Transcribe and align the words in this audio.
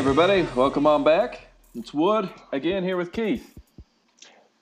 Everybody, 0.00 0.48
welcome 0.56 0.86
on 0.86 1.04
back. 1.04 1.42
It's 1.74 1.92
Wood 1.92 2.30
again 2.52 2.82
here 2.82 2.96
with 2.96 3.12
Keith. 3.12 3.54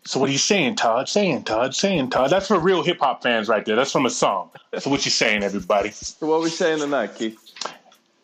So 0.05 0.19
what 0.19 0.31
are 0.31 0.33
you 0.33 0.37
saying, 0.37 0.75
Todd? 0.75 1.09
Saying, 1.09 1.45
Todd? 1.45 1.77
Saying, 1.77 2.11
Todd? 2.11 2.31
That's 2.31 2.49
for 2.49 2.59
real 2.59 2.83
hip 2.83 2.99
hop 2.99 3.23
fans 3.23 3.49
right 3.49 3.65
there. 3.65 3.77
That's 3.77 3.93
from 3.93 4.05
a 4.05 4.11
song. 4.11 4.51
So 4.81 4.91
what 4.91 5.05
you 5.05 5.13
saying, 5.13 5.45
everybody? 5.45 5.91
So, 5.91 6.27
what 6.27 6.39
are 6.39 6.43
we 6.43 6.51
saying 6.51 6.81
tonight, 6.81 7.15
Keith? 7.15 7.39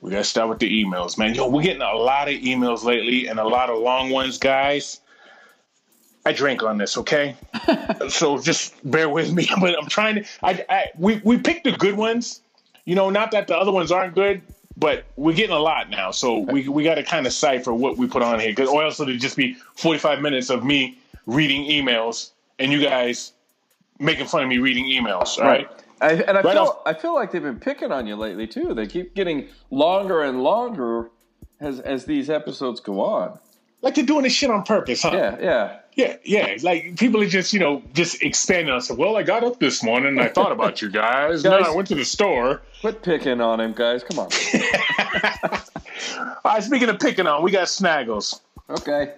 We 0.00 0.10
gotta 0.10 0.24
start 0.24 0.48
with 0.48 0.58
the 0.58 0.68
emails, 0.68 1.16
man. 1.16 1.36
Yo, 1.36 1.48
we're 1.48 1.62
getting 1.62 1.82
a 1.82 1.94
lot 1.94 2.26
of 2.26 2.34
emails 2.34 2.82
lately 2.82 3.28
and 3.28 3.38
a 3.38 3.46
lot 3.46 3.70
of 3.70 3.78
long 3.78 4.10
ones, 4.10 4.36
guys. 4.36 5.00
I 6.26 6.32
drank 6.32 6.64
on 6.64 6.78
this, 6.78 6.98
okay? 6.98 7.36
so 8.08 8.38
just 8.38 8.74
bear 8.90 9.08
with 9.08 9.32
me. 9.32 9.48
But 9.60 9.78
I'm 9.80 9.86
trying 9.86 10.16
to. 10.16 10.24
I, 10.42 10.64
I 10.68 10.84
we 10.98 11.20
we 11.22 11.38
picked 11.38 11.62
the 11.62 11.72
good 11.76 11.96
ones. 11.96 12.40
You 12.86 12.96
know, 12.96 13.08
not 13.08 13.30
that 13.30 13.46
the 13.46 13.56
other 13.56 13.70
ones 13.70 13.92
aren't 13.92 14.16
good, 14.16 14.42
but 14.76 15.04
we're 15.16 15.34
getting 15.34 15.54
a 15.54 15.58
lot 15.60 15.90
now. 15.90 16.10
So 16.10 16.38
we 16.38 16.68
we 16.68 16.82
got 16.84 16.96
to 16.96 17.02
kind 17.02 17.26
of 17.26 17.32
cipher 17.32 17.72
what 17.72 17.96
we 17.96 18.06
put 18.06 18.22
on 18.22 18.40
here, 18.40 18.50
because 18.50 18.68
or 18.68 18.84
else 18.84 18.98
it'll 19.00 19.16
just 19.16 19.36
be 19.36 19.54
45 19.74 20.20
minutes 20.20 20.50
of 20.50 20.64
me 20.64 20.98
reading 21.26 21.64
emails 21.64 22.30
and 22.58 22.72
you 22.72 22.80
guys 22.82 23.32
making 23.98 24.26
fun 24.26 24.42
of 24.42 24.48
me 24.48 24.58
reading 24.58 24.84
emails. 24.86 25.38
All 25.38 25.44
right. 25.46 25.68
I, 26.00 26.12
and 26.12 26.36
I 26.36 26.40
Right 26.42 26.52
feel 26.54 26.62
off- 26.64 26.82
I 26.86 26.92
feel 26.94 27.14
like 27.14 27.30
they've 27.30 27.42
been 27.42 27.60
picking 27.60 27.92
on 27.92 28.06
you 28.06 28.16
lately 28.16 28.46
too. 28.46 28.74
They 28.74 28.86
keep 28.86 29.14
getting 29.14 29.48
longer 29.70 30.22
and 30.22 30.42
longer 30.42 31.10
as 31.60 31.80
as 31.80 32.04
these 32.04 32.28
episodes 32.28 32.80
go 32.80 33.00
on. 33.00 33.38
Like 33.80 33.94
they're 33.94 34.04
doing 34.04 34.24
this 34.24 34.32
shit 34.32 34.50
on 34.50 34.64
purpose, 34.64 35.02
huh? 35.02 35.10
Yeah, 35.14 35.36
yeah. 35.40 35.78
Yeah, 35.96 36.16
yeah. 36.24 36.56
Like 36.62 36.96
people 36.96 37.22
are 37.22 37.28
just, 37.28 37.52
you 37.52 37.60
know, 37.60 37.82
just 37.92 38.22
expanding 38.22 38.72
on 38.72 38.80
stuff. 38.80 38.98
Well, 38.98 39.16
I 39.16 39.22
got 39.22 39.44
up 39.44 39.60
this 39.60 39.82
morning 39.82 40.08
and 40.08 40.20
I 40.20 40.28
thought 40.28 40.50
about 40.50 40.82
you 40.82 40.90
guys. 40.90 41.42
Then 41.42 41.52
Guys- 41.52 41.68
I 41.68 41.74
went 41.74 41.88
to 41.88 41.94
the 41.94 42.04
store. 42.04 42.62
Quit 42.80 43.02
picking 43.02 43.40
on 43.40 43.60
him, 43.60 43.72
guys. 43.74 44.02
Come 44.02 44.18
on. 44.18 44.28
All 46.44 46.52
right, 46.52 46.62
speaking 46.62 46.88
of 46.88 46.98
picking 46.98 47.26
on, 47.26 47.42
we 47.42 47.50
got 47.50 47.66
Snaggles. 47.68 48.40
Okay. 48.68 49.14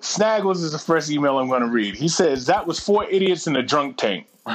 Snaggles 0.00 0.56
is 0.56 0.72
the 0.72 0.78
first 0.78 1.10
email 1.10 1.38
I'm 1.38 1.48
going 1.48 1.62
to 1.62 1.68
read. 1.68 1.94
He 1.96 2.08
says, 2.08 2.46
That 2.46 2.66
was 2.66 2.78
four 2.80 3.04
idiots 3.04 3.46
in 3.46 3.56
a 3.56 3.62
drunk 3.62 3.96
tank. 3.98 4.26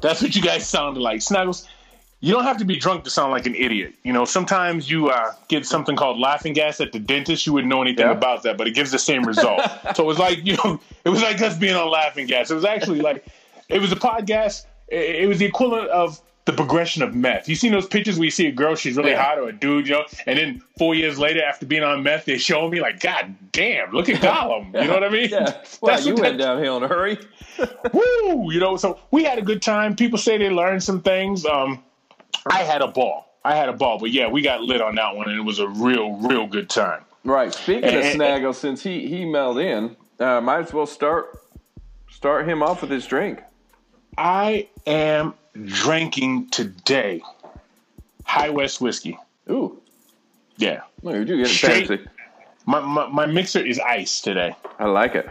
That's 0.00 0.22
what 0.22 0.34
you 0.34 0.42
guys 0.42 0.68
sounded 0.68 1.00
like. 1.00 1.20
Snaggles, 1.20 1.66
you 2.20 2.32
don't 2.32 2.44
have 2.44 2.58
to 2.58 2.64
be 2.64 2.76
drunk 2.76 3.04
to 3.04 3.10
sound 3.10 3.32
like 3.32 3.46
an 3.46 3.54
idiot. 3.54 3.94
You 4.04 4.12
know, 4.12 4.24
sometimes 4.24 4.90
you 4.90 5.08
uh, 5.08 5.32
get 5.48 5.64
something 5.66 5.96
called 5.96 6.18
laughing 6.20 6.52
gas 6.52 6.80
at 6.80 6.92
the 6.92 6.98
dentist. 6.98 7.46
You 7.46 7.52
wouldn't 7.54 7.70
know 7.70 7.80
anything 7.82 8.06
Yeah. 8.06 8.12
about 8.12 8.42
that, 8.42 8.56
but 8.58 8.66
it 8.68 8.74
gives 8.74 8.90
the 8.90 8.98
same 8.98 9.24
result. 9.24 9.60
so 9.96 10.04
it 10.04 10.06
was 10.06 10.18
like, 10.18 10.44
you 10.44 10.56
know, 10.62 10.78
it 11.04 11.08
was 11.08 11.22
like 11.22 11.40
us 11.40 11.56
being 11.56 11.74
on 11.76 11.90
laughing 11.90 12.26
gas. 12.26 12.50
It 12.50 12.54
was 12.54 12.64
actually 12.64 13.00
like, 13.00 13.24
it 13.68 13.80
was 13.80 13.90
a 13.92 13.96
podcast. 13.96 14.66
It, 14.88 15.22
it 15.22 15.28
was 15.28 15.38
the 15.38 15.46
equivalent 15.46 15.88
of 15.88 16.20
the 16.46 16.52
progression 16.52 17.02
of 17.02 17.14
meth. 17.14 17.48
You 17.48 17.54
seen 17.54 17.70
those 17.72 17.86
pictures 17.86 18.18
where 18.18 18.24
you 18.24 18.30
see 18.30 18.46
a 18.48 18.52
girl, 18.52 18.74
she's 18.74 18.96
really 18.96 19.10
Yeah. 19.10 19.22
hot, 19.22 19.38
or 19.38 19.48
a 19.48 19.52
dude, 19.52 19.86
you 19.86 19.94
know, 19.94 20.04
and 20.26 20.38
then 20.38 20.62
four 20.78 20.94
years 20.94 21.18
later, 21.18 21.42
after 21.44 21.64
being 21.64 21.82
on 21.84 22.02
meth, 22.02 22.24
they 22.24 22.38
show 22.38 22.68
me 22.68 22.80
like, 22.80 23.00
God 23.00 23.34
damn, 23.52 23.92
look 23.92 24.08
at 24.08 24.20
Gollum. 24.22 24.66
You 24.74 24.88
know 24.88 24.94
what 24.94 25.04
I 25.04 25.08
mean? 25.10 25.28
Yeah. 25.30 25.62
Well, 25.80 25.94
That's 25.94 26.06
you 26.06 26.14
went 26.16 26.38
that- 26.38 26.44
downhill 26.44 26.76
in 26.78 26.82
a 26.82 26.88
hurry. 26.88 27.18
Woo! 27.92 28.50
You 28.52 28.60
know, 28.60 28.76
so 28.76 28.98
we 29.10 29.24
had 29.24 29.38
a 29.38 29.42
good 29.42 29.62
time. 29.62 29.96
People 29.96 30.18
say 30.18 30.36
they 30.38 30.50
learned 30.50 30.82
some 30.82 31.00
things. 31.02 31.44
Um, 31.46 31.82
I 32.50 32.62
had 32.62 32.82
a 32.82 32.88
ball. 32.88 33.26
I 33.44 33.54
had 33.56 33.68
a 33.68 33.72
ball, 33.72 33.98
but 33.98 34.10
yeah, 34.10 34.28
we 34.28 34.42
got 34.42 34.60
lit 34.62 34.80
on 34.82 34.94
that 34.96 35.16
one, 35.16 35.28
and 35.28 35.38
it 35.38 35.42
was 35.42 35.58
a 35.60 35.68
real, 35.68 36.12
real 36.16 36.46
good 36.46 36.68
time. 36.68 37.02
Right. 37.24 37.52
Speaking 37.54 37.84
of 37.84 37.94
Eh, 37.94 37.98
eh, 38.00 38.12
Snaggle, 38.14 38.52
since 38.52 38.82
he 38.82 39.06
he 39.06 39.24
mailed 39.24 39.58
in, 39.58 39.96
uh, 40.18 40.40
might 40.40 40.60
as 40.60 40.72
well 40.72 40.86
start 40.86 41.38
start 42.10 42.48
him 42.48 42.62
off 42.62 42.82
with 42.82 42.90
his 42.90 43.06
drink. 43.06 43.40
I 44.18 44.68
am 44.86 45.34
drinking 45.64 46.48
today 46.50 47.22
High 48.24 48.50
West 48.50 48.80
whiskey. 48.80 49.18
Ooh, 49.50 49.80
Yeah, 50.56 50.82
look, 51.02 51.14
you 51.14 51.24
do 51.24 51.36
get 51.38 51.46
Straight- 51.48 51.88
fancy. 51.88 52.04
my, 52.66 52.80
my 52.80 53.06
my 53.08 53.26
mixer 53.26 53.64
is 53.64 53.78
ice 53.80 54.20
today. 54.20 54.54
I 54.78 54.84
like 54.86 55.14
it. 55.14 55.28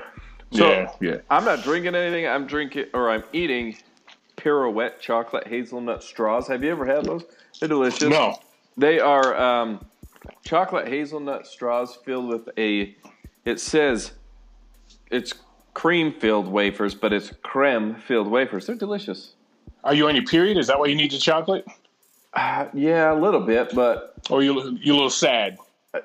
So 0.51 0.67
yeah, 0.69 0.91
yeah. 0.99 1.17
I'm 1.29 1.45
not 1.45 1.61
drinking 1.63 1.93
anything. 1.95 2.27
I'm 2.27 2.47
drinking 2.47 2.85
or 2.93 3.09
I'm 3.11 3.23
eating 3.33 3.77
pirouette 4.39 4.99
chocolate 5.01 5.47
hazelnut 5.47 6.01
straws. 6.03 6.47
Have 6.47 6.63
you 6.63 6.71
ever 6.71 6.85
had 6.85 7.05
those? 7.05 7.23
They're 7.59 7.69
delicious. 7.69 8.03
No, 8.09 8.37
They 8.77 8.99
are 8.99 9.35
um, 9.35 9.85
chocolate 10.45 10.87
hazelnut 10.87 11.45
straws 11.45 11.97
filled 12.05 12.27
with 12.29 12.49
a. 12.57 12.95
It 13.45 13.59
says 13.59 14.13
it's 15.11 15.33
cream 15.73 16.13
filled 16.13 16.47
wafers, 16.47 16.95
but 16.95 17.11
it's 17.13 17.31
creme 17.43 17.95
filled 17.95 18.29
wafers. 18.29 18.67
They're 18.67 18.75
delicious. 18.75 19.33
are 19.83 19.93
you 19.93 20.07
on 20.07 20.15
your 20.15 20.25
period? 20.25 20.57
Is 20.57 20.67
that 20.67 20.79
why 20.79 20.87
you 20.87 20.95
need 20.95 21.11
the 21.11 21.17
chocolate? 21.17 21.65
Uh, 22.33 22.67
yeah, 22.73 23.11
a 23.11 23.17
little 23.19 23.41
bit, 23.41 23.73
but 23.75 24.13
Or 24.29 24.41
you 24.43 24.77
you 24.81 24.93
a 24.93 24.95
little 24.95 25.09
sad? 25.09 25.57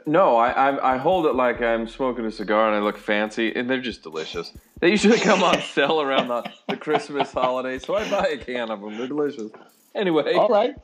No, 0.06 0.37
I, 0.37 0.50
I 0.50 0.95
I 0.95 0.97
hold 0.97 1.27
it 1.27 1.34
like 1.34 1.61
I'm 1.61 1.87
smoking 1.87 2.25
a 2.25 2.31
cigar 2.31 2.69
and 2.69 2.77
I 2.77 2.81
look 2.81 2.97
fancy, 2.97 3.55
and 3.55 3.69
they're 3.69 3.81
just 3.81 4.03
delicious. 4.03 4.53
They 4.81 4.91
usually 4.91 5.19
come 5.19 5.43
on 5.43 5.61
sale 5.75 6.00
around 6.00 6.28
the, 6.28 6.50
the 6.69 6.77
Christmas 6.77 7.33
holiday, 7.33 7.78
so 7.78 7.95
I 7.95 8.09
buy 8.11 8.28
a 8.28 8.39
can 8.39 8.71
of 8.71 8.81
them. 8.81 8.97
They're 8.97 9.09
delicious. 9.09 9.50
Anyway, 9.95 10.34
All 10.34 10.49
right. 10.49 10.75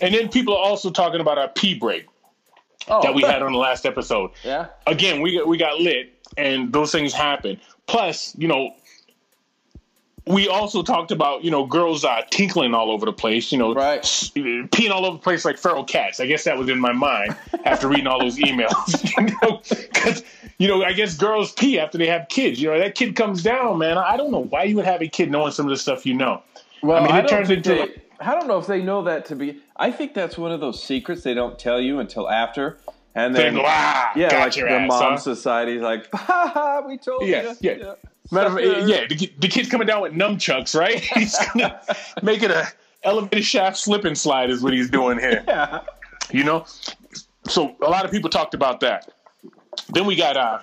And 0.00 0.14
then 0.14 0.28
people 0.28 0.56
are 0.56 0.64
also 0.64 0.90
talking 0.90 1.20
about 1.20 1.36
our 1.36 1.48
pee 1.48 1.76
break 1.76 2.06
oh, 2.88 3.02
that 3.02 3.14
we 3.14 3.22
had 3.22 3.42
on 3.42 3.52
the 3.52 3.58
last 3.58 3.84
episode. 3.84 4.30
yeah, 4.44 4.68
again, 4.86 5.20
we 5.20 5.42
we 5.42 5.56
got 5.56 5.80
lit, 5.80 6.12
and 6.36 6.72
those 6.72 6.92
things 6.92 7.12
happen. 7.12 7.60
Plus, 7.86 8.34
you 8.38 8.48
know, 8.48 8.70
we 10.26 10.48
also 10.48 10.82
talked 10.82 11.10
about 11.10 11.44
you 11.44 11.50
know 11.50 11.66
girls 11.66 12.04
uh, 12.04 12.22
tinkling 12.30 12.74
all 12.74 12.90
over 12.90 13.06
the 13.06 13.12
place, 13.12 13.52
you 13.52 13.58
know, 13.58 13.74
Right. 13.74 14.02
peeing 14.02 14.90
all 14.90 15.04
over 15.04 15.16
the 15.16 15.22
place 15.22 15.44
like 15.44 15.58
feral 15.58 15.84
cats. 15.84 16.20
I 16.20 16.26
guess 16.26 16.44
that 16.44 16.56
was 16.56 16.68
in 16.68 16.78
my 16.78 16.92
mind 16.92 17.36
after 17.64 17.88
reading 17.88 18.06
all 18.06 18.20
those 18.20 18.36
emails, 18.38 19.16
you 19.18 19.34
know, 19.42 19.60
because 19.92 20.22
you 20.58 20.68
know 20.68 20.82
I 20.82 20.92
guess 20.92 21.16
girls 21.16 21.52
pee 21.52 21.78
after 21.78 21.98
they 21.98 22.06
have 22.06 22.28
kids. 22.28 22.60
You 22.60 22.70
know, 22.70 22.78
that 22.78 22.94
kid 22.94 23.16
comes 23.16 23.42
down, 23.42 23.78
man. 23.78 23.98
I 23.98 24.16
don't 24.16 24.30
know 24.30 24.44
why 24.44 24.64
you 24.64 24.76
would 24.76 24.86
have 24.86 25.02
a 25.02 25.08
kid 25.08 25.30
knowing 25.30 25.52
some 25.52 25.66
of 25.66 25.70
the 25.70 25.76
stuff 25.76 26.06
you 26.06 26.14
know. 26.14 26.42
Well, 26.82 27.02
I 27.02 27.06
mean, 27.06 27.16
it 27.16 27.22
don't 27.22 27.30
turns 27.30 27.50
into 27.50 27.70
they, 27.74 28.02
I 28.20 28.34
don't 28.34 28.46
know 28.46 28.58
if 28.58 28.66
they 28.66 28.82
know 28.82 29.02
that 29.04 29.26
to 29.26 29.36
be. 29.36 29.60
I 29.76 29.90
think 29.90 30.14
that's 30.14 30.38
one 30.38 30.52
of 30.52 30.60
those 30.60 30.82
secrets 30.82 31.22
they 31.22 31.34
don't 31.34 31.58
tell 31.58 31.80
you 31.80 31.98
until 31.98 32.30
after, 32.30 32.78
and 33.14 33.34
then 33.34 33.54
go, 33.54 33.62
ah, 33.64 34.12
yeah, 34.16 34.30
got 34.30 34.40
like 34.40 34.56
your 34.56 34.68
the 34.68 34.76
ass, 34.76 34.88
mom 34.88 35.12
huh?" 35.12 35.18
society's 35.18 35.82
like, 35.82 36.08
ha 36.14 36.50
ha, 36.52 36.82
we 36.86 36.96
told 36.98 37.28
Yeah, 37.28 37.54
you. 37.60 37.76
yeah. 37.78 37.94
Matter 38.30 38.58
of 38.58 38.88
yeah, 38.88 39.06
the, 39.06 39.32
the 39.38 39.48
kid's 39.48 39.68
coming 39.68 39.86
down 39.86 40.02
with 40.02 40.12
nunchucks, 40.12 40.78
right? 40.78 41.00
He's 41.14 41.36
gonna 41.52 41.80
make 42.22 42.42
it 42.42 42.50
a 42.50 42.66
elevator 43.02 43.42
shaft 43.42 43.76
slip 43.76 44.04
and 44.04 44.16
slide 44.16 44.48
is 44.50 44.62
what 44.62 44.72
he's 44.72 44.88
doing 44.88 45.18
here. 45.18 45.44
Yeah. 45.46 45.80
You 46.32 46.42
know? 46.42 46.64
So 47.46 47.76
a 47.82 47.90
lot 47.90 48.06
of 48.06 48.10
people 48.10 48.30
talked 48.30 48.54
about 48.54 48.80
that. 48.80 49.10
Then 49.90 50.06
we 50.06 50.16
got 50.16 50.36
uh 50.36 50.60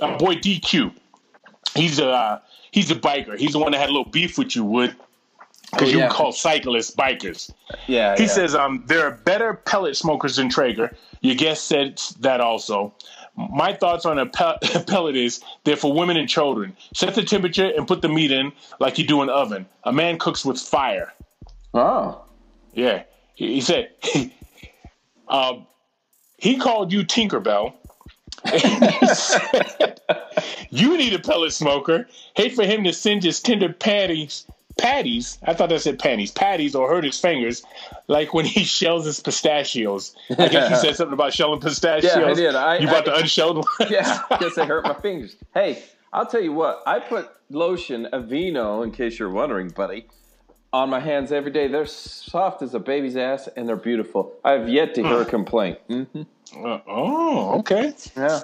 our 0.00 0.16
boy 0.18 0.36
DQ. 0.36 0.94
He's 1.74 1.98
a 1.98 2.08
uh, 2.08 2.38
he's 2.70 2.90
a 2.90 2.94
biker. 2.94 3.36
He's 3.38 3.52
the 3.52 3.58
one 3.58 3.72
that 3.72 3.78
had 3.78 3.90
a 3.90 3.92
little 3.92 4.10
beef 4.10 4.38
with 4.38 4.56
you, 4.56 4.64
Wood. 4.64 4.96
Because 5.70 5.94
Oh, 5.94 5.98
you 5.98 6.08
call 6.08 6.32
cyclists 6.32 6.94
bikers. 6.94 7.50
Yeah, 7.86 8.14
He 8.16 8.24
yeah. 8.24 8.28
says 8.28 8.54
um, 8.54 8.84
there 8.86 9.06
are 9.06 9.10
better 9.10 9.54
pellet 9.54 9.96
smokers 9.96 10.36
than 10.36 10.50
Traeger. 10.50 10.94
Your 11.22 11.34
guest 11.34 11.64
said 11.66 12.00
that 12.20 12.40
also. 12.42 12.94
My 13.36 13.72
thoughts 13.72 14.04
on 14.04 14.18
a 14.18 14.26
pel- 14.26 14.58
pellet 14.86 15.16
is 15.16 15.42
they're 15.64 15.76
for 15.76 15.92
women 15.92 16.16
and 16.16 16.28
children. 16.28 16.76
Set 16.94 17.14
the 17.14 17.22
temperature 17.24 17.66
and 17.76 17.86
put 17.88 18.02
the 18.02 18.08
meat 18.08 18.30
in 18.30 18.52
like 18.80 18.98
you 18.98 19.06
do 19.06 19.22
an 19.22 19.28
oven. 19.30 19.66
A 19.84 19.92
man 19.92 20.18
cooks 20.18 20.44
with 20.44 20.60
fire. 20.60 21.12
oh, 21.74 22.22
Yeah. 22.74 23.04
He, 23.34 23.54
he 23.54 23.60
said, 23.62 23.90
um, 25.28 25.66
he 26.38 26.56
called 26.58 26.92
you 26.92 27.04
Tinkerbell. 27.04 27.72
He 28.50 28.58
said, 29.14 30.00
you 30.70 30.96
need 30.98 31.14
a 31.14 31.18
pellet 31.18 31.52
smoker. 31.52 32.08
Hate 32.34 32.54
for 32.54 32.64
him 32.64 32.84
to 32.84 32.92
send 32.92 33.22
his 33.22 33.40
tender 33.40 33.72
patties, 33.72 34.46
patties. 34.78 35.38
I 35.42 35.54
thought 35.54 35.68
that 35.70 35.80
said 35.80 35.98
panties, 35.98 36.30
patties, 36.30 36.74
or 36.74 36.88
hurt 36.88 37.04
his 37.04 37.18
fingers, 37.18 37.62
like 38.08 38.32
when 38.34 38.44
he 38.44 38.64
shells 38.64 39.04
his 39.04 39.20
pistachios. 39.20 40.14
I 40.30 40.48
guess 40.48 40.70
you 40.70 40.76
said 40.76 40.96
something 40.96 41.12
about 41.14 41.32
shelling 41.34 41.60
pistachios. 41.60 42.12
Yeah, 42.16 42.26
I 42.26 42.34
did. 42.34 42.54
I- 42.54 42.78
you 42.78 42.86
bought 42.86 43.08
I- 43.08 43.12
the 43.12 43.16
unshelled 43.18 43.56
one. 43.56 43.66
yeah. 43.90 44.22
Guess 44.40 44.54
they 44.56 44.66
hurt 44.66 44.84
my 44.84 44.94
fingers. 44.94 45.36
Hey, 45.54 45.82
I'll 46.12 46.26
tell 46.26 46.42
you 46.42 46.52
what. 46.52 46.82
I 46.86 46.98
put 47.00 47.30
lotion, 47.50 48.08
Aveeno, 48.12 48.82
in 48.84 48.90
case 48.92 49.18
you're 49.18 49.30
wondering, 49.30 49.68
buddy, 49.68 50.06
on 50.72 50.88
my 50.90 51.00
hands 51.00 51.32
every 51.32 51.50
day. 51.50 51.68
They're 51.68 51.86
soft 51.86 52.62
as 52.62 52.74
a 52.74 52.78
baby's 52.78 53.16
ass, 53.16 53.48
and 53.56 53.68
they're 53.68 53.76
beautiful. 53.76 54.32
I 54.44 54.52
have 54.52 54.68
yet 54.68 54.94
to 54.96 55.02
hear 55.02 55.20
a 55.20 55.24
complaint. 55.26 55.78
Mm, 55.88 56.26
Uh, 56.54 56.78
oh, 56.86 57.58
okay. 57.60 57.94
Yeah. 58.16 58.40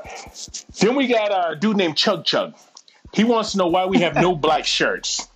Then 0.81 0.95
we 0.97 1.07
got 1.09 1.31
a 1.53 1.57
dude 1.57 1.77
named 1.77 1.97
Chug 1.97 2.25
Chug. 2.25 2.55
He 3.13 3.25
wants 3.25 3.53
to 3.53 3.59
know 3.59 3.67
why 3.69 3.87
we 3.87 3.99
have 4.01 4.15
no 4.15 4.35
black 4.35 4.65
shirts. 4.67 5.29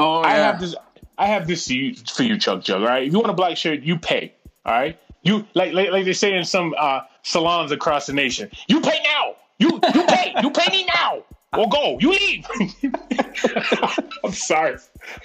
Oh, 0.00 0.22
I 0.22 0.32
have 0.32 0.60
this. 0.60 0.74
I 1.18 1.26
have 1.26 1.46
this 1.46 1.66
for 1.66 1.74
you, 1.74 1.94
for 1.94 2.22
you, 2.22 2.38
Chug 2.38 2.62
Chug. 2.62 2.80
All 2.80 2.88
right. 2.88 3.06
If 3.06 3.12
you 3.12 3.18
want 3.18 3.30
a 3.30 3.34
black 3.34 3.56
shirt, 3.56 3.82
you 3.82 3.98
pay. 3.98 4.32
All 4.64 4.72
right. 4.72 4.98
You 5.22 5.46
like 5.54 5.74
like, 5.74 5.90
like 5.90 6.04
they 6.06 6.14
say 6.14 6.34
in 6.34 6.44
some 6.44 6.74
uh, 6.78 7.00
salons 7.22 7.70
across 7.70 8.06
the 8.06 8.14
nation. 8.14 8.50
You 8.68 8.80
pay 8.80 8.98
now. 9.04 9.36
You 9.58 9.78
you 9.94 10.06
pay. 10.06 10.34
you 10.42 10.50
pay 10.50 10.72
me 10.72 10.86
now. 10.86 11.22
Or 11.52 11.68
go. 11.68 11.98
You 12.00 12.12
leave. 12.12 12.46
I'm 14.24 14.32
sorry. 14.32 14.76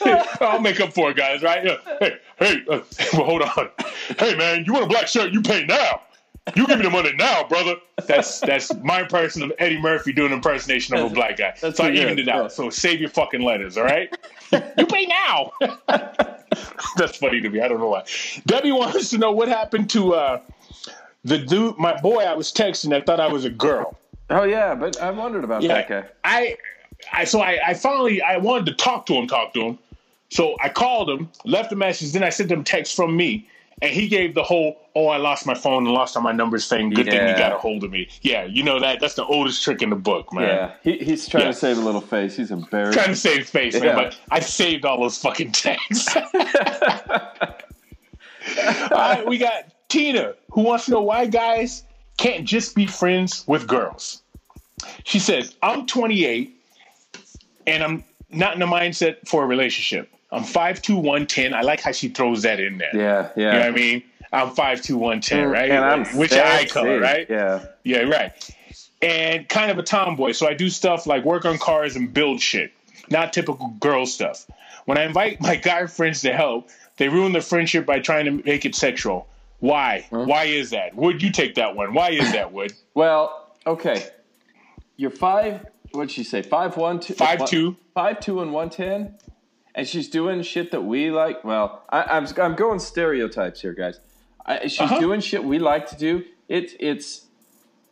I'll 0.42 0.60
make 0.60 0.82
up 0.82 0.92
for 0.92 1.12
it, 1.12 1.18
guys. 1.18 1.42
Right? 1.44 1.64
Yeah. 1.64 1.78
Hey, 2.00 2.18
hey. 2.38 2.64
Uh, 2.70 2.80
well, 3.14 3.26
hold 3.26 3.42
on. 3.44 3.70
Hey, 4.18 4.36
man. 4.36 4.66
You 4.66 4.74
want 4.74 4.86
a 4.86 4.90
black 4.90 5.08
shirt? 5.08 5.32
You 5.32 5.42
pay 5.42 5.66
now. 5.66 6.02
You 6.56 6.68
give 6.68 6.78
me 6.78 6.84
the 6.84 6.92
money 6.92 7.12
now, 7.18 7.48
brother. 7.48 7.76
That's 8.06 8.40
that's 8.40 8.74
my 8.76 9.02
impression 9.02 9.42
of 9.42 9.52
Eddie 9.58 9.82
Murphy 9.82 10.14
doing 10.14 10.32
an 10.32 10.38
impersonation 10.38 10.96
of 10.96 11.12
a 11.12 11.14
black 11.14 11.38
guy. 11.38 11.56
That's 11.60 11.78
so 11.78 11.84
I 11.84 11.88
pretty 11.88 12.02
evened 12.02 12.18
good. 12.18 12.28
it 12.28 12.32
out. 12.32 12.44
Yeah. 12.44 12.48
So 12.50 12.70
save 12.70 13.00
your 13.00 13.10
fucking 13.10 13.42
letters, 13.42 13.78
all 13.78 13.84
right? 13.84 14.16
you 14.52 14.86
pay 14.86 15.08
now. 15.08 15.54
that's 16.98 17.18
funny 17.18 17.42
to 17.42 17.50
me. 17.50 17.62
I 17.62 17.68
don't 17.68 17.80
know 17.80 17.90
why. 17.90 18.04
Debbie 18.46 18.72
wants 18.72 19.10
to 19.10 19.18
know 19.18 19.32
what 19.32 19.48
happened 19.48 19.90
to 19.92 20.14
uh, 20.14 20.42
the 21.24 21.40
dude, 21.40 21.80
my 21.80 22.00
boy. 22.00 22.24
I 22.24 22.36
was 22.36 22.54
texting. 22.54 22.94
I 22.94 23.02
thought 23.02 23.20
I 23.20 23.28
was 23.28 23.46
a 23.46 23.50
girl. 23.50 23.98
Oh 24.30 24.44
yeah, 24.44 24.76
but 24.76 25.02
I 25.02 25.10
wondered 25.10 25.44
about 25.44 25.64
that 25.64 25.90
guy. 25.90 26.06
I, 26.24 26.58
I 27.12 27.24
so 27.24 27.42
I, 27.42 27.60
I 27.66 27.74
finally 27.74 28.22
I 28.22 28.38
wanted 28.38 28.68
to 28.68 28.74
talk 28.74 29.08
to 29.08 29.14
him, 29.14 29.28
talk 29.28 29.54
to 29.56 29.62
him. 29.62 29.80
So 30.30 30.56
I 30.62 30.70
called 30.70 31.10
him, 31.10 31.30
left 31.44 31.72
a 31.72 31.76
message, 31.76 32.12
then 32.12 32.24
I 32.24 32.30
sent 32.30 32.52
him 32.52 32.64
text 32.64 32.96
from 32.96 33.16
me, 33.16 33.48
and 33.82 33.92
he 33.92 34.08
gave 34.08 34.34
the 34.36 34.44
whole 34.44 34.78
"Oh, 34.96 35.08
I 35.08 35.18
lost 35.18 35.46
my 35.46 35.54
phone 35.54 35.86
and 35.86 35.94
lost 35.94 36.16
all 36.16 36.24
my 36.24 36.32
numbers" 36.32 36.68
thing. 36.68 36.90
Good 36.90 37.06
thing 37.08 37.28
you 37.28 37.36
got 37.36 37.52
a 37.52 37.58
hold 37.58 37.84
of 37.84 37.92
me. 37.92 38.08
Yeah, 38.22 38.46
you 38.46 38.64
know 38.64 38.80
that. 38.80 39.00
That's 39.00 39.16
the 39.16 39.26
oldest 39.26 39.64
trick 39.64 39.82
in 39.82 39.90
the 39.90 39.96
book, 39.96 40.32
man. 40.34 40.44
Yeah, 40.44 40.72
he, 40.84 40.98
he's 41.04 41.28
trying 41.28 41.44
Yeah. 41.46 41.52
to 41.52 41.58
save 41.58 41.78
a 41.78 41.82
little 41.82 42.02
face. 42.02 42.36
He's 42.38 42.52
embarrassed. 42.52 42.98
Trying 42.98 43.10
to 43.10 43.16
save 43.16 43.48
face, 43.50 43.80
man, 43.80 43.96
but 43.96 44.18
I 44.32 44.40
saved 44.40 44.86
all 44.86 45.02
those 45.02 45.18
fucking 45.18 45.52
texts. 45.52 46.16
all 46.16 46.26
right, 48.92 49.26
we 49.26 49.38
got 49.38 49.66
Tina, 49.90 50.34
who 50.52 50.62
wants 50.62 50.86
to 50.86 50.92
know 50.92 51.02
why 51.02 51.26
guys 51.26 51.84
can't 52.18 52.46
just 52.46 52.76
be 52.76 52.86
friends 52.88 53.44
with 53.48 53.68
girls. 53.68 54.22
She 55.04 55.20
says, 55.20 55.56
I'm 55.62 55.86
28 55.86 56.56
and 57.68 57.84
I'm 57.84 58.04
not 58.30 58.54
in 58.54 58.60
the 58.60 58.66
mindset 58.66 59.28
for 59.28 59.44
a 59.44 59.48
relationship. 59.48 60.10
I'm 60.32 60.44
5'2, 60.44 60.96
110. 60.96 61.54
I 61.54 61.62
like 61.62 61.82
how 61.82 61.92
she 61.92 62.10
throws 62.10 62.42
that 62.44 62.60
in 62.60 62.78
there. 62.78 62.96
Yeah, 62.96 63.30
yeah. 63.36 63.46
You 63.46 63.52
know 63.52 63.60
what 63.60 63.68
I 63.68 63.72
mean? 63.72 64.04
I'm 64.34 64.50
5'2, 64.50 64.96
110, 64.96 65.50
right? 65.50 65.72
And 65.72 65.86
I'm 65.86 66.06
Which 66.18 66.34
eye 66.34 66.66
color, 66.66 67.00
right? 67.00 67.28
Yeah. 67.30 67.66
Yeah, 67.84 68.00
right. 68.02 68.56
And 69.02 69.48
kind 69.48 69.72
of 69.72 69.78
a 69.78 69.84
tomboy, 69.84 70.32
so 70.32 70.48
I 70.48 70.54
do 70.54 70.70
stuff 70.70 71.06
like 71.06 71.24
work 71.24 71.46
on 71.46 71.58
cars 71.58 71.96
and 71.96 72.14
build 72.14 72.42
shit, 72.42 72.72
not 73.10 73.34
typical 73.34 73.70
girl 73.80 74.06
stuff. 74.06 74.46
When 74.86 74.98
I 74.98 75.04
invite 75.04 75.42
my 75.42 75.56
guy 75.56 75.86
friends 75.88 76.22
to 76.22 76.34
help, 76.34 76.70
they 76.98 77.10
ruin 77.10 77.32
the 77.34 77.42
friendship 77.42 77.86
by 77.86 78.00
trying 78.00 78.26
to 78.26 78.32
make 78.44 78.66
it 78.66 78.76
sexual. 78.76 79.28
Why? 79.60 80.06
Why 80.10 80.46
is 80.46 80.72
that? 80.72 80.96
Would 80.96 81.24
you 81.24 81.32
take 81.32 81.56
that 81.56 81.76
one? 81.76 81.94
Why 81.94 82.12
is 82.12 82.32
that? 82.34 82.52
Would 82.52 82.74
Well, 82.94 83.52
okay. 83.66 84.10
You're 84.98 85.12
five. 85.12 85.66
What'd 85.92 86.12
she 86.12 86.24
say? 86.24 86.42
Five 86.42 86.78
one 86.78 87.00
two. 87.00 87.14
Five, 87.14 87.46
two. 87.46 87.76
Five 87.94 88.20
two 88.20 88.42
and 88.42 88.54
one 88.54 88.70
ten. 88.70 89.16
And 89.78 89.86
she's 89.88 90.08
doing 90.10 90.42
shit 90.42 90.72
that 90.72 90.82
we 90.86 91.12
like. 91.12 91.44
Well, 91.44 91.84
I, 91.90 92.04
I'm 92.04 92.26
I'm 92.42 92.56
going 92.56 92.80
stereotypes 92.80 93.62
here, 93.62 93.74
guys. 93.74 94.00
I, 94.46 94.68
she's 94.68 94.80
Uh-huh. 94.82 95.00
doing 95.00 95.20
shit 95.20 95.44
we 95.44 95.60
like 95.60 95.88
to 95.90 95.98
do. 95.98 96.24
It's 96.48 96.74
it's. 96.80 97.26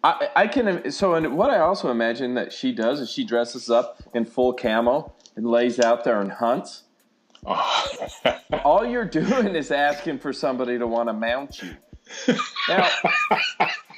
I, 0.04 0.30
I 0.36 0.48
can 0.48 0.92
so 0.92 1.14
and 1.16 1.38
what 1.38 1.50
I 1.50 1.60
also 1.60 1.90
imagine 1.92 2.34
that 2.36 2.52
she 2.54 2.72
does 2.74 3.00
is 3.02 3.10
she 3.12 3.24
dresses 3.24 3.70
up 3.70 4.02
in 4.14 4.26
full 4.26 4.54
camo 4.54 5.14
and 5.36 5.46
lays 5.46 5.80
out 5.80 6.04
there 6.06 6.20
and 6.22 6.32
hunts. 6.32 6.84
All 8.64 8.86
you're 8.86 9.06
doing 9.06 9.56
is 9.56 9.72
asking 9.72 10.20
for 10.20 10.32
somebody 10.34 10.78
to 10.78 10.88
want 10.88 11.10
to 11.10 11.14
mount 11.14 11.62
you. 11.62 11.76
Now, 12.70 12.88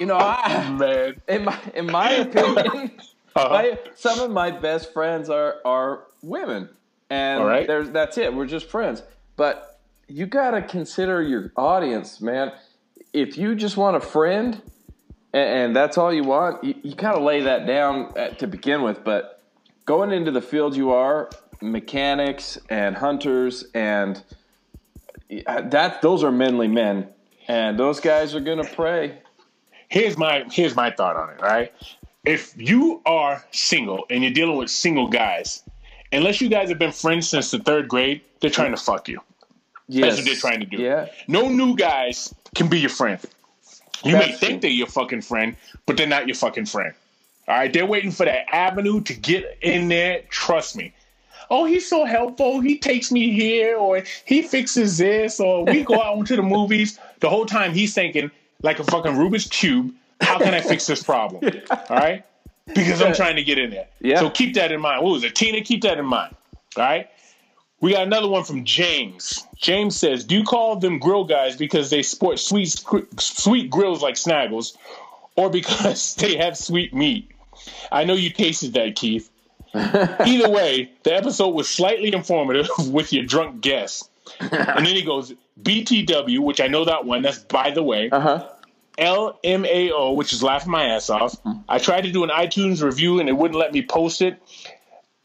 you 0.00 0.06
know, 0.06 0.16
I, 0.16 0.70
man. 0.70 1.20
in 1.28 1.44
my 1.44 1.58
in 1.74 1.86
my 1.86 2.10
opinion, 2.10 2.92
Uh-huh. 3.36 3.48
my, 3.50 3.78
some 3.94 4.18
of 4.20 4.30
my 4.30 4.50
best 4.50 4.92
friends 4.92 5.28
are 5.28 5.56
are 5.64 6.04
women, 6.22 6.68
and 7.10 7.40
All 7.40 7.48
right. 7.48 7.66
there's 7.66 7.90
that's 7.90 8.18
it. 8.18 8.34
We're 8.34 8.46
just 8.46 8.68
friends. 8.68 9.02
But 9.36 9.80
you 10.08 10.26
got 10.26 10.52
to 10.52 10.62
consider 10.62 11.22
your 11.22 11.52
audience, 11.56 12.20
man. 12.20 12.52
If 13.12 13.36
you 13.36 13.54
just 13.54 13.76
want 13.76 13.96
a 13.96 14.00
friend, 14.00 14.60
and, 15.32 15.48
and 15.48 15.76
that's 15.76 15.98
all 15.98 16.12
you 16.12 16.24
want, 16.24 16.62
you, 16.64 16.74
you 16.82 16.94
got 16.94 17.12
to 17.12 17.20
lay 17.22 17.42
that 17.42 17.66
down 17.66 18.12
at, 18.16 18.38
to 18.40 18.46
begin 18.46 18.82
with. 18.82 19.04
But 19.04 19.42
going 19.84 20.12
into 20.12 20.30
the 20.30 20.42
field 20.42 20.76
you 20.76 20.92
are, 20.92 21.30
mechanics 21.60 22.58
and 22.68 22.96
hunters, 22.96 23.64
and 23.74 24.22
uh, 25.46 25.62
that 25.62 26.02
those 26.02 26.22
are 26.22 26.32
manly 26.32 26.68
men, 26.68 27.08
and 27.48 27.78
those 27.78 28.00
guys 28.00 28.34
are 28.34 28.40
gonna 28.40 28.64
pray. 28.64 29.18
here's 29.88 30.16
my 30.16 30.44
here's 30.50 30.76
my 30.76 30.90
thought 30.90 31.16
on 31.16 31.30
it. 31.30 31.40
Right, 31.40 31.72
if 32.24 32.54
you 32.56 33.00
are 33.06 33.44
single 33.52 34.04
and 34.10 34.22
you're 34.22 34.32
dealing 34.32 34.56
with 34.56 34.70
single 34.70 35.08
guys, 35.08 35.62
unless 36.16 36.40
you 36.40 36.48
guys 36.48 36.68
have 36.68 36.78
been 36.78 36.92
friends 36.92 37.28
since 37.28 37.50
the 37.50 37.58
third 37.58 37.88
grade, 37.88 38.22
they're 38.40 38.50
trying 38.50 38.72
to 38.72 38.76
fuck 38.76 39.08
you. 39.08 39.20
That's 39.88 40.16
what 40.16 40.24
they're 40.24 40.34
trying 40.34 40.60
to 40.60 40.66
do. 40.66 40.78
Yeah. 40.78 41.08
No 41.28 41.48
new 41.48 41.76
guys 41.76 42.34
can 42.54 42.68
be 42.68 42.80
your 42.80 42.90
friend. 42.90 43.20
You 44.04 44.14
may 44.14 44.32
think 44.32 44.38
true. 44.38 44.60
they're 44.60 44.70
your 44.70 44.86
fucking 44.86 45.22
friend, 45.22 45.56
but 45.86 45.96
they're 45.96 46.06
not 46.06 46.26
your 46.26 46.34
fucking 46.34 46.66
friend. 46.66 46.92
All 47.48 47.56
right, 47.56 47.72
they're 47.72 47.86
waiting 47.86 48.10
for 48.10 48.24
that 48.24 48.52
avenue 48.52 49.00
to 49.02 49.14
get 49.14 49.58
in 49.60 49.88
there. 49.88 50.22
Trust 50.30 50.76
me. 50.76 50.92
Oh, 51.48 51.64
he's 51.64 51.88
so 51.88 52.04
helpful. 52.04 52.60
He 52.60 52.76
takes 52.76 53.12
me 53.12 53.30
here, 53.32 53.76
or 53.76 54.02
he 54.24 54.42
fixes 54.42 54.98
this, 54.98 55.38
or 55.38 55.64
we 55.64 55.84
go 55.84 56.02
out 56.02 56.26
to 56.26 56.36
the 56.36 56.42
movies. 56.56 56.98
The 57.20 57.30
whole 57.30 57.46
time 57.46 57.72
he's 57.72 57.94
thinking, 57.94 58.32
like 58.62 58.80
a 58.80 58.84
fucking 58.84 59.12
Rubik's 59.12 59.46
cube, 59.46 59.94
how 60.20 60.38
can 60.38 60.54
I 60.54 60.60
fix 60.60 60.86
this 60.86 61.02
problem? 61.02 61.44
All 61.70 61.96
right, 61.96 62.24
because 62.66 63.00
I'm 63.02 63.14
trying 63.14 63.36
to 63.36 63.44
get 63.44 63.58
in 63.58 63.70
there. 63.70 63.86
Yeah. 64.00 64.20
So 64.20 64.30
keep 64.30 64.54
that 64.54 64.72
in 64.72 64.80
mind. 64.80 65.02
What 65.04 65.12
was 65.12 65.24
it, 65.24 65.34
Tina? 65.34 65.60
Keep 65.60 65.82
that 65.82 65.98
in 65.98 66.06
mind. 66.06 66.34
All 66.76 66.82
right. 66.82 67.08
We 67.80 67.92
got 67.92 68.06
another 68.06 68.28
one 68.28 68.44
from 68.44 68.64
James. 68.64 69.46
James 69.56 69.96
says, 69.96 70.24
"Do 70.24 70.34
you 70.34 70.44
call 70.44 70.76
them 70.76 70.98
grill 70.98 71.24
guys 71.24 71.56
because 71.56 71.90
they 71.90 72.02
sport 72.02 72.38
sweet 72.38 72.82
sweet 73.18 73.70
grills 73.70 74.02
like 74.02 74.14
Snaggles, 74.14 74.76
or 75.36 75.50
because 75.50 76.14
they 76.16 76.36
have 76.36 76.56
sweet 76.56 76.94
meat?" 76.94 77.30
I 77.92 78.04
know 78.04 78.14
you 78.14 78.30
tasted 78.30 78.74
that, 78.74 78.96
Keith. 78.96 79.30
Either 79.74 80.48
way, 80.48 80.90
the 81.02 81.14
episode 81.14 81.50
was 81.50 81.68
slightly 81.68 82.12
informative 82.14 82.68
with 82.88 83.12
your 83.12 83.24
drunk 83.24 83.60
guess. 83.60 84.08
and 84.40 84.86
then 84.86 84.96
he 84.96 85.02
goes, 85.02 85.32
BTW, 85.62 86.40
which 86.40 86.60
I 86.60 86.66
know 86.66 86.84
that 86.84 87.04
one. 87.04 87.22
That's 87.22 87.38
by 87.38 87.70
the 87.70 87.82
way. 87.82 88.10
Uh 88.10 88.20
huh. 88.20 88.48
LMAO, 88.98 90.14
which 90.14 90.32
is 90.32 90.42
laughing 90.42 90.70
my 90.70 90.84
ass 90.86 91.10
off. 91.10 91.36
I 91.68 91.78
tried 91.78 92.02
to 92.02 92.12
do 92.12 92.24
an 92.24 92.30
iTunes 92.30 92.82
review 92.82 93.20
and 93.20 93.28
it 93.28 93.32
wouldn't 93.32 93.58
let 93.58 93.72
me 93.72 93.82
post 93.82 94.22
it. 94.22 94.40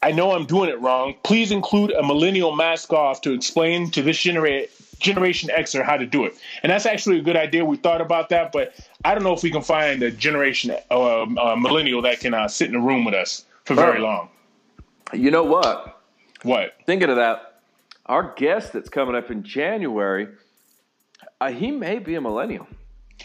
I 0.02 0.10
know 0.10 0.32
I'm 0.32 0.46
doing 0.46 0.68
it 0.68 0.80
wrong. 0.80 1.14
Please 1.22 1.52
include 1.52 1.92
a 1.92 2.02
millennial 2.02 2.54
mask 2.56 2.92
off 2.92 3.20
to 3.22 3.32
explain 3.32 3.90
to 3.92 4.02
this 4.02 4.18
genera- 4.18 4.66
Generation 4.98 5.50
Xer 5.52 5.84
how 5.84 5.96
to 5.96 6.06
do 6.06 6.24
it. 6.24 6.34
And 6.62 6.70
that's 6.70 6.86
actually 6.86 7.18
a 7.18 7.22
good 7.22 7.36
idea. 7.36 7.64
We 7.64 7.76
thought 7.76 8.00
about 8.00 8.28
that, 8.30 8.52
but 8.52 8.74
I 9.04 9.14
don't 9.14 9.24
know 9.24 9.32
if 9.32 9.42
we 9.42 9.50
can 9.50 9.62
find 9.62 10.02
a 10.02 10.10
generation 10.10 10.76
uh, 10.90 11.22
uh, 11.22 11.56
millennial 11.56 12.02
that 12.02 12.20
can 12.20 12.34
uh, 12.34 12.48
sit 12.48 12.68
in 12.68 12.76
a 12.76 12.80
room 12.80 13.04
with 13.04 13.14
us 13.14 13.44
for 13.64 13.74
very 13.74 13.98
long. 13.98 14.28
You 15.12 15.30
know 15.30 15.42
what? 15.42 16.00
What? 16.42 16.74
Thinking 16.86 17.10
of 17.10 17.16
that, 17.16 17.60
our 18.06 18.32
guest 18.36 18.72
that's 18.72 18.88
coming 18.88 19.14
up 19.14 19.30
in 19.30 19.42
January, 19.42 20.28
uh, 21.40 21.50
he 21.50 21.70
may 21.70 21.98
be 21.98 22.14
a 22.14 22.20
millennial. 22.20 22.66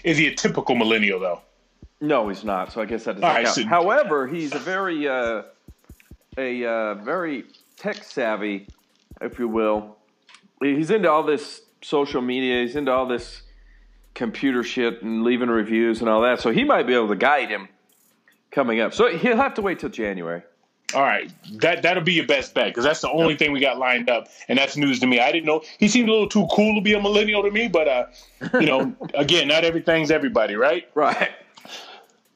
Is 0.03 0.17
he 0.17 0.27
a 0.27 0.35
typical 0.35 0.75
millennial 0.75 1.19
though? 1.19 1.41
No, 1.99 2.29
he's 2.29 2.43
not. 2.43 2.71
So 2.71 2.81
I 2.81 2.85
guess 2.85 3.05
that 3.05 3.13
doesn't 3.13 3.27
right, 3.27 3.45
count. 3.45 3.55
so- 3.55 3.65
However, 3.65 4.27
he's 4.27 4.53
a 4.53 4.59
very, 4.59 5.07
uh, 5.07 5.43
a 6.37 6.65
uh, 6.65 6.93
very 6.95 7.45
tech 7.75 8.03
savvy, 8.03 8.67
if 9.21 9.39
you 9.39 9.47
will. 9.47 9.97
He's 10.61 10.91
into 10.91 11.09
all 11.09 11.23
this 11.23 11.61
social 11.81 12.21
media. 12.21 12.61
He's 12.61 12.75
into 12.75 12.91
all 12.91 13.07
this 13.07 13.41
computer 14.13 14.63
shit 14.63 15.01
and 15.01 15.23
leaving 15.23 15.49
reviews 15.49 16.01
and 16.01 16.09
all 16.09 16.21
that. 16.21 16.39
So 16.39 16.51
he 16.51 16.63
might 16.63 16.87
be 16.87 16.93
able 16.93 17.07
to 17.09 17.15
guide 17.15 17.49
him 17.49 17.67
coming 18.51 18.79
up. 18.79 18.93
So 18.93 19.15
he'll 19.15 19.37
have 19.37 19.53
to 19.55 19.61
wait 19.61 19.79
till 19.79 19.89
January. 19.89 20.43
All 20.93 21.01
right, 21.01 21.29
that 21.59 21.81
that'll 21.81 22.03
be 22.03 22.13
your 22.13 22.25
best 22.25 22.53
bet 22.53 22.67
because 22.67 22.85
that's 22.85 23.01
the 23.01 23.09
only 23.09 23.35
thing 23.35 23.51
we 23.51 23.59
got 23.59 23.77
lined 23.77 24.09
up, 24.09 24.29
and 24.47 24.57
that's 24.57 24.77
news 24.77 24.99
to 25.01 25.07
me. 25.07 25.19
I 25.19 25.33
didn't 25.33 25.45
know 25.45 25.61
he 25.79 25.89
seemed 25.89 26.07
a 26.07 26.11
little 26.13 26.29
too 26.29 26.47
cool 26.49 26.75
to 26.75 26.81
be 26.81 26.93
a 26.93 27.01
millennial 27.01 27.43
to 27.43 27.51
me, 27.51 27.67
but 27.67 27.87
uh, 27.89 28.05
you 28.53 28.67
know, 28.67 28.95
again, 29.13 29.49
not 29.49 29.65
everything's 29.65 30.11
everybody, 30.11 30.55
right? 30.55 30.89
Right. 30.95 31.31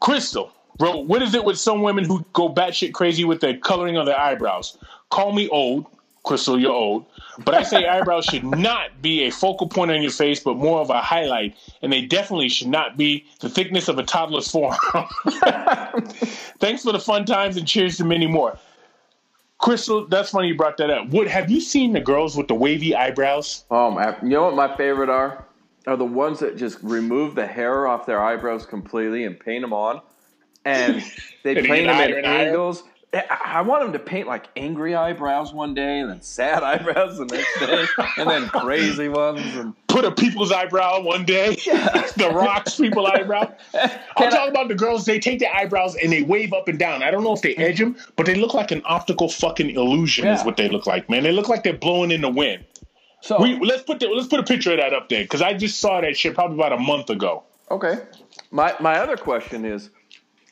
Crystal 0.02 0.52
bro, 0.78 0.98
"What 0.98 1.22
is 1.22 1.34
it 1.34 1.46
with 1.46 1.58
some 1.58 1.82
women 1.82 2.04
who 2.04 2.26
go 2.34 2.50
batshit 2.50 2.94
crazy 2.94 3.24
with 3.24 3.40
the 3.40 3.56
coloring 3.56 3.98
of 3.98 4.06
their 4.06 4.20
eyebrows? 4.20 4.78
Call 5.10 5.32
me 5.32 5.48
old, 5.50 5.86
Crystal, 6.24 6.60
you're 6.60 6.72
old, 6.72 7.06
but 7.44 7.56
I 7.56 7.64
say 7.64 7.88
eyebrows 7.88 8.26
should 8.26 8.44
not 8.44 9.02
be 9.02 9.24
a 9.24 9.32
focal 9.32 9.68
point 9.68 9.90
on 9.92 10.02
your 10.02 10.12
face, 10.12 10.40
but 10.40 10.56
more 10.56 10.80
of 10.80 10.90
a 10.92 11.02
highlight, 11.02 11.56
and 11.82 11.92
they 11.92 12.04
definitely 12.04 12.50
should 12.50 12.68
not 12.68 12.96
be 12.96 13.26
the 13.40 13.50
thickness 13.50 13.88
of 13.88 13.98
a 13.98 14.04
toddler's 14.04 14.50
forearm." 14.50 14.78
Thanks 16.60 16.84
for 16.84 16.92
the 16.92 17.02
fun 17.04 17.26
times 17.26 17.58
and 17.58 17.68
cheers 17.68 17.98
to 17.98 18.06
many 18.06 18.28
more. 18.28 18.58
Crystal, 19.58 20.08
that's 20.08 20.30
funny 20.32 20.50
you 20.50 20.56
brought 20.56 20.78
that 20.78 20.90
up. 20.90 21.08
What 21.10 21.28
have 21.28 21.50
you 21.50 21.60
seen 21.62 21.94
the 21.94 22.02
girls 22.02 22.36
with 22.36 22.48
the 22.48 22.56
wavy 22.56 22.96
eyebrows? 22.96 23.66
Oh 23.72 23.90
my! 23.90 24.16
You 24.22 24.30
know 24.30 24.44
what 24.44 24.56
my 24.56 24.76
favorite 24.76 25.10
are? 25.10 25.46
Are 25.88 25.98
the 25.98 26.06
ones 26.06 26.40
that 26.40 26.58
just 26.58 26.78
remove 26.84 27.34
the 27.34 27.48
hair 27.48 27.88
off 27.88 28.06
their 28.06 28.24
eyebrows 28.24 28.66
completely 28.68 29.24
and 29.24 29.40
paint 29.40 29.62
them 29.62 29.74
on, 29.74 30.02
and 30.66 31.04
they 31.44 31.56
And 31.56 31.66
paint 31.66 31.88
them 31.88 31.96
higher 31.96 32.18
at 32.18 32.26
and 32.26 32.26
higher? 32.28 32.52
I 33.14 33.62
want 33.62 33.84
him 33.84 33.92
to 33.92 34.00
paint 34.00 34.26
like 34.28 34.48
angry 34.56 34.96
eyebrows 34.96 35.52
one 35.54 35.74
day, 35.74 36.00
and 36.00 36.10
then 36.10 36.22
sad 36.22 36.64
eyebrows 36.72 37.18
the 37.18 37.26
next 37.26 37.60
day, 37.60 37.86
and 38.18 38.30
then 38.30 38.48
crazy 38.48 39.10
ones. 39.10 39.42
And 39.58 39.74
Put 39.88 40.06
a 40.06 40.12
people's 40.12 40.54
eyebrow 40.54 41.02
one 41.02 41.26
day, 41.26 41.56
the 42.16 42.32
Rock's 42.34 42.78
people 42.78 43.06
eyebrow. 43.08 43.52
I'm 43.74 43.90
Can 44.16 44.28
I- 44.28 44.30
talking 44.30 44.52
about 44.52 44.70
the 44.70 44.76
girls. 44.76 45.04
They 45.04 45.20
take 45.20 45.40
their 45.40 45.54
eyebrows 45.54 45.96
and 45.98 46.10
they 46.14 46.22
wave 46.22 46.54
up 46.54 46.70
and 46.70 46.80
down. 46.80 47.04
I 47.04 47.12
don't 47.12 47.26
know 47.26 47.34
if 47.34 47.42
they 47.42 47.56
edge 47.56 47.80
them, 47.80 47.98
but 48.16 48.26
they 48.26 48.36
look 48.36 48.54
like 48.54 48.72
an 48.72 48.82
optical 48.86 49.28
fucking 49.28 49.72
illusion. 49.72 50.26
Is 50.28 50.46
what 50.46 50.56
they 50.56 50.70
look 50.70 50.88
like, 50.88 51.10
man. 51.10 51.24
They 51.24 51.34
look 51.34 51.50
like 51.50 51.64
they're 51.64 51.74
blowing 51.74 52.12
in 52.12 52.22
the 52.22 52.30
wind. 52.30 52.64
so 53.20 53.42
We 53.42 53.60
let's 53.60 53.84
put 53.84 54.00
the, 54.00 54.08
let's 54.08 54.30
put 54.30 54.40
a 54.40 54.44
picture 54.44 54.72
of 54.72 54.78
that 54.78 54.94
up 54.94 55.10
there 55.10 55.24
because 55.24 55.42
I 55.42 55.54
just 55.54 55.82
saw 55.82 56.00
that 56.00 56.16
shit 56.16 56.34
probably 56.34 56.56
about 56.56 56.72
a 56.72 56.78
month 56.80 57.10
ago. 57.10 57.44
Okay. 57.70 57.96
My 58.52 58.74
my 58.80 58.98
other 59.00 59.18
question 59.18 59.66
is, 59.66 59.90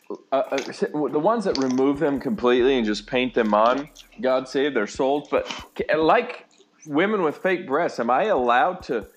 uh, 0.09 0.35
uh, 0.35 0.57
the 0.57 1.19
ones 1.19 1.45
that 1.45 1.57
remove 1.57 1.99
them 1.99 2.19
completely 2.19 2.77
and 2.77 2.85
just 2.85 3.05
paint 3.05 3.33
them 3.33 3.53
on, 3.53 3.89
God 4.21 4.47
save 4.47 4.73
their 4.73 4.87
souls. 4.87 5.27
But 5.29 5.51
like 5.95 6.47
women 6.87 7.21
with 7.21 7.37
fake 7.37 7.67
breasts, 7.67 7.99
am 7.99 8.09
I 8.09 8.25
allowed 8.25 8.81
to 8.83 9.07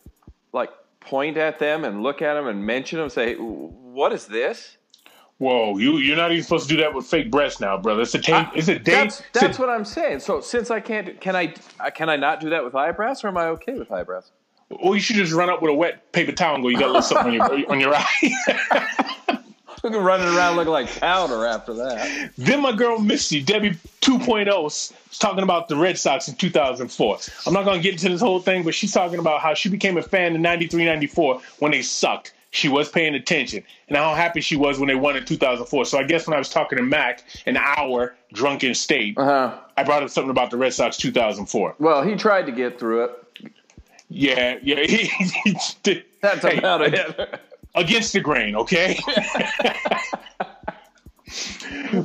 like 0.53 0.71
point 1.01 1.39
at 1.39 1.59
them 1.59 1.85
and 1.85 2.03
look 2.03 2.21
at 2.21 2.35
them 2.35 2.47
and 2.47 2.65
mention 2.65 2.99
them? 2.99 3.05
And 3.05 3.13
say, 3.13 3.35
what 3.37 4.13
is 4.13 4.27
this? 4.27 4.77
Whoa, 5.39 5.77
you 5.79 5.97
you're 5.97 6.17
not 6.17 6.31
even 6.31 6.45
supposed 6.45 6.69
to 6.69 6.77
do 6.77 6.83
that 6.83 6.95
with 6.95 7.07
fake 7.07 7.31
breasts 7.31 7.59
now, 7.59 7.77
brother. 7.77 8.03
It's 8.03 8.15
a 8.15 8.21
ta- 8.21 8.53
it's 8.55 8.69
a 8.69 8.79
day. 8.79 8.93
That's 8.93 9.23
that's 9.33 9.59
what 9.59 9.71
I'm 9.71 9.85
saying. 9.85 10.21
So 10.21 10.41
since 10.41 10.71
I 10.71 10.79
can't, 10.79 11.21
can 11.21 11.35
I 11.35 11.55
uh, 11.81 11.91
can 11.91 12.09
I 12.09 12.17
not 12.17 12.39
do 12.39 12.51
that 12.51 12.63
with 12.63 12.77
eyebrows, 12.77 13.25
or 13.25 13.29
am 13.29 13.37
I 13.37 13.47
okay 13.47 13.73
with 13.73 13.91
eyebrows? 13.91 14.31
Or 14.71 14.95
you 14.95 15.01
should 15.01 15.17
just 15.17 15.33
run 15.33 15.51
up 15.51 15.61
with 15.61 15.71
a 15.71 15.75
wet 15.75 16.13
paper 16.13 16.33
towel 16.33 16.55
and 16.55 16.63
go. 16.63 16.69
You 16.69 16.79
got 16.79 16.85
a 16.85 16.93
little 16.93 17.03
something 17.03 17.41
on 17.41 17.59
your 17.59 17.73
on 17.73 17.81
your 17.81 17.95
eye. 17.95 19.39
Looking 19.83 20.01
running 20.03 20.29
around 20.35 20.57
looking 20.57 20.73
like 20.73 20.89
powder 21.01 21.47
after 21.47 21.75
that. 21.75 22.31
then 22.39 22.61
my 22.63 22.73
girl 22.73 22.99
Misty 22.99 23.43
Debbie 23.43 23.73
2.0 24.01 24.67
is 24.67 24.93
talking 25.19 25.43
about 25.43 25.69
the 25.69 25.77
Red 25.77 25.99
Sox 25.99 26.29
in 26.29 26.35
2004. 26.37 27.19
I'm 27.47 27.53
not 27.53 27.65
gonna 27.65 27.81
get 27.83 27.93
into 27.93 28.09
this 28.09 28.21
whole 28.21 28.41
thing, 28.41 28.63
but 28.63 28.75
she's 28.75 28.93
talking 28.93 29.19
about 29.19 29.41
how 29.41 29.55
she 29.55 29.69
became 29.69 29.97
a 29.97 30.03
fan 30.03 30.35
in 30.35 30.43
93, 30.43 30.85
94 30.85 31.41
when 31.59 31.73
they 31.73 31.83
sucked. 31.83 32.35
She 32.55 32.69
was 32.69 32.91
paying 32.91 33.15
attention, 33.15 33.65
and 33.89 33.97
how 33.97 34.15
happy 34.15 34.43
she 34.43 34.57
was 34.57 34.79
when 34.79 34.87
they 34.87 34.95
won 34.95 35.17
in 35.17 35.25
2004. 35.25 35.87
So 35.87 35.99
I 35.99 36.03
guess 36.03 36.27
when 36.27 36.35
I 36.35 36.39
was 36.39 36.51
talking 36.51 36.77
to 36.77 36.85
Mac, 36.85 37.25
an 37.47 37.57
hour 37.57 38.15
drunken 38.35 38.75
state, 38.75 39.17
Uh-huh. 39.17 39.55
I 39.79 39.83
brought 39.85 40.03
up 40.03 40.11
something 40.11 40.29
about 40.31 40.51
the 40.51 40.59
Red 40.59 40.75
Sox 40.75 40.99
2004. 40.99 41.77
Well, 41.79 42.03
he 42.03 42.15
tried 42.15 42.45
to 42.45 42.53
get 42.53 42.79
through 42.79 43.05
it. 43.05 43.53
Yeah, 44.11 44.59
yeah. 44.63 44.81
He, 44.87 45.07
he 45.45 45.57
did- 45.83 46.05
That's 46.21 46.45
hey, 46.45 46.59
about 46.59 46.83
it. 46.83 47.41
Against 47.75 48.13
the 48.13 48.21
grain, 48.21 48.55
okay? 48.55 48.99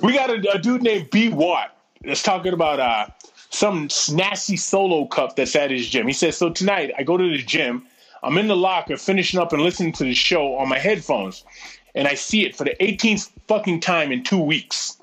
we 0.02 0.14
got 0.14 0.30
a, 0.30 0.54
a 0.54 0.60
dude 0.60 0.82
named 0.82 1.10
B 1.10 1.30
Watt 1.30 1.78
that's 2.04 2.24
talking 2.24 2.54
about 2.54 2.80
uh, 2.80 3.08
some 3.50 3.90
nasty 4.12 4.56
solo 4.56 5.06
cup 5.06 5.36
that's 5.36 5.56
at 5.56 5.72
his 5.72 5.88
gym. 5.90 6.08
He 6.08 6.14
says, 6.14 6.38
So 6.38 6.50
tonight 6.50 6.94
I 6.98 7.04
go 7.04 7.18
to 7.18 7.30
the 7.30 7.44
gym, 7.44 7.86
I'm 8.24 8.38
in 8.38 8.48
the 8.48 8.56
locker 8.56 8.98
finishing 8.98 9.40
up 9.40 9.52
and 9.52 9.62
listening 9.62 9.92
to 9.94 10.04
the 10.04 10.14
show 10.14 10.56
on 10.56 10.70
my 10.70 10.80
headphones, 10.80 11.44
and 11.96 12.08
I 12.08 12.14
see 12.14 12.46
it 12.46 12.56
for 12.56 12.64
the 12.64 12.76
18th 12.80 13.30
fucking 13.48 13.82
time 13.82 14.12
in 14.12 14.24
two 14.24 14.40
weeks. 14.40 14.98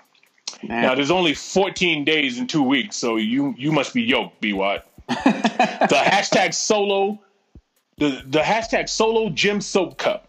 Now 0.62 0.94
there's 0.94 1.10
only 1.10 1.34
14 1.34 2.04
days 2.04 2.38
in 2.38 2.46
two 2.46 2.62
weeks, 2.62 2.96
so 2.96 3.16
you 3.16 3.54
you 3.58 3.70
must 3.70 3.92
be 3.92 4.02
yoked, 4.02 4.40
B 4.40 4.54
Watt. 4.54 4.86
the 5.08 6.02
hashtag 6.02 6.54
solo 6.54 7.18
the, 7.98 8.22
the 8.26 8.40
hashtag 8.40 8.88
solo 8.88 9.30
gym 9.30 9.60
soap 9.60 9.98
cup. 9.98 10.28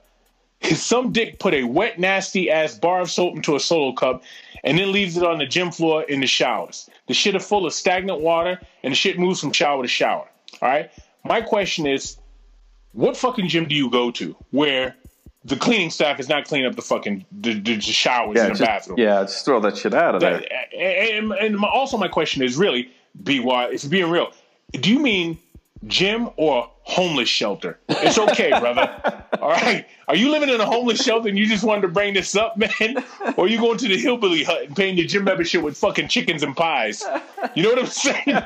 Some 0.73 1.11
dick 1.11 1.39
put 1.39 1.53
a 1.53 1.63
wet, 1.63 1.99
nasty 1.99 2.49
ass 2.49 2.77
bar 2.77 3.01
of 3.01 3.11
soap 3.11 3.35
into 3.35 3.55
a 3.55 3.59
solo 3.59 3.93
cup 3.93 4.23
and 4.63 4.77
then 4.77 4.91
leaves 4.91 5.15
it 5.15 5.23
on 5.23 5.37
the 5.37 5.45
gym 5.45 5.71
floor 5.71 6.03
in 6.03 6.21
the 6.21 6.27
showers. 6.27 6.89
The 7.07 7.13
shit 7.13 7.35
is 7.35 7.45
full 7.45 7.65
of 7.65 7.73
stagnant 7.73 8.21
water 8.21 8.59
and 8.83 8.91
the 8.91 8.95
shit 8.95 9.19
moves 9.19 9.39
from 9.39 9.51
shower 9.51 9.81
to 9.81 9.87
shower. 9.87 10.27
All 10.61 10.69
right. 10.69 10.91
My 11.23 11.41
question 11.41 11.85
is, 11.85 12.17
what 12.93 13.15
fucking 13.15 13.47
gym 13.47 13.67
do 13.67 13.75
you 13.75 13.89
go 13.89 14.11
to 14.11 14.35
where 14.51 14.95
the 15.43 15.55
cleaning 15.55 15.91
staff 15.91 16.19
is 16.19 16.29
not 16.29 16.45
cleaning 16.45 16.67
up 16.67 16.75
the 16.75 16.81
fucking 16.81 17.25
the, 17.31 17.53
the, 17.53 17.75
the 17.75 17.81
showers 17.81 18.39
in 18.39 18.43
the 18.43 18.49
just, 18.49 18.61
bathroom? 18.61 18.97
yeah, 18.99 19.21
just 19.21 19.45
throw 19.45 19.59
that 19.59 19.77
shit 19.77 19.93
out 19.93 20.15
of 20.15 20.21
there. 20.21 20.43
And, 20.75 21.31
and 21.33 21.63
also 21.63 21.97
my 21.97 22.07
question 22.07 22.41
is 22.41 22.57
really, 22.57 22.89
BY, 23.15 23.69
if 23.71 23.83
you're 23.83 23.91
being 23.91 24.09
real, 24.09 24.31
do 24.71 24.91
you 24.91 24.99
mean 24.99 25.37
gym 25.87 26.29
or 26.37 26.69
homeless 26.83 27.29
shelter? 27.29 27.79
It's 27.89 28.17
okay, 28.17 28.49
brother. 28.59 29.23
All 29.41 29.49
right. 29.49 29.85
Are 30.07 30.15
you 30.15 30.29
living 30.29 30.49
in 30.49 30.61
a 30.61 30.65
homeless 30.65 31.03
shelter 31.03 31.29
and 31.29 31.37
you 31.37 31.47
just 31.47 31.63
wanted 31.63 31.81
to 31.81 31.87
bring 31.89 32.13
this 32.13 32.35
up, 32.35 32.57
man? 32.57 33.03
Or 33.37 33.45
are 33.45 33.47
you 33.47 33.57
going 33.57 33.77
to 33.79 33.87
the 33.87 33.97
hillbilly 33.97 34.43
hut 34.43 34.63
and 34.63 34.75
paying 34.75 34.97
your 34.97 35.07
gym 35.07 35.23
membership 35.23 35.61
with 35.63 35.77
fucking 35.77 36.07
chickens 36.07 36.43
and 36.43 36.55
pies? 36.55 37.03
You 37.55 37.63
know 37.63 37.69
what 37.69 37.79
I'm 37.79 37.85
saying? 37.87 38.43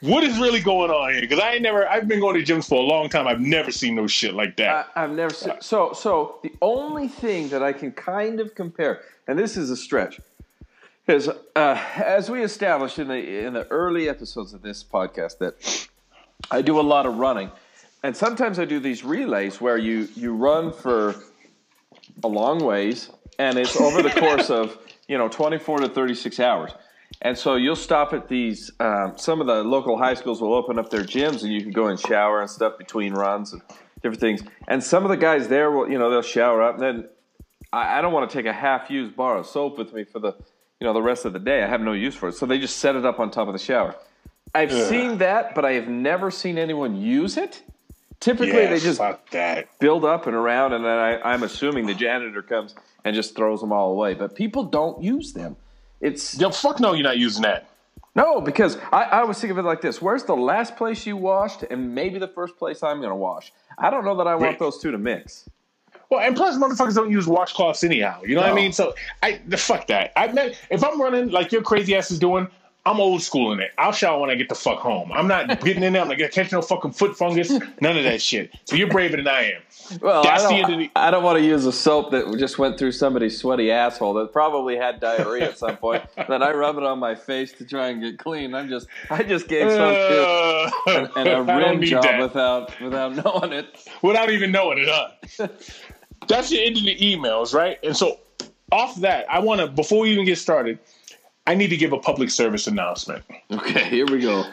What 0.00 0.24
is 0.24 0.38
really 0.38 0.60
going 0.60 0.90
on 0.90 1.12
here? 1.12 1.20
Because 1.20 1.40
I 1.40 1.52
ain't 1.52 1.62
never, 1.62 1.86
I've 1.86 2.08
been 2.08 2.20
going 2.20 2.42
to 2.42 2.52
gyms 2.52 2.66
for 2.66 2.76
a 2.76 2.86
long 2.86 3.10
time. 3.10 3.26
I've 3.26 3.40
never 3.40 3.70
seen 3.70 3.94
no 3.94 4.06
shit 4.06 4.34
like 4.34 4.56
that. 4.56 4.88
I, 4.94 5.04
I've 5.04 5.12
never 5.12 5.34
seen. 5.34 5.52
So, 5.60 5.92
so 5.92 6.38
the 6.42 6.52
only 6.62 7.06
thing 7.06 7.50
that 7.50 7.62
I 7.62 7.74
can 7.74 7.92
kind 7.92 8.40
of 8.40 8.54
compare, 8.54 9.02
and 9.28 9.38
this 9.38 9.58
is 9.58 9.68
a 9.68 9.76
stretch, 9.76 10.18
is 11.06 11.28
uh, 11.28 11.84
as 11.96 12.30
we 12.30 12.42
established 12.42 12.98
in 12.98 13.08
the 13.08 13.44
in 13.44 13.52
the 13.52 13.66
early 13.68 14.08
episodes 14.08 14.54
of 14.54 14.62
this 14.62 14.84
podcast 14.84 15.38
that 15.38 15.88
I 16.50 16.62
do 16.62 16.80
a 16.80 16.82
lot 16.82 17.06
of 17.06 17.16
running, 17.16 17.50
and 18.02 18.16
sometimes 18.16 18.58
I 18.58 18.64
do 18.64 18.80
these 18.80 19.04
relays 19.04 19.60
where 19.60 19.76
you 19.76 20.08
you 20.14 20.34
run 20.34 20.72
for 20.72 21.14
a 22.22 22.28
long 22.28 22.62
ways, 22.64 23.10
and 23.38 23.58
it's 23.58 23.80
over 23.80 24.02
the 24.02 24.10
course 24.20 24.50
of 24.50 24.78
you 25.08 25.18
know 25.18 25.28
24 25.28 25.78
to 25.78 25.88
36 25.88 26.40
hours. 26.40 26.72
And 27.22 27.36
so 27.36 27.56
you'll 27.56 27.76
stop 27.76 28.12
at 28.12 28.28
these. 28.28 28.70
Um, 28.80 29.14
some 29.16 29.40
of 29.40 29.46
the 29.46 29.62
local 29.62 29.98
high 29.98 30.14
schools 30.14 30.40
will 30.40 30.54
open 30.54 30.78
up 30.78 30.90
their 30.90 31.02
gyms, 31.02 31.42
and 31.42 31.52
you 31.52 31.60
can 31.60 31.72
go 31.72 31.88
and 31.88 31.98
shower 31.98 32.40
and 32.40 32.48
stuff 32.48 32.78
between 32.78 33.12
runs 33.12 33.52
and 33.52 33.62
different 34.02 34.20
things. 34.20 34.42
And 34.68 34.82
some 34.82 35.04
of 35.04 35.10
the 35.10 35.16
guys 35.16 35.48
there 35.48 35.70
will, 35.70 35.90
you 35.90 35.98
know, 35.98 36.10
they'll 36.10 36.22
shower 36.22 36.62
up, 36.62 36.74
and 36.74 36.82
then 36.82 37.08
I, 37.72 37.98
I 37.98 38.00
don't 38.00 38.12
want 38.12 38.30
to 38.30 38.36
take 38.36 38.46
a 38.46 38.52
half-used 38.52 39.16
bar 39.16 39.36
of 39.36 39.46
soap 39.46 39.76
with 39.76 39.92
me 39.92 40.04
for 40.04 40.18
the, 40.18 40.34
you 40.80 40.86
know, 40.86 40.92
the 40.92 41.02
rest 41.02 41.24
of 41.24 41.32
the 41.32 41.38
day. 41.38 41.62
I 41.62 41.68
have 41.68 41.80
no 41.80 41.92
use 41.92 42.14
for 42.14 42.28
it, 42.28 42.34
so 42.34 42.46
they 42.46 42.58
just 42.58 42.78
set 42.78 42.96
it 42.96 43.04
up 43.04 43.20
on 43.20 43.30
top 43.30 43.48
of 43.48 43.52
the 43.52 43.58
shower. 43.58 43.94
I've 44.54 44.72
seen 44.72 45.18
that, 45.18 45.54
but 45.54 45.64
I 45.64 45.72
have 45.72 45.88
never 45.88 46.30
seen 46.30 46.58
anyone 46.58 46.96
use 46.96 47.36
it. 47.36 47.62
Typically, 48.18 48.48
yeah, 48.62 48.68
they 48.70 48.80
just 48.80 48.98
fuck 48.98 49.30
that. 49.30 49.78
build 49.78 50.04
up 50.04 50.26
and 50.26 50.34
around, 50.36 50.72
and 50.74 50.84
then 50.84 50.98
I, 50.98 51.20
I'm 51.32 51.42
assuming 51.42 51.86
the 51.86 51.94
janitor 51.94 52.42
comes 52.42 52.74
and 53.04 53.14
just 53.16 53.34
throws 53.34 53.60
them 53.60 53.72
all 53.72 53.92
away. 53.92 54.12
But 54.14 54.34
people 54.34 54.64
don't 54.64 55.02
use 55.02 55.32
them. 55.32 55.56
It's 56.02 56.38
Yo, 56.38 56.50
fuck 56.50 56.80
no, 56.80 56.92
you're 56.92 57.02
not 57.04 57.16
using 57.18 57.42
that. 57.42 57.70
no, 58.14 58.40
because 58.40 58.76
I, 58.92 59.04
I 59.04 59.20
always 59.20 59.38
think 59.38 59.50
of 59.52 59.58
it 59.58 59.62
like 59.62 59.80
this: 59.80 60.02
Where's 60.02 60.24
the 60.24 60.36
last 60.36 60.76
place 60.76 61.06
you 61.06 61.16
washed, 61.16 61.62
and 61.70 61.94
maybe 61.94 62.18
the 62.18 62.28
first 62.28 62.58
place 62.58 62.82
I'm 62.82 62.98
going 62.98 63.10
to 63.10 63.16
wash? 63.16 63.52
I 63.78 63.88
don't 63.88 64.04
know 64.04 64.16
that 64.16 64.26
I 64.26 64.34
want 64.34 64.42
Right. 64.42 64.58
those 64.58 64.78
two 64.78 64.90
to 64.90 64.98
mix. 64.98 65.48
Well, 66.10 66.20
and 66.20 66.36
plus, 66.36 66.58
motherfuckers 66.58 66.94
don't 66.96 67.10
use 67.10 67.26
washcloths 67.26 67.84
anyhow. 67.84 68.20
You 68.26 68.34
know 68.34 68.40
what 68.42 68.50
I 68.50 68.54
mean? 68.54 68.72
So, 68.72 68.94
I 69.22 69.40
the 69.46 69.56
fuck 69.56 69.86
that. 69.86 70.12
I 70.16 70.26
mean, 70.30 70.52
if 70.68 70.82
I'm 70.84 71.00
running 71.00 71.30
like 71.30 71.52
your 71.52 71.62
crazy 71.62 71.94
ass 71.96 72.10
is 72.10 72.18
doing, 72.18 72.48
I'm 72.86 72.98
old 72.98 73.20
school 73.20 73.52
in 73.52 73.60
it. 73.60 73.72
I'll 73.76 73.92
shower 73.92 74.18
when 74.20 74.30
I 74.30 74.34
get 74.36 74.48
the 74.48 74.54
fuck 74.54 74.78
home. 74.78 75.12
I'm 75.12 75.28
not 75.28 75.60
getting 75.64 75.82
in 75.82 75.92
there. 75.92 76.00
I'm 76.02 76.08
not 76.08 76.16
gonna 76.16 76.30
catch 76.30 76.50
no 76.50 76.62
fucking 76.62 76.92
foot 76.92 77.14
fungus. 77.16 77.50
None 77.50 77.96
of 77.98 78.04
that 78.04 78.22
shit. 78.22 78.52
So 78.64 78.74
you're 78.74 78.88
braver 78.88 79.16
than 79.18 79.28
I 79.28 79.52
am. 79.52 79.62
Well, 80.00 80.22
That's 80.22 80.44
I 80.44 80.48
the 80.56 80.62
don't, 80.62 80.64
end 80.64 80.72
of 80.72 80.78
the- 80.88 80.90
I 81.00 81.10
don't 81.10 81.22
want 81.22 81.38
to 81.38 81.44
use 81.44 81.66
a 81.66 81.72
soap 81.72 82.10
that 82.12 82.36
just 82.38 82.58
went 82.58 82.78
through 82.78 82.92
somebody's 82.92 83.38
sweaty 83.38 83.70
asshole 83.70 84.14
that 84.14 84.32
probably 84.32 84.76
had 84.76 84.98
diarrhea 84.98 85.48
at 85.50 85.58
some 85.58 85.76
point. 85.76 86.04
then 86.28 86.42
I 86.42 86.52
rub 86.52 86.78
it 86.78 86.84
on 86.84 86.98
my 86.98 87.14
face 87.14 87.52
to 87.54 87.64
try 87.66 87.88
and 87.88 88.00
get 88.00 88.18
clean. 88.18 88.54
I'm 88.54 88.68
just, 88.68 88.86
I 89.10 89.24
just 89.24 89.46
gave 89.48 89.70
some 89.70 89.80
Uh, 89.82 90.70
and, 90.86 91.10
and 91.16 91.28
a 91.28 91.42
rim 91.58 91.82
job 91.82 92.02
that. 92.04 92.20
without 92.20 92.80
without 92.80 93.14
knowing 93.14 93.52
it. 93.52 93.88
without 94.02 94.30
even 94.30 94.52
knowing 94.52 94.78
it, 94.78 94.88
huh? 94.88 95.48
That's 96.28 96.48
the 96.50 96.64
end 96.64 96.76
of 96.78 96.84
the 96.84 96.96
emails, 96.96 97.52
right? 97.54 97.78
And 97.82 97.96
so, 97.96 98.20
off 98.72 98.94
that, 99.00 99.28
I 99.30 99.40
want 99.40 99.60
to 99.60 99.66
before 99.66 100.00
we 100.00 100.12
even 100.12 100.24
get 100.24 100.38
started, 100.38 100.78
I 101.50 101.54
need 101.54 101.70
to 101.70 101.76
give 101.76 101.92
a 101.92 101.98
public 101.98 102.30
service 102.30 102.68
announcement. 102.68 103.24
Okay, 103.50 103.82
here 103.90 104.06
we 104.06 104.20
go. 104.20 104.44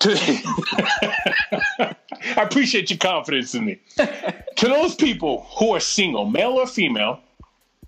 I 0.02 1.94
appreciate 2.38 2.90
your 2.90 2.98
confidence 2.98 3.54
in 3.54 3.66
me. 3.66 3.78
to 3.96 4.66
those 4.66 4.96
people 4.96 5.46
who 5.56 5.76
are 5.76 5.78
single, 5.78 6.24
male 6.24 6.54
or 6.54 6.66
female, 6.66 7.20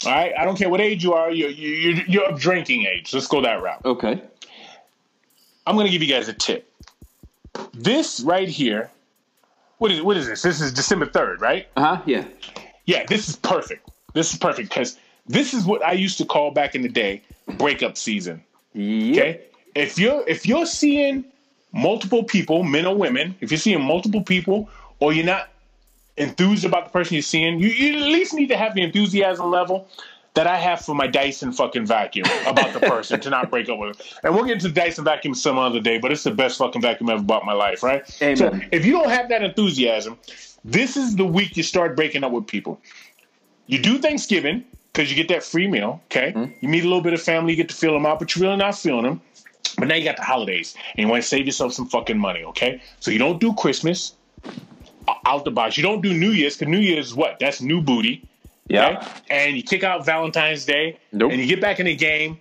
all 0.07 0.13
right, 0.13 0.33
I 0.39 0.45
don't 0.45 0.57
care 0.57 0.69
what 0.69 0.81
age 0.81 1.03
you 1.03 1.13
are, 1.13 1.33
you're, 1.33 1.51
you're, 1.51 2.05
you're 2.07 2.25
of 2.27 2.39
drinking 2.39 2.87
age. 2.87 3.13
Let's 3.13 3.27
go 3.27 3.41
that 3.41 3.61
route. 3.61 3.85
Okay. 3.85 4.23
I'm 5.67 5.75
going 5.75 5.87
to 5.87 5.93
give 5.93 6.01
you 6.01 6.09
guys 6.09 6.29
a 6.29 6.33
tip. 6.33 6.73
This 7.75 8.21
right 8.21 8.49
here, 8.49 8.93
what 9.79 9.91
is 9.91 10.03
what 10.03 10.17
is 10.17 10.29
this? 10.29 10.43
This 10.43 10.61
is 10.61 10.73
December 10.73 11.07
3rd, 11.07 11.41
right? 11.41 11.67
Uh 11.77 11.97
huh. 11.97 12.03
Yeah. 12.07 12.27
Yeah, 12.87 13.07
this 13.07 13.29
is 13.29 13.35
perfect. 13.35 13.91
This 14.15 14.33
is 14.33 14.39
perfect 14.39 14.69
because 14.69 14.99
this 15.27 15.53
is 15.53 15.65
what 15.65 15.85
I 15.85 15.93
used 15.93 16.19
to 16.19 16.25
call 16.25 16.53
back 16.53 16.77
in 16.77 16.83
the 16.83 16.89
day 16.89 17.23
breakup 17.59 17.97
season. 17.97 18.45
Yep. 18.75 19.19
Okay, 19.19 19.41
if 19.75 19.99
you're 19.99 20.27
if 20.27 20.47
you're 20.47 20.67
seeing 20.67 21.25
multiple 21.73 22.25
people, 22.25 22.63
men 22.63 22.87
or 22.87 22.95
women, 22.95 23.35
if 23.41 23.51
you're 23.51 23.59
seeing 23.59 23.83
multiple 23.83 24.23
people, 24.23 24.69
or 25.01 25.13
you're 25.13 25.25
not 25.25 25.49
enthused 26.17 26.65
about 26.65 26.87
the 26.87 26.91
person 26.91 27.15
you're 27.15 27.23
seeing, 27.23 27.59
you, 27.59 27.69
you 27.69 27.99
at 27.99 28.09
least 28.09 28.35
need 28.35 28.49
to 28.49 28.57
have 28.57 28.75
the 28.75 28.83
enthusiasm 28.83 29.51
level 29.51 29.89
that 30.35 30.47
I 30.47 30.57
have 30.57 30.81
for 30.81 30.95
my 30.95 31.07
Dyson 31.07 31.53
fucking 31.53 31.87
vacuum 31.87 32.27
about 32.47 32.73
the 32.73 32.81
person 32.81 33.21
to 33.21 33.31
not 33.31 33.51
break 33.51 33.69
up 33.69 33.79
with 33.79 34.01
him. 34.01 34.07
And 34.25 34.35
we'll 34.35 34.45
get 34.45 34.61
to 34.61 34.71
Dyson 34.71 35.05
vacuum 35.05 35.35
some 35.35 35.59
other 35.59 35.81
day, 35.81 35.99
but 35.99 36.11
it's 36.11 36.23
the 36.23 36.31
best 36.31 36.59
fucking 36.59 36.81
vacuum 36.81 37.11
I 37.11 37.15
ever 37.15 37.23
bought 37.23 37.43
in 37.43 37.47
my 37.47 37.53
life, 37.53 37.83
right? 37.83 38.03
Amen. 38.23 38.37
So 38.37 38.61
if 38.71 38.87
you 38.87 38.93
don't 38.93 39.11
have 39.11 39.29
that 39.29 39.43
enthusiasm, 39.43 40.19
this 40.65 40.97
is 40.97 41.17
the 41.17 41.27
week 41.27 41.57
you 41.57 41.63
start 41.63 41.97
breaking 41.97 42.25
up 42.25 42.33
with 42.33 42.47
people. 42.47 42.81
You 43.67 43.79
do 43.79 43.99
Thanksgiving 43.99 44.65
because 44.93 45.11
you 45.11 45.17
get 45.17 45.29
that 45.29 45.43
free 45.43 45.67
meal, 45.69 46.01
okay? 46.07 46.33
Mm-hmm. 46.33 46.53
You 46.61 46.69
meet 46.69 46.85
a 46.85 46.89
little 46.89 47.01
bit 47.01 47.15
of 47.15 47.23
family, 47.23 47.53
you 47.53 47.57
get 47.57 47.69
to 47.71 47.75
feel 47.75 47.93
them 47.93 48.05
out, 48.07 48.19
but 48.19 48.35
you're 48.35 48.43
really 48.45 48.57
not 48.57 48.77
feeling 48.77 49.05
them. 49.05 49.21
But 49.79 49.89
now 49.89 49.95
you 49.95 50.05
got 50.05 50.17
the 50.17 50.23
holidays, 50.23 50.75
and 50.95 51.05
you 51.05 51.09
want 51.09 51.23
to 51.23 51.29
save 51.29 51.47
yourself 51.47 51.73
some 51.73 51.87
fucking 51.89 52.19
money, 52.19 52.45
okay? 52.45 52.83
So 53.01 53.11
you 53.11 53.19
don't 53.19 53.41
do 53.41 53.55
Christmas 53.55 54.15
out 55.25 55.45
the 55.45 55.51
box. 55.51 55.77
You 55.77 55.83
don't 55.83 56.03
do 56.03 56.13
New 56.13 56.31
Year's 56.31 56.57
because 56.57 56.71
New 56.71 56.79
Year's 56.79 57.07
is 57.09 57.15
what? 57.15 57.39
That's 57.41 57.61
new 57.63 57.81
booty. 57.81 58.23
Yeah. 58.69 58.99
okay? 58.99 59.07
And 59.31 59.57
you 59.57 59.63
kick 59.63 59.83
out 59.83 60.05
Valentine's 60.05 60.65
Day, 60.65 60.99
Nope. 61.13 61.33
and 61.33 61.41
you 61.41 61.47
get 61.47 61.61
back 61.61 61.81
in 61.81 61.87
the 61.87 61.97
game 61.97 62.41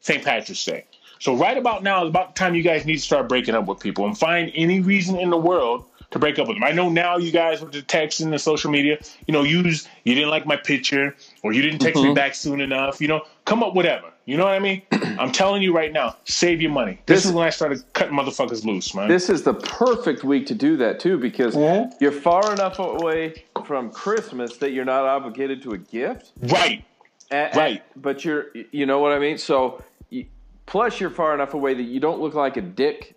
St. 0.00 0.24
Patrick's 0.24 0.64
Day. 0.64 0.84
So 1.20 1.34
right 1.34 1.56
about 1.58 1.82
now 1.82 2.04
is 2.04 2.10
about 2.10 2.34
the 2.34 2.38
time 2.38 2.54
you 2.54 2.62
guys 2.62 2.86
need 2.86 2.96
to 2.96 3.02
start 3.02 3.28
breaking 3.28 3.54
up 3.56 3.66
with 3.66 3.80
people 3.80 4.06
and 4.06 4.16
find 4.16 4.52
any 4.54 4.80
reason 4.80 5.18
in 5.18 5.30
the 5.30 5.36
world 5.36 5.84
to 6.12 6.18
break 6.18 6.38
up 6.38 6.46
with 6.46 6.56
them. 6.56 6.64
I 6.64 6.70
know 6.70 6.88
now 6.88 7.16
you 7.18 7.32
guys 7.32 7.60
with 7.60 7.72
the 7.72 7.82
text 7.82 8.20
and 8.20 8.32
the 8.32 8.38
social 8.38 8.70
media, 8.70 8.98
you 9.26 9.32
know, 9.32 9.42
use 9.42 9.88
you 10.04 10.14
didn't 10.14 10.30
like 10.30 10.46
my 10.46 10.56
picture 10.56 11.14
or 11.42 11.52
you 11.52 11.62
didn't 11.62 11.78
text 11.80 12.02
me 12.02 12.12
back 12.14 12.34
soon 12.34 12.60
enough. 12.60 13.00
You 13.00 13.08
know, 13.08 13.22
come 13.44 13.62
up 13.62 13.74
whatever. 13.74 14.10
You 14.24 14.36
know 14.36 14.44
what 14.44 14.54
I 14.54 14.58
mean? 14.58 14.82
I'm 15.18 15.32
telling 15.32 15.62
you 15.62 15.74
right 15.74 15.92
now, 15.92 16.16
save 16.24 16.60
your 16.60 16.70
money. 16.70 17.00
This, 17.06 17.18
This- 17.18 17.26
is 17.26 17.32
when 17.32 17.46
I 17.46 17.50
started 17.50 17.82
cutting 17.94 18.14
motherfuckers 18.14 18.64
loose, 18.64 18.94
man. 18.94 19.08
This 19.08 19.30
is 19.30 19.42
the 19.42 19.54
perfect 19.54 20.24
week 20.24 20.46
to 20.46 20.54
do 20.54 20.76
that 20.76 21.00
too 21.00 21.18
because 21.18 21.54
Mhm. 21.54 21.92
you're 22.00 22.12
far 22.12 22.52
enough 22.52 22.78
away 22.78 23.44
from 23.64 23.90
Christmas 23.90 24.56
that 24.58 24.72
you're 24.72 24.84
not 24.84 25.04
obligated 25.04 25.62
to 25.62 25.72
a 25.72 25.78
gift. 25.78 26.32
right. 26.42 26.84
A- 27.30 27.50
Right. 27.54 27.82
But 27.96 28.24
you're, 28.24 28.46
you 28.72 28.86
know 28.86 29.00
what 29.00 29.12
I 29.12 29.18
mean? 29.18 29.36
So, 29.38 29.82
you, 30.08 30.26
plus 30.66 30.98
you're 30.98 31.10
far 31.10 31.34
enough 31.34 31.52
away 31.54 31.74
that 31.74 31.82
you 31.82 32.00
don't 32.00 32.20
look 32.20 32.32
like 32.34 32.56
a 32.56 32.62
dick 32.62 33.14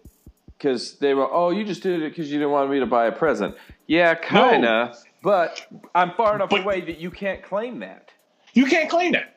because 0.57 0.97
they 0.99 1.13
were, 1.13 1.27
oh, 1.31 1.49
you 1.49 1.63
just 1.63 1.81
did 1.81 2.01
it 2.01 2.09
because 2.09 2.29
you 2.31 2.37
didn't 2.37 2.51
want 2.51 2.69
me 2.69 2.79
to 2.79 2.85
buy 2.85 3.05
a 3.07 3.11
present. 3.11 3.55
Yeah, 3.87 4.13
kind 4.15 4.65
of. 4.65 4.97
But 5.23 5.65
I'm 5.95 6.11
far 6.11 6.35
enough 6.35 6.49
But- 6.49 6.61
away 6.61 6.81
that 6.81 6.97
you 6.99 7.09
can't 7.11 7.41
claim 7.41 7.79
that. 7.79 8.11
You 8.53 8.65
can't 8.65 8.89
claim 8.89 9.13
that. 9.13 9.36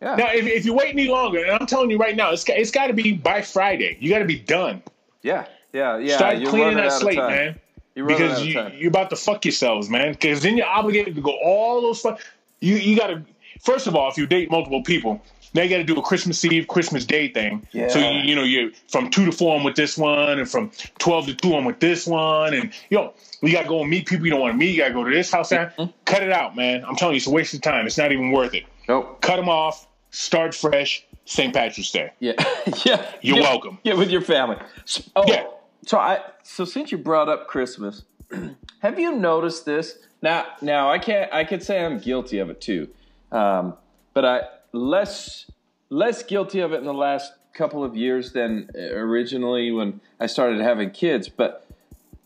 Yeah. 0.00 0.16
Now, 0.16 0.32
if, 0.32 0.46
if 0.46 0.64
you 0.64 0.74
wait 0.74 0.90
any 0.90 1.08
longer, 1.08 1.42
and 1.42 1.52
I'm 1.52 1.66
telling 1.66 1.90
you 1.90 1.98
right 1.98 2.14
now, 2.16 2.30
it's 2.30 2.44
got, 2.44 2.58
it's 2.58 2.70
got 2.70 2.88
to 2.88 2.92
be 2.92 3.12
by 3.12 3.40
Friday. 3.42 3.96
You 4.00 4.10
got 4.10 4.18
to 4.18 4.24
be 4.24 4.38
done. 4.38 4.82
yeah. 5.22 5.46
Yeah. 5.72 5.98
Yeah. 5.98 6.16
Start 6.16 6.38
you're 6.38 6.50
cleaning 6.50 6.76
that 6.76 6.92
slate, 6.92 7.16
man. 7.16 7.58
You're 7.94 8.06
Because 8.06 8.44
you, 8.44 8.60
you're 8.74 8.88
about 8.88 9.10
to 9.10 9.16
fuck 9.16 9.44
yourselves, 9.44 9.88
man. 9.88 10.12
Because 10.12 10.42
then 10.42 10.56
you're 10.56 10.66
obligated 10.66 11.14
to 11.14 11.20
go 11.20 11.36
all 11.42 11.80
those. 11.82 12.00
Fu- 12.00 12.16
you 12.60 12.76
you 12.76 12.96
got 12.96 13.08
to. 13.08 13.22
First 13.60 13.86
of 13.86 13.96
all, 13.96 14.10
if 14.10 14.18
you 14.18 14.26
date 14.26 14.50
multiple 14.50 14.82
people, 14.82 15.22
now 15.56 15.62
you 15.62 15.70
got 15.70 15.78
to 15.78 15.84
do 15.84 15.96
a 15.96 16.02
Christmas 16.02 16.44
Eve, 16.44 16.68
Christmas 16.68 17.04
Day 17.04 17.28
thing. 17.28 17.66
Yeah. 17.72 17.88
So 17.88 17.98
you, 17.98 18.20
you 18.20 18.34
know 18.36 18.44
you're 18.44 18.70
from 18.88 19.10
two 19.10 19.24
to 19.24 19.32
four 19.32 19.56
I'm 19.56 19.64
with 19.64 19.74
this 19.74 19.98
one, 19.98 20.38
and 20.38 20.48
from 20.48 20.70
twelve 20.98 21.26
to 21.26 21.34
two 21.34 21.56
I'm 21.56 21.64
with 21.64 21.80
this 21.80 22.06
one, 22.06 22.54
and 22.54 22.72
yo, 22.90 23.02
know 23.04 23.14
you 23.42 23.52
got 23.52 23.62
to 23.62 23.68
go 23.68 23.80
and 23.80 23.90
meet 23.90 24.06
people 24.06 24.26
you 24.26 24.30
don't 24.30 24.40
want 24.40 24.52
to 24.52 24.58
meet. 24.58 24.70
You 24.70 24.78
got 24.82 24.88
to 24.88 24.94
go 24.94 25.02
to 25.04 25.10
this 25.10 25.32
house. 25.32 25.50
Mm-hmm. 25.50 25.84
Cut 26.04 26.22
it 26.22 26.30
out, 26.30 26.54
man. 26.54 26.84
I'm 26.84 26.94
telling 26.94 27.14
you, 27.14 27.18
it's 27.18 27.26
a 27.26 27.30
waste 27.30 27.54
of 27.54 27.62
time. 27.62 27.86
It's 27.86 27.98
not 27.98 28.12
even 28.12 28.30
worth 28.30 28.54
it. 28.54 28.64
Nope. 28.88 29.20
Cut 29.20 29.36
them 29.36 29.48
off. 29.48 29.88
Start 30.10 30.54
fresh. 30.54 31.04
St. 31.28 31.52
Patrick's 31.52 31.90
Day. 31.90 32.12
Yeah, 32.20 32.34
yeah. 32.84 33.04
You're 33.20 33.36
Get- 33.38 33.42
welcome. 33.42 33.78
Get 33.82 33.96
with 33.96 34.10
your 34.10 34.20
family. 34.20 34.58
S- 34.84 35.10
Oh, 35.16 35.24
Yeah. 35.26 35.46
So 35.86 35.98
I 35.98 36.20
so 36.44 36.64
since 36.64 36.90
you 36.92 36.98
brought 36.98 37.28
up 37.28 37.48
Christmas, 37.48 38.04
have 38.80 38.98
you 38.98 39.12
noticed 39.12 39.64
this? 39.64 39.98
Now, 40.22 40.46
now 40.62 40.90
I 40.90 40.98
can't. 40.98 41.32
I 41.32 41.44
could 41.44 41.62
say 41.62 41.84
I'm 41.84 41.98
guilty 41.98 42.38
of 42.38 42.48
it 42.50 42.60
too, 42.60 42.88
um, 43.32 43.74
but 44.14 44.24
I 44.24 44.42
less 44.76 45.50
less 45.90 46.22
guilty 46.22 46.60
of 46.60 46.72
it 46.72 46.76
in 46.78 46.84
the 46.84 46.94
last 46.94 47.32
couple 47.54 47.82
of 47.82 47.96
years 47.96 48.32
than 48.32 48.68
originally 48.76 49.70
when 49.70 50.00
I 50.20 50.26
started 50.26 50.60
having 50.60 50.90
kids. 50.90 51.28
But 51.28 51.66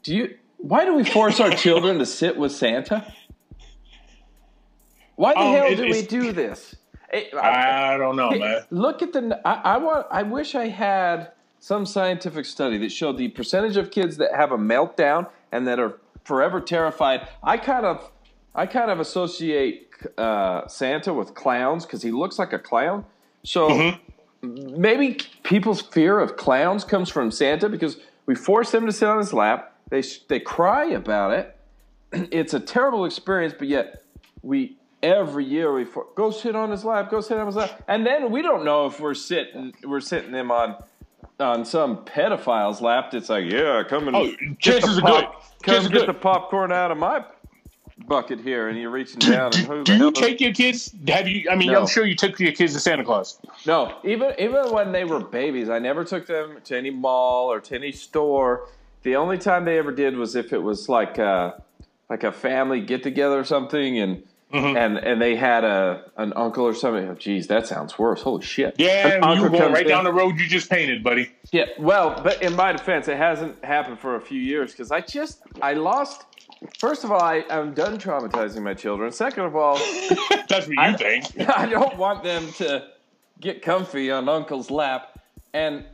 do 0.03 0.15
you? 0.15 0.37
Why 0.59 0.85
do 0.85 0.95
we 0.95 1.05
force 1.05 1.41
our 1.41 1.51
children 1.65 1.99
to 1.99 2.07
sit 2.07 2.37
with 2.37 2.53
Santa? 2.53 3.13
Why 5.17 5.35
the 5.35 5.41
Um, 5.41 5.55
hell 5.55 5.77
do 5.77 5.83
we 5.85 6.03
do 6.03 6.33
this? 6.33 6.77
I 7.13 7.97
don't 7.99 8.17
know, 8.17 8.31
man. 8.31 8.63
Look 8.71 9.03
at 9.03 9.13
the. 9.13 9.41
I, 9.45 9.75
I 9.75 9.77
want. 9.79 10.07
I 10.11 10.23
wish 10.23 10.55
I 10.55 10.69
had 10.69 11.33
some 11.59 11.85
scientific 11.85 12.47
study 12.47 12.79
that 12.79 12.91
showed 12.93 13.19
the 13.19 13.29
percentage 13.29 13.77
of 13.77 13.91
kids 13.91 14.17
that 14.17 14.35
have 14.35 14.53
a 14.53 14.57
meltdown 14.59 15.29
and 15.53 15.67
that 15.67 15.79
are 15.79 15.99
forever 16.25 16.61
terrified. 16.61 17.29
I 17.43 17.59
kind 17.59 17.85
of, 17.85 18.11
I 18.55 18.65
kind 18.67 18.91
of 18.91 18.99
associate 19.01 19.90
uh, 20.19 20.67
Santa 20.69 21.13
with 21.15 21.35
clowns 21.35 21.85
because 21.87 22.03
he 22.03 22.11
looks 22.11 22.39
like 22.39 22.53
a 22.53 22.59
clown. 22.59 23.05
So 23.45 23.69
Mm-hmm. 24.43 24.81
maybe 24.81 25.19
people's 25.43 25.81
fear 25.83 26.19
of 26.19 26.37
clowns 26.37 26.85
comes 26.85 27.09
from 27.09 27.31
Santa 27.31 27.69
because 27.69 27.99
we 28.27 28.35
force 28.35 28.71
them 28.71 28.87
to 28.87 28.93
sit 28.93 29.09
on 29.09 29.19
his 29.19 29.33
lap. 29.33 29.75
They 29.91 30.03
they 30.29 30.41
cry 30.41 30.87
about 30.87 31.33
it. 31.33 31.57
It's 32.33 32.55
a 32.55 32.61
terrible 32.61 33.05
experience, 33.05 33.55
but 33.59 33.69
yet 33.69 34.03
we 34.43 34.77
every 35.03 35.45
year 35.45 35.73
we 35.73 35.85
for, 35.85 36.07
go 36.17 36.31
sit 36.31 36.55
on 36.55 36.71
his 36.71 36.85
lap, 36.85 37.11
go 37.11 37.21
sit 37.21 37.39
on 37.39 37.47
his 37.47 37.57
lap, 37.57 37.83
and 37.89 38.05
then 38.07 38.31
we 38.31 38.43
don't 38.43 38.65
know 38.65 38.87
if 38.87 39.01
we're 39.01 39.15
sitting 39.15 39.73
we're 39.85 40.01
sitting 40.01 40.33
him 40.33 40.51
on 40.51 40.77
on 41.39 41.65
some 41.65 42.05
pedophile's 42.05 42.81
lap. 42.83 43.15
It's 43.15 43.29
like, 43.31 43.51
yeah, 43.51 43.83
come 43.89 44.09
and 44.09 44.17
Oh, 44.17 44.27
get 44.27 44.59
chances 44.59 44.99
are 44.99 45.03
good. 45.03 45.25
Chances 45.65 45.85
Come 45.87 45.93
get 45.93 45.93
good. 46.01 46.09
the 46.09 46.15
popcorn 46.15 46.71
out 46.73 46.91
of 46.91 46.99
my 46.99 47.25
bucket 48.07 48.41
here, 48.41 48.69
and 48.69 48.79
you're 48.79 48.91
reaching 48.91 49.19
down. 49.19 49.53
and 49.55 49.67
who 49.67 49.85
Do 49.85 49.93
the 49.93 49.99
hell 49.99 50.07
you 50.07 50.13
take 50.13 50.41
your 50.41 50.53
kids? 50.53 50.95
Have 51.09 51.29
you? 51.29 51.49
I 51.51 51.55
mean, 51.55 51.73
No. 51.73 51.81
I'm 51.81 51.87
sure 51.87 52.05
you 52.07 52.15
took 52.17 52.39
your 52.41 52.53
kids 52.53 52.73
to 52.75 52.81
Santa 52.81 53.05
Claus. 53.05 53.39
No, 53.67 53.95
even 54.05 54.33
even 54.39 54.71
when 54.73 54.93
they 54.93 55.05
were 55.05 55.21
babies, 55.21 55.69
I 55.69 55.79
never 55.79 56.05
took 56.05 56.27
them 56.27 56.59
to 56.65 56.77
any 56.77 56.91
mall 56.91 57.53
or 57.53 57.61
to 57.61 57.75
any 57.75 57.93
store. 57.93 58.69
The 59.03 59.17
only 59.17 59.39
time 59.39 59.65
they 59.65 59.79
ever 59.79 59.93
did 59.93 60.17
was 60.17 60.37
if 60.37 60.53
it 60.53 60.59
was 60.63 60.89
like 60.89 61.17
a, 61.19 61.63
like 62.11 62.23
a 62.25 62.33
family 62.33 62.81
get 62.81 63.03
together 63.03 63.39
or 63.39 63.45
something, 63.45 63.99
and 63.99 64.23
Mm-hmm. 64.53 64.77
and 64.77 64.99
and 64.99 65.23
they 65.23 65.37
had 65.37 65.63
a 65.63 66.11
an 66.17 66.33
uncle 66.35 66.65
or 66.67 66.75
something. 66.75 67.09
Oh, 67.09 67.15
geez, 67.15 67.47
that 67.47 67.69
sounds 67.69 67.97
worse. 68.01 68.21
Holy 68.23 68.43
shit! 68.43 68.75
Yeah, 68.79 69.19
you 69.19 69.23
uncle 69.23 69.49
going 69.49 69.73
right 69.73 69.83
in- 69.83 69.89
down 69.89 70.03
the 70.03 70.13
road 70.13 70.41
you 70.41 70.49
just 70.49 70.69
painted, 70.69 71.05
buddy. 71.05 71.31
Yeah, 71.53 71.67
well, 71.79 72.21
but 72.21 72.43
in 72.43 72.57
my 72.57 72.73
defense, 72.73 73.07
it 73.07 73.17
hasn't 73.17 73.65
happened 73.65 74.01
for 74.01 74.17
a 74.17 74.21
few 74.21 74.41
years 74.41 74.73
because 74.73 74.91
I 74.91 75.03
just 75.03 75.41
I 75.63 75.75
lost. 75.75 76.25
First 76.79 77.05
of 77.05 77.11
all, 77.13 77.23
I, 77.23 77.45
I'm 77.51 77.73
done 77.73 77.99
traumatizing 77.99 78.63
my 78.63 78.75
children. 78.75 79.11
Second 79.13 79.45
of 79.45 79.57
all, 79.57 79.77
That's 80.49 80.67
what 80.67 80.69
you 80.69 80.75
I- 80.79 80.93
think. 80.95 81.25
I 81.57 81.67
don't 81.67 81.97
want 81.97 82.23
them 82.23 82.51
to 82.55 82.87
get 83.41 83.63
comfy 83.63 84.11
on 84.11 84.29
Uncle's 84.29 84.71
lap, 84.71 85.19
and 85.55 85.85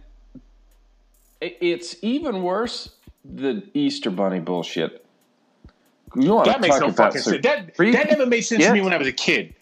it's 1.41 1.97
even 2.03 2.43
worse 2.43 2.91
the 3.25 3.63
Easter 3.75 4.11
Bunny 4.11 4.41
bullshit. 4.41 5.05
You 6.15 6.35
want 6.35 6.47
That 6.47 6.55
to 6.55 6.61
makes 6.61 6.75
talk 6.75 6.83
no 6.83 6.89
about 6.89 6.97
fucking 7.13 7.21
sense. 7.23 7.43
That 7.43 7.77
that 7.77 8.11
never 8.11 8.27
made 8.27 8.41
sense 8.43 8.65
to 8.65 8.73
me 8.73 8.81
when 8.81 8.93
I 8.93 8.97
was 8.97 9.09
a 9.09 9.13
kid. 9.13 9.55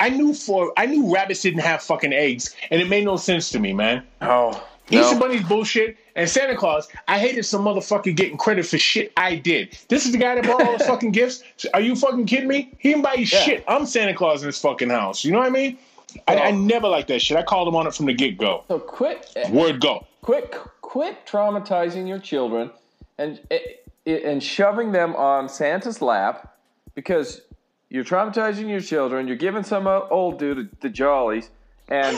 I 0.00 0.08
knew 0.08 0.32
for 0.34 0.72
I 0.76 0.86
knew 0.86 1.12
rabbits 1.14 1.42
didn't 1.42 1.60
have 1.60 1.82
fucking 1.82 2.12
eggs, 2.12 2.56
and 2.70 2.80
it 2.80 2.88
made 2.88 3.04
no 3.04 3.16
sense 3.16 3.50
to 3.50 3.58
me, 3.60 3.72
man. 3.72 4.02
Oh, 4.22 4.66
Easter 4.90 5.14
no. 5.14 5.20
Bunny's 5.20 5.44
bullshit, 5.46 5.96
and 6.16 6.28
Santa 6.28 6.56
Claus. 6.56 6.88
I 7.08 7.18
hated 7.18 7.44
some 7.44 7.64
motherfucker 7.64 8.14
getting 8.14 8.36
credit 8.36 8.66
for 8.66 8.76
shit 8.78 9.12
I 9.16 9.36
did. 9.36 9.78
This 9.88 10.04
is 10.06 10.12
the 10.12 10.18
guy 10.18 10.34
that 10.34 10.44
bought 10.44 10.62
all 10.66 10.76
the 10.78 10.84
fucking 10.92 11.12
gifts. 11.12 11.42
Are 11.74 11.80
you 11.80 11.94
fucking 11.94 12.26
kidding 12.26 12.48
me? 12.48 12.72
He 12.78 12.90
didn't 12.90 13.02
buy 13.04 13.14
you 13.14 13.26
Yeah. 13.30 13.42
shit. 13.42 13.64
I'm 13.68 13.86
Santa 13.86 14.14
Claus 14.14 14.42
in 14.42 14.48
this 14.48 14.60
fucking 14.60 14.90
house. 14.90 15.24
You 15.24 15.32
know 15.32 15.38
what 15.38 15.46
I 15.46 15.50
mean? 15.50 15.78
I, 16.26 16.36
I 16.38 16.50
never 16.50 16.88
liked 16.88 17.08
that 17.08 17.22
shit. 17.22 17.36
I 17.36 17.42
called 17.44 17.68
him 17.68 17.76
on 17.76 17.86
it 17.86 17.94
from 17.94 18.06
the 18.06 18.12
get 18.14 18.36
go. 18.36 18.64
So 18.68 18.78
quit, 18.80 19.30
eh, 19.36 19.48
Word 19.50 19.80
go. 19.80 20.06
quit, 20.22 20.52
quit 20.80 21.24
traumatizing 21.24 22.08
your 22.08 22.18
children, 22.18 22.70
and 23.18 23.40
eh, 23.50 23.58
eh, 24.06 24.20
and 24.24 24.42
shoving 24.42 24.90
them 24.90 25.14
on 25.14 25.48
Santa's 25.48 26.02
lap 26.02 26.56
because 26.96 27.42
you're 27.90 28.02
traumatizing 28.04 28.68
your 28.68 28.80
children. 28.80 29.28
You're 29.28 29.36
giving 29.36 29.62
some 29.62 29.86
old 29.86 30.40
dude 30.40 30.68
the 30.80 30.88
jollies, 30.88 31.50
and 31.90 32.16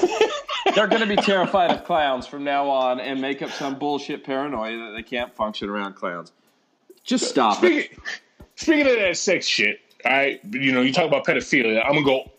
they're 0.75 0.87
going 0.87 1.01
to 1.01 1.09
be 1.09 1.17
terrified 1.17 1.71
of 1.71 1.85
clowns 1.85 2.27
from 2.27 2.45
now 2.45 2.69
on 2.69 3.01
and 3.01 3.21
make 3.21 3.43
up 3.43 3.51
some 3.51 3.79
bullshit 3.79 4.23
paranoia 4.25 4.77
that 4.77 4.93
they 4.95 5.03
can't 5.03 5.35
function 5.35 5.69
around 5.69 5.95
clowns. 5.95 6.33
Just 7.05 7.29
stop 7.29 7.63
it. 7.65 7.87
Speaking, 7.87 7.99
speaking 8.57 8.87
of 8.87 8.99
that 8.99 9.17
sex 9.17 9.47
shit, 9.47 9.81
I 10.05 10.41
you 10.51 10.73
know 10.73 10.83
you 10.83 10.93
talk 10.93 11.07
about 11.07 11.27
pedophilia. 11.27 11.85
I'm 11.85 11.95
gonna 11.95 12.05
go 12.05 12.31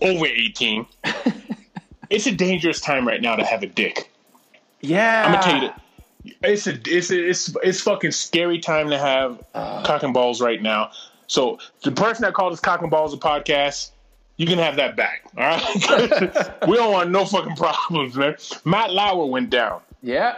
over 0.00 0.26
18. 0.26 0.86
it's 2.10 2.26
a 2.26 2.32
dangerous 2.32 2.80
time 2.80 3.06
right 3.06 3.22
now 3.22 3.36
to 3.36 3.44
have 3.44 3.62
a 3.62 3.66
dick. 3.66 4.10
Yeah, 4.80 5.24
I'm 5.26 5.32
gonna 5.32 5.42
tell 5.42 5.62
you 5.62 5.68
that. 5.68 5.82
It's 6.42 6.66
a 6.66 6.78
it's 6.86 7.10
a, 7.10 7.28
it's 7.28 7.56
it's 7.62 7.80
fucking 7.80 8.10
scary 8.10 8.58
time 8.58 8.90
to 8.90 8.98
have 8.98 9.42
uh. 9.54 9.84
cock 9.84 10.02
and 10.02 10.12
balls 10.12 10.40
right 10.40 10.60
now. 10.60 10.90
So 11.26 11.58
the 11.84 11.92
person 11.92 12.22
that 12.22 12.34
called 12.34 12.52
us 12.52 12.60
cock 12.60 12.82
and 12.82 12.90
balls 12.90 13.14
a 13.14 13.16
podcast, 13.16 13.90
you 14.40 14.46
can 14.46 14.58
have 14.58 14.76
that 14.76 14.96
back. 14.96 15.24
All 15.36 15.44
right, 15.44 16.66
we 16.66 16.74
don't 16.74 16.92
want 16.92 17.10
no 17.10 17.26
fucking 17.26 17.56
problems, 17.56 18.16
man. 18.16 18.36
Matt 18.64 18.90
Lauer 18.90 19.26
went 19.26 19.50
down. 19.50 19.82
Yeah, 20.02 20.36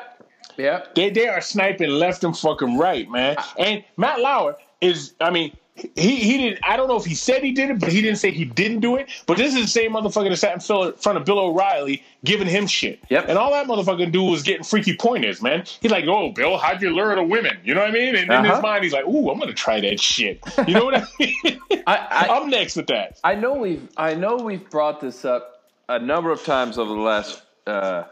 yeah. 0.59 0.87
They 0.97 1.11
they 1.11 1.29
are 1.29 1.41
sniping 1.41 1.89
left 1.89 2.25
and 2.25 2.37
fucking 2.37 2.79
right, 2.79 3.09
man. 3.09 3.37
And 3.57 3.85
Matt 3.97 4.19
Lauer 4.19 4.57
is, 4.81 5.15
I 5.21 5.31
mean, 5.31 5.57
he 5.97 6.17
he 6.17 6.37
didn't. 6.39 6.61
I 6.65 6.77
don't 6.77 6.89
know 6.89 6.97
if 6.97 7.05
he 7.05 7.15
said 7.15 7.43
he 7.43 7.53
did 7.53 7.71
it, 7.71 7.79
but 7.79 7.91
he 7.93 8.01
didn't 8.01 8.19
say 8.19 8.31
he 8.31 8.45
didn't 8.45 8.81
do 8.81 8.97
it. 8.97 9.09
But 9.27 9.37
this 9.37 9.55
is 9.55 9.63
the 9.63 9.69
same 9.69 9.93
motherfucker 9.93 10.29
that 10.31 10.37
sat 10.37 10.55
in 10.55 10.93
front 10.95 11.19
of 11.19 11.25
Bill 11.25 11.39
O'Reilly 11.39 12.03
giving 12.25 12.47
him 12.47 12.67
shit. 12.67 13.01
Yep. 13.11 13.27
And 13.29 13.39
all 13.39 13.51
that 13.53 13.67
motherfucker 13.67 14.11
do 14.11 14.23
was 14.23 14.43
getting 14.43 14.65
freaky 14.65 14.97
pointers, 14.97 15.43
man. 15.43 15.65
He's 15.81 15.91
like, 15.91 16.05
"Oh, 16.07 16.31
Bill, 16.33 16.57
how'd 16.59 16.81
you 16.83 16.91
lure 16.91 17.15
the 17.15 17.23
women?" 17.23 17.59
You 17.65 17.75
know 17.75 17.81
what 17.81 17.91
I 17.91 17.93
mean? 17.93 18.15
And 18.17 18.25
in 18.25 18.31
Uh-huh. 18.31 18.55
his 18.55 18.63
mind, 18.63 18.85
he's 18.85 18.93
like, 18.93 19.07
"Ooh, 19.07 19.31
I'm 19.31 19.39
gonna 19.39 19.53
try 19.53 19.81
that 19.81 20.01
shit." 20.01 20.41
You 20.67 20.75
know 20.75 20.85
what 20.85 20.97
I 20.97 21.05
mean? 21.19 21.61
I, 21.87 21.97
I, 21.97 22.29
I'm 22.37 22.49
next 22.51 22.77
with 22.77 22.87
that. 22.89 23.19
I 23.25 23.35
know 23.35 23.55
we've 23.55 23.89
I 23.97 24.15
know 24.15 24.37
we've 24.37 24.69
brought 24.71 25.01
this 25.01 25.25
up 25.25 25.65
a 25.89 25.99
number 25.99 26.31
of 26.31 26.45
times 26.45 26.79
over 26.79 26.93
the 26.95 27.01
last 27.01 27.43
uh, 27.67 28.05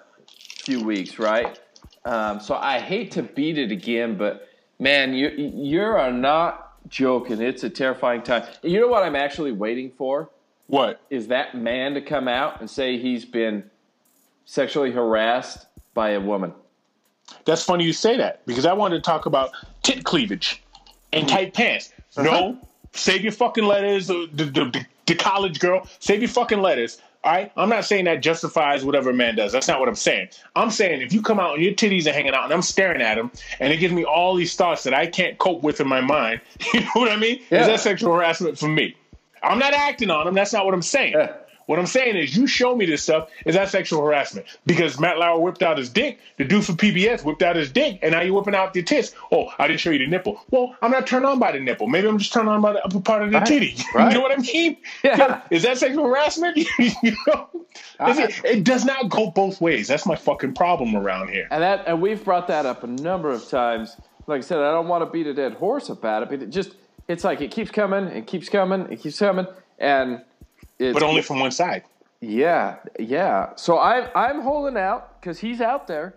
few 0.64 0.82
weeks, 0.82 1.18
right? 1.18 1.58
Um, 2.04 2.40
so 2.40 2.54
I 2.54 2.78
hate 2.80 3.12
to 3.12 3.22
beat 3.22 3.58
it 3.58 3.70
again, 3.70 4.16
but 4.16 4.48
man, 4.78 5.12
you 5.14 5.28
you 5.30 5.82
are 5.82 6.10
not 6.12 6.69
joking. 6.88 7.40
It's 7.40 7.62
a 7.64 7.70
terrifying 7.70 8.22
time. 8.22 8.44
You 8.62 8.80
know 8.80 8.88
what 8.88 9.02
I'm 9.02 9.16
actually 9.16 9.52
waiting 9.52 9.90
for 9.96 10.30
What? 10.66 11.00
is 11.10 11.28
that 11.28 11.54
man 11.56 11.94
to 11.94 12.00
come 12.00 12.28
out 12.28 12.60
and 12.60 12.68
say 12.68 12.98
he's 12.98 13.24
been 13.24 13.70
sexually 14.44 14.90
harassed 14.90 15.66
by 15.94 16.10
a 16.10 16.20
woman. 16.20 16.52
That's 17.44 17.62
funny 17.62 17.84
you 17.84 17.92
say 17.92 18.16
that 18.16 18.44
because 18.46 18.66
I 18.66 18.72
wanted 18.72 18.96
to 18.96 19.02
talk 19.02 19.26
about 19.26 19.50
tit 19.82 20.04
cleavage 20.04 20.62
and 21.12 21.28
tight 21.28 21.54
pants. 21.54 21.92
No, 22.16 22.58
save 22.92 23.22
your 23.22 23.32
fucking 23.32 23.64
letters. 23.64 24.10
uh, 24.10 24.26
The, 24.32 24.44
the, 24.46 24.64
the, 24.64 24.86
the 25.06 25.14
college 25.14 25.60
girl, 25.60 25.86
save 26.00 26.20
your 26.22 26.28
fucking 26.28 26.60
letters. 26.60 27.00
All 27.22 27.32
right, 27.32 27.52
I'm 27.54 27.68
not 27.68 27.84
saying 27.84 28.06
that 28.06 28.22
justifies 28.22 28.82
whatever 28.82 29.10
a 29.10 29.14
man 29.14 29.36
does. 29.36 29.52
That's 29.52 29.68
not 29.68 29.78
what 29.78 29.90
I'm 29.90 29.94
saying. 29.94 30.28
I'm 30.56 30.70
saying 30.70 31.02
if 31.02 31.12
you 31.12 31.20
come 31.20 31.38
out 31.38 31.54
and 31.54 31.62
your 31.62 31.74
titties 31.74 32.06
are 32.06 32.12
hanging 32.12 32.32
out 32.32 32.44
and 32.44 32.52
I'm 32.52 32.62
staring 32.62 33.02
at 33.02 33.16
them 33.16 33.30
and 33.58 33.70
it 33.72 33.76
gives 33.76 33.92
me 33.92 34.04
all 34.04 34.34
these 34.34 34.56
thoughts 34.56 34.84
that 34.84 34.94
I 34.94 35.06
can't 35.06 35.36
cope 35.36 35.62
with 35.62 35.80
in 35.80 35.86
my 35.86 36.00
mind, 36.00 36.40
you 36.72 36.80
know 36.80 36.90
what 36.94 37.12
I 37.12 37.16
mean? 37.16 37.40
Yeah. 37.50 37.60
Is 37.60 37.66
that 37.66 37.80
sexual 37.80 38.14
harassment 38.14 38.58
for 38.58 38.68
me? 38.68 38.96
I'm 39.42 39.58
not 39.58 39.74
acting 39.74 40.10
on 40.10 40.24
them. 40.24 40.34
That's 40.34 40.54
not 40.54 40.64
what 40.64 40.72
I'm 40.72 40.80
saying. 40.80 41.12
Yeah. 41.12 41.34
What 41.70 41.78
I'm 41.78 41.86
saying 41.86 42.16
is, 42.16 42.36
you 42.36 42.48
show 42.48 42.74
me 42.74 42.84
this 42.84 43.04
stuff. 43.04 43.28
Is 43.46 43.54
that 43.54 43.68
sexual 43.68 44.04
harassment? 44.04 44.44
Because 44.66 44.98
Matt 44.98 45.18
Lauer 45.18 45.38
whipped 45.38 45.62
out 45.62 45.78
his 45.78 45.88
dick, 45.88 46.18
the 46.36 46.44
dude 46.44 46.64
from 46.64 46.76
PBS 46.76 47.24
whipped 47.24 47.44
out 47.44 47.54
his 47.54 47.70
dick, 47.70 48.00
and 48.02 48.10
now 48.10 48.22
you're 48.22 48.34
whipping 48.34 48.56
out 48.56 48.74
your 48.74 48.82
tits. 48.84 49.14
Oh, 49.30 49.52
I 49.56 49.68
didn't 49.68 49.78
show 49.78 49.90
you 49.90 50.00
the 50.00 50.08
nipple. 50.08 50.42
Well, 50.50 50.74
I'm 50.82 50.90
not 50.90 51.06
turned 51.06 51.24
on 51.26 51.38
by 51.38 51.52
the 51.52 51.60
nipple. 51.60 51.86
Maybe 51.86 52.08
I'm 52.08 52.18
just 52.18 52.32
turned 52.32 52.48
on 52.48 52.60
by 52.60 52.72
the 52.72 52.84
upper 52.84 52.98
part 52.98 53.22
of 53.22 53.30
the 53.30 53.38
Right. 53.38 53.46
titty. 53.46 53.76
Right. 53.94 54.08
you 54.10 54.18
know 54.18 54.20
what 54.20 54.36
I 54.36 54.42
mean? 54.42 54.78
Yeah. 55.04 55.42
Is 55.52 55.62
that 55.62 55.78
sexual 55.78 56.06
harassment? 56.08 56.56
you 56.78 57.16
know, 57.28 57.48
it, 58.00 58.40
it 58.44 58.64
does 58.64 58.84
not 58.84 59.08
go 59.08 59.30
both 59.30 59.60
ways. 59.60 59.86
That's 59.86 60.06
my 60.06 60.16
fucking 60.16 60.54
problem 60.54 60.96
around 60.96 61.28
here. 61.28 61.46
And 61.52 61.62
that 61.62 61.86
and 61.86 62.02
we've 62.02 62.24
brought 62.24 62.48
that 62.48 62.66
up 62.66 62.82
a 62.82 62.88
number 62.88 63.30
of 63.30 63.48
times. 63.48 63.96
Like 64.26 64.38
I 64.38 64.40
said, 64.40 64.58
I 64.58 64.72
don't 64.72 64.88
want 64.88 65.04
to 65.04 65.10
beat 65.12 65.28
a 65.28 65.34
dead 65.34 65.52
horse 65.54 65.88
about 65.88 66.24
it, 66.24 66.30
but 66.30 66.42
it 66.42 66.50
just 66.50 66.74
it's 67.06 67.22
like 67.22 67.40
it 67.40 67.52
keeps 67.52 67.70
coming, 67.70 68.06
it 68.06 68.26
keeps 68.26 68.48
coming, 68.48 68.88
it 68.90 68.96
keeps 69.00 69.20
coming, 69.20 69.46
and 69.78 70.22
it's 70.80 70.94
But 70.94 71.02
only 71.02 71.22
from 71.22 71.38
one 71.40 71.50
side. 71.52 71.84
yeah, 72.20 72.76
yeah. 72.98 73.50
So 73.56 73.78
I'm 73.78 74.08
I'm 74.14 74.40
holding 74.40 74.76
out 74.76 75.20
because 75.20 75.38
he's 75.38 75.60
out 75.60 75.86
there. 75.86 76.14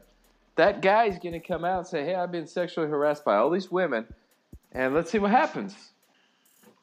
That 0.56 0.82
guy's 0.82 1.18
gonna 1.20 1.40
come 1.40 1.66
out 1.66 1.80
and 1.80 1.88
say, 1.88 2.04
"Hey, 2.06 2.16
I've 2.16 2.32
been 2.32 2.48
sexually 2.48 2.88
harassed 2.90 3.26
by 3.26 3.36
all 3.38 3.50
these 3.50 3.72
women," 3.72 4.06
and 4.72 4.94
let's 4.94 5.12
see 5.12 5.20
what 5.20 5.32
happens. 5.32 5.76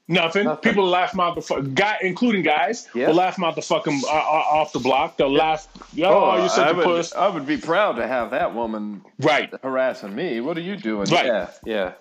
Nothing. 0.08 0.44
Nothing. 0.46 0.72
People 0.72 0.86
laugh 0.88 1.16
out 1.20 1.36
the 1.36 1.40
fuck, 1.40 1.64
guy, 1.72 1.96
including 2.02 2.42
guys. 2.42 2.88
Yeah. 2.96 3.06
will 3.08 3.14
laugh 3.14 3.40
out 3.40 3.54
the 3.54 3.62
fucking 3.62 4.00
uh, 4.08 4.10
uh, 4.10 4.58
off 4.58 4.72
the 4.72 4.80
block. 4.80 5.16
They'll 5.16 5.30
laugh. 5.32 5.68
Oh, 6.02 6.36
you're 6.36 6.48
such 6.48 6.66
I 6.66 6.70
a 6.70 6.74
would, 6.74 6.84
puss. 6.84 7.14
I 7.14 7.28
would 7.28 7.46
be 7.46 7.56
proud 7.56 7.92
to 7.92 8.06
have 8.08 8.32
that 8.32 8.52
woman 8.52 9.02
Right. 9.20 9.54
harassing 9.62 10.12
me. 10.16 10.40
What 10.40 10.56
are 10.58 10.62
you 10.62 10.76
doing? 10.76 11.06
Right. 11.10 11.26
Yeah, 11.26 11.50
yeah. 11.64 11.92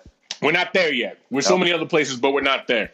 We're 0.42 0.50
not 0.50 0.72
there 0.72 0.92
yet. 0.92 1.18
We're 1.30 1.42
so 1.42 1.56
many 1.56 1.72
other 1.72 1.86
places, 1.86 2.16
but 2.18 2.32
we're 2.32 2.40
not 2.40 2.66
there. 2.66 2.90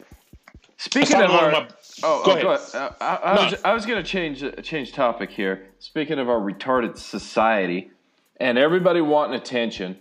Speaking 0.76 1.16
of 1.22 1.30
my- 1.30 1.66
oh, 2.02 2.22
Go 2.24 2.30
oh, 2.30 2.30
ahead. 2.32 2.42
go 2.42 2.50
ahead. 2.52 2.74
Uh, 2.74 2.90
I, 3.00 3.16
I 3.22 3.34
No. 3.36 3.44
was, 3.44 3.54
I 3.64 3.72
was 3.74 3.86
going 3.86 4.02
to 4.02 4.08
change 4.08 4.42
uh, 4.42 4.50
change 4.62 4.92
topic 4.92 5.30
here. 5.30 5.66
Speaking 5.78 6.18
of 6.18 6.28
our 6.28 6.38
retarded 6.40 6.96
society 6.98 7.90
and 8.38 8.58
everybody 8.58 9.00
wanting 9.00 9.38
attention, 9.40 9.98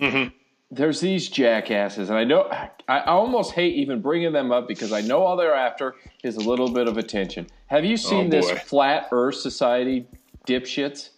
Mhm. 0.00 0.32
there's 0.70 1.00
these 1.00 1.28
jackasses, 1.28 2.08
and 2.10 2.18
I 2.18 2.24
know 2.24 2.42
I, 2.50 2.70
I 2.88 3.04
almost 3.04 3.52
hate 3.52 3.74
even 3.76 4.00
bringing 4.00 4.32
them 4.32 4.52
up 4.52 4.68
because 4.68 4.92
I 4.92 5.00
know 5.00 5.22
all 5.22 5.36
they're 5.36 5.54
after 5.54 5.94
is 6.22 6.36
a 6.36 6.40
little 6.40 6.70
bit 6.72 6.86
of 6.88 6.96
attention. 6.98 7.46
Have 7.66 7.84
you 7.84 7.96
seen 7.96 8.26
Oh, 8.26 8.30
this 8.30 8.50
flat 8.50 9.08
Earth 9.12 9.36
society 9.36 10.06
dipshits? 10.46 11.10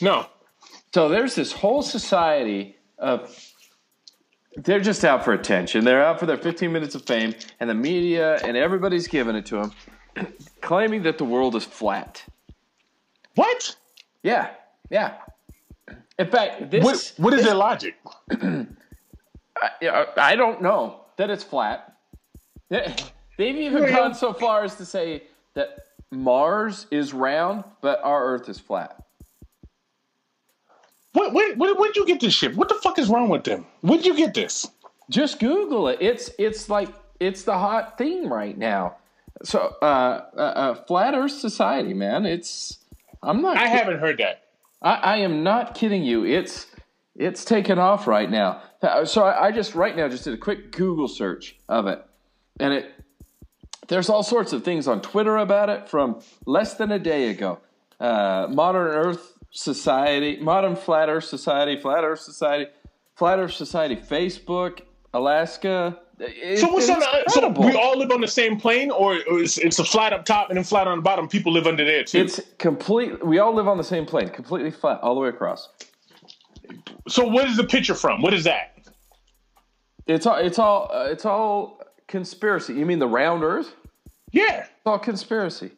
No. 0.00 0.26
So 0.94 1.08
there's 1.08 1.34
this 1.34 1.52
whole 1.52 1.82
society 1.82 2.76
of 2.98 3.34
they're 4.56 4.80
just 4.80 5.04
out 5.04 5.24
for 5.24 5.32
attention. 5.32 5.84
They're 5.84 6.04
out 6.04 6.18
for 6.20 6.26
their 6.26 6.36
15 6.36 6.72
minutes 6.72 6.94
of 6.94 7.04
fame, 7.06 7.34
and 7.60 7.68
the 7.70 7.74
media 7.74 8.36
and 8.44 8.56
everybody's 8.56 9.08
giving 9.08 9.34
it 9.36 9.46
to 9.46 9.62
them, 10.16 10.26
claiming 10.60 11.02
that 11.04 11.18
the 11.18 11.24
world 11.24 11.54
is 11.56 11.64
flat. 11.64 12.22
What? 13.34 13.76
Yeah, 14.22 14.50
yeah. 14.90 15.14
In 16.18 16.30
fact, 16.30 16.70
this 16.70 16.84
What, 16.84 17.12
what 17.16 17.34
is 17.34 17.44
their 17.44 17.54
logic? 17.54 17.94
I, 18.30 20.06
I 20.16 20.36
don't 20.36 20.60
know 20.62 21.00
that 21.16 21.30
it's 21.30 21.44
flat. 21.44 21.96
They- 22.68 22.94
They've 23.38 23.56
even 23.56 23.86
gone 23.86 24.14
so 24.14 24.34
far 24.34 24.62
as 24.62 24.76
to 24.76 24.84
say 24.84 25.22
that 25.54 25.70
Mars 26.10 26.86
is 26.90 27.14
round, 27.14 27.64
but 27.80 27.98
our 28.04 28.22
Earth 28.26 28.48
is 28.50 28.60
flat. 28.60 29.01
What, 31.12 31.32
where, 31.32 31.54
where, 31.56 31.74
where'd 31.74 31.96
you 31.96 32.06
get 32.06 32.20
this 32.20 32.32
shit? 32.32 32.56
What 32.56 32.68
the 32.68 32.74
fuck 32.76 32.98
is 32.98 33.08
wrong 33.08 33.28
with 33.28 33.44
them? 33.44 33.66
Where'd 33.82 34.06
you 34.06 34.16
get 34.16 34.34
this? 34.34 34.68
Just 35.10 35.40
Google 35.40 35.88
it. 35.88 35.98
It's 36.00 36.30
it's 36.38 36.68
like 36.68 36.88
it's 37.20 37.42
the 37.42 37.58
hot 37.58 37.98
theme 37.98 38.32
right 38.32 38.56
now. 38.56 38.96
So, 39.44 39.74
uh, 39.82 39.84
uh, 40.36 40.40
uh 40.40 40.74
flat 40.86 41.14
Earth 41.14 41.32
society, 41.32 41.92
man. 41.92 42.24
It's 42.24 42.78
I'm 43.22 43.42
not. 43.42 43.56
I 43.56 43.66
haven't 43.66 43.98
heard 43.98 44.18
that. 44.18 44.44
I, 44.80 44.94
I 44.94 45.16
am 45.18 45.42
not 45.42 45.74
kidding 45.74 46.02
you. 46.02 46.24
It's 46.24 46.66
it's 47.14 47.44
taken 47.44 47.78
off 47.78 48.06
right 48.06 48.30
now. 48.30 48.62
Uh, 48.80 49.04
So 49.04 49.24
I, 49.24 49.48
I 49.48 49.52
just 49.52 49.74
right 49.74 49.94
now 49.94 50.08
just 50.08 50.24
did 50.24 50.34
a 50.34 50.38
quick 50.38 50.72
Google 50.72 51.08
search 51.08 51.56
of 51.68 51.86
it, 51.86 52.02
and 52.58 52.72
it 52.72 52.92
there's 53.88 54.08
all 54.08 54.22
sorts 54.22 54.52
of 54.52 54.64
things 54.64 54.88
on 54.88 55.02
Twitter 55.02 55.36
about 55.36 55.68
it 55.68 55.88
from 55.88 56.20
less 56.46 56.74
than 56.74 56.90
a 56.90 56.98
day 56.98 57.28
ago. 57.28 57.58
Uh, 58.00 58.46
modern 58.50 58.86
Earth 58.86 59.34
Society, 59.52 60.38
modern 60.40 60.74
Flat 60.74 61.08
Earth 61.08 61.24
Society, 61.24 61.80
Flat 61.80 62.04
Earth 62.04 62.20
Society, 62.20 62.70
Flat 63.16 63.38
Earth 63.38 63.52
Society, 63.52 63.96
Facebook, 63.96 64.80
Alaska. 65.12 65.98
It- 66.18 66.58
So 66.60 66.68
what's 66.72 66.88
on 66.88 67.02
so 67.28 67.48
we 67.50 67.74
all 67.74 67.98
live 67.98 68.10
on 68.12 68.20
the 68.22 68.28
same 68.28 68.58
plane, 68.58 68.90
or 68.90 69.16
it's, 69.16 69.58
it's 69.58 69.78
a 69.78 69.84
flat 69.84 70.12
up 70.14 70.24
top 70.24 70.48
and 70.48 70.56
then 70.56 70.64
flat 70.64 70.86
on 70.86 70.98
the 70.98 71.02
bottom? 71.02 71.28
People 71.28 71.52
live 71.52 71.66
under 71.66 71.84
there 71.84 72.02
too. 72.04 72.20
It's 72.22 72.40
complete. 72.58 73.24
We 73.24 73.38
all 73.40 73.54
live 73.54 73.68
on 73.68 73.76
the 73.76 73.84
same 73.84 74.06
plane, 74.06 74.28
completely 74.28 74.70
flat 74.70 75.00
all 75.02 75.14
the 75.14 75.20
way 75.20 75.28
across. 75.28 75.68
so 77.08 77.26
what 77.26 77.46
is 77.48 77.56
the 77.56 77.64
picture 77.64 77.94
from? 77.94 78.22
What 78.22 78.32
is 78.34 78.44
that? 78.44 78.78
It's 80.06 80.24
all. 80.26 80.36
It's 80.36 80.58
all. 80.58 80.90
Uh, 80.92 81.08
it's 81.10 81.24
all 81.26 81.80
conspiracy. 82.08 82.74
You 82.74 82.86
mean 82.86 82.98
the 83.00 83.06
round 83.08 83.42
Earth? 83.44 83.74
Yeah. 84.32 84.60
It's 84.62 84.70
all 84.86 84.98
conspiracy. 84.98 85.72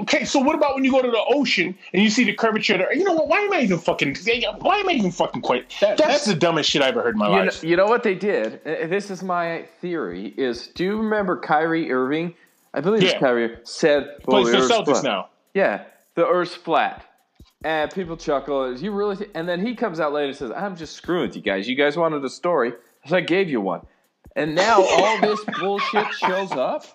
Okay, 0.00 0.24
so 0.24 0.38
what 0.40 0.54
about 0.54 0.74
when 0.74 0.84
you 0.84 0.90
go 0.90 1.02
to 1.02 1.10
the 1.10 1.22
ocean 1.28 1.76
and 1.92 2.02
you 2.02 2.08
see 2.08 2.24
the 2.24 2.32
curvature 2.32 2.78
there? 2.78 2.92
You 2.94 3.04
know 3.04 3.12
what? 3.12 3.28
Why 3.28 3.40
am 3.40 3.52
I 3.52 3.60
even 3.60 3.78
fucking? 3.78 4.16
Why 4.60 4.76
am 4.78 4.88
I 4.88 4.92
even 4.92 5.10
fucking 5.10 5.42
quite? 5.42 5.68
That- 5.80 5.98
that's, 5.98 6.00
that's- 6.00 6.24
the 6.24 6.34
dumbest 6.34 6.70
shit 6.70 6.80
I 6.80 6.88
ever 6.88 7.02
heard 7.02 7.14
in 7.14 7.18
my 7.18 7.28
You 7.28 7.36
know, 7.36 7.42
life. 7.44 7.64
you 7.64 7.76
know 7.76 7.86
what 7.86 8.02
they 8.02 8.14
did? 8.14 8.60
Uh, 8.66 8.86
This 8.86 9.10
is 9.10 9.22
my 9.22 9.66
theory. 9.82 10.32
Is 10.38 10.68
do 10.68 10.84
you 10.84 10.96
remember 10.96 11.38
Kyrie 11.38 11.90
Irving? 11.92 12.34
I 12.72 12.80
believe 12.80 13.02
it's 13.02 13.12
Yeah. 13.12 13.18
Kyrie 13.18 13.56
said, 13.64 14.20
Plays 14.22 14.50
the 14.50 14.58
for 14.58 14.68
Celtics 14.68 14.84
flat." 14.86 15.04
now. 15.04 15.28
Yeah, 15.54 15.82
the 16.14 16.26
Earth's 16.26 16.54
flat. 16.54 17.04
And 17.62 17.90
people 17.90 18.16
chuckle. 18.16 18.74
You 18.78 18.92
really? 18.92 19.16
Th-? 19.16 19.30
And 19.34 19.46
then 19.46 19.60
he 19.66 19.74
comes 19.74 20.00
out 20.00 20.14
later 20.14 20.28
and 20.28 20.36
says, 20.36 20.50
"I'm 20.50 20.76
just 20.76 20.94
screwing 20.96 21.26
with 21.26 21.36
you 21.36 21.42
guys. 21.42 21.68
You 21.68 21.74
guys 21.76 21.94
wanted 21.96 22.24
a 22.24 22.30
story, 22.30 22.72
so 23.06 23.16
I 23.16 23.20
gave 23.20 23.50
you 23.50 23.60
one." 23.60 23.82
And 24.34 24.54
now 24.54 24.82
all 24.82 25.20
this 25.20 25.40
bullshit 25.60 26.06
shows 26.14 26.52
up. 26.52 26.86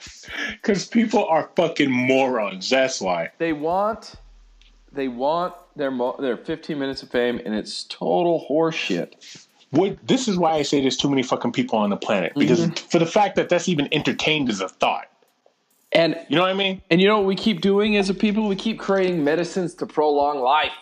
Because 0.52 0.86
people 0.86 1.24
are 1.26 1.50
fucking 1.56 1.90
morons. 1.90 2.68
That's 2.70 3.00
why. 3.00 3.30
They 3.38 3.52
want, 3.52 4.14
they 4.92 5.08
want 5.08 5.54
their 5.76 5.90
mo- 5.90 6.16
their 6.18 6.36
15 6.36 6.78
minutes 6.78 7.02
of 7.02 7.10
fame, 7.10 7.40
and 7.44 7.54
it's 7.54 7.84
total 7.84 8.46
horseshit. 8.50 9.46
What, 9.70 9.98
this 10.06 10.28
is 10.28 10.36
why 10.38 10.52
I 10.52 10.62
say 10.62 10.80
there's 10.80 10.96
too 10.96 11.10
many 11.10 11.22
fucking 11.22 11.52
people 11.52 11.78
on 11.78 11.90
the 11.90 11.96
planet. 11.96 12.32
Because 12.36 12.60
Mm-hmm. 12.60 12.88
for 12.88 12.98
the 12.98 13.06
fact 13.06 13.36
that 13.36 13.48
that's 13.48 13.68
even 13.68 13.88
entertained 13.92 14.48
as 14.48 14.60
a 14.60 14.68
thought. 14.68 15.06
And 15.92 16.16
You 16.28 16.36
know 16.36 16.42
what 16.42 16.50
I 16.50 16.54
mean? 16.54 16.82
and 16.90 17.00
you 17.00 17.06
know 17.06 17.18
what 17.18 17.26
we 17.26 17.34
keep 17.36 17.60
doing 17.60 17.96
as 17.96 18.10
a 18.10 18.14
people? 18.14 18.46
We 18.48 18.56
keep 18.56 18.78
creating 18.78 19.22
medicines 19.24 19.74
to 19.76 19.86
prolong 19.86 20.40
life. 20.40 20.72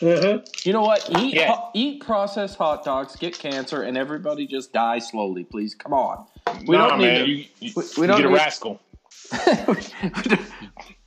You 0.00 0.72
know 0.72 0.82
what? 0.82 1.08
Eat 1.20 1.34
Yeah. 1.34 1.54
ho- 1.54 1.70
eat 1.74 2.02
processed 2.04 2.56
hot 2.58 2.84
dogs, 2.84 3.14
get 3.16 3.38
cancer, 3.38 3.82
and 3.82 3.96
everybody 3.96 4.46
just 4.46 4.72
die 4.72 4.98
slowly. 4.98 5.44
Please, 5.44 5.74
come 5.74 5.92
on. 5.92 6.26
We 6.66 6.76
nah, 6.76 6.88
don't 6.88 6.98
need 6.98 7.04
man. 7.06 7.24
to. 7.24 7.30
you, 7.30 7.44
you, 7.60 7.72
we- 7.76 7.84
we 7.98 8.06
don't 8.06 8.16
get 8.18 8.26
a 8.26 8.28
need- 8.30 8.34
rascal. 8.36 8.80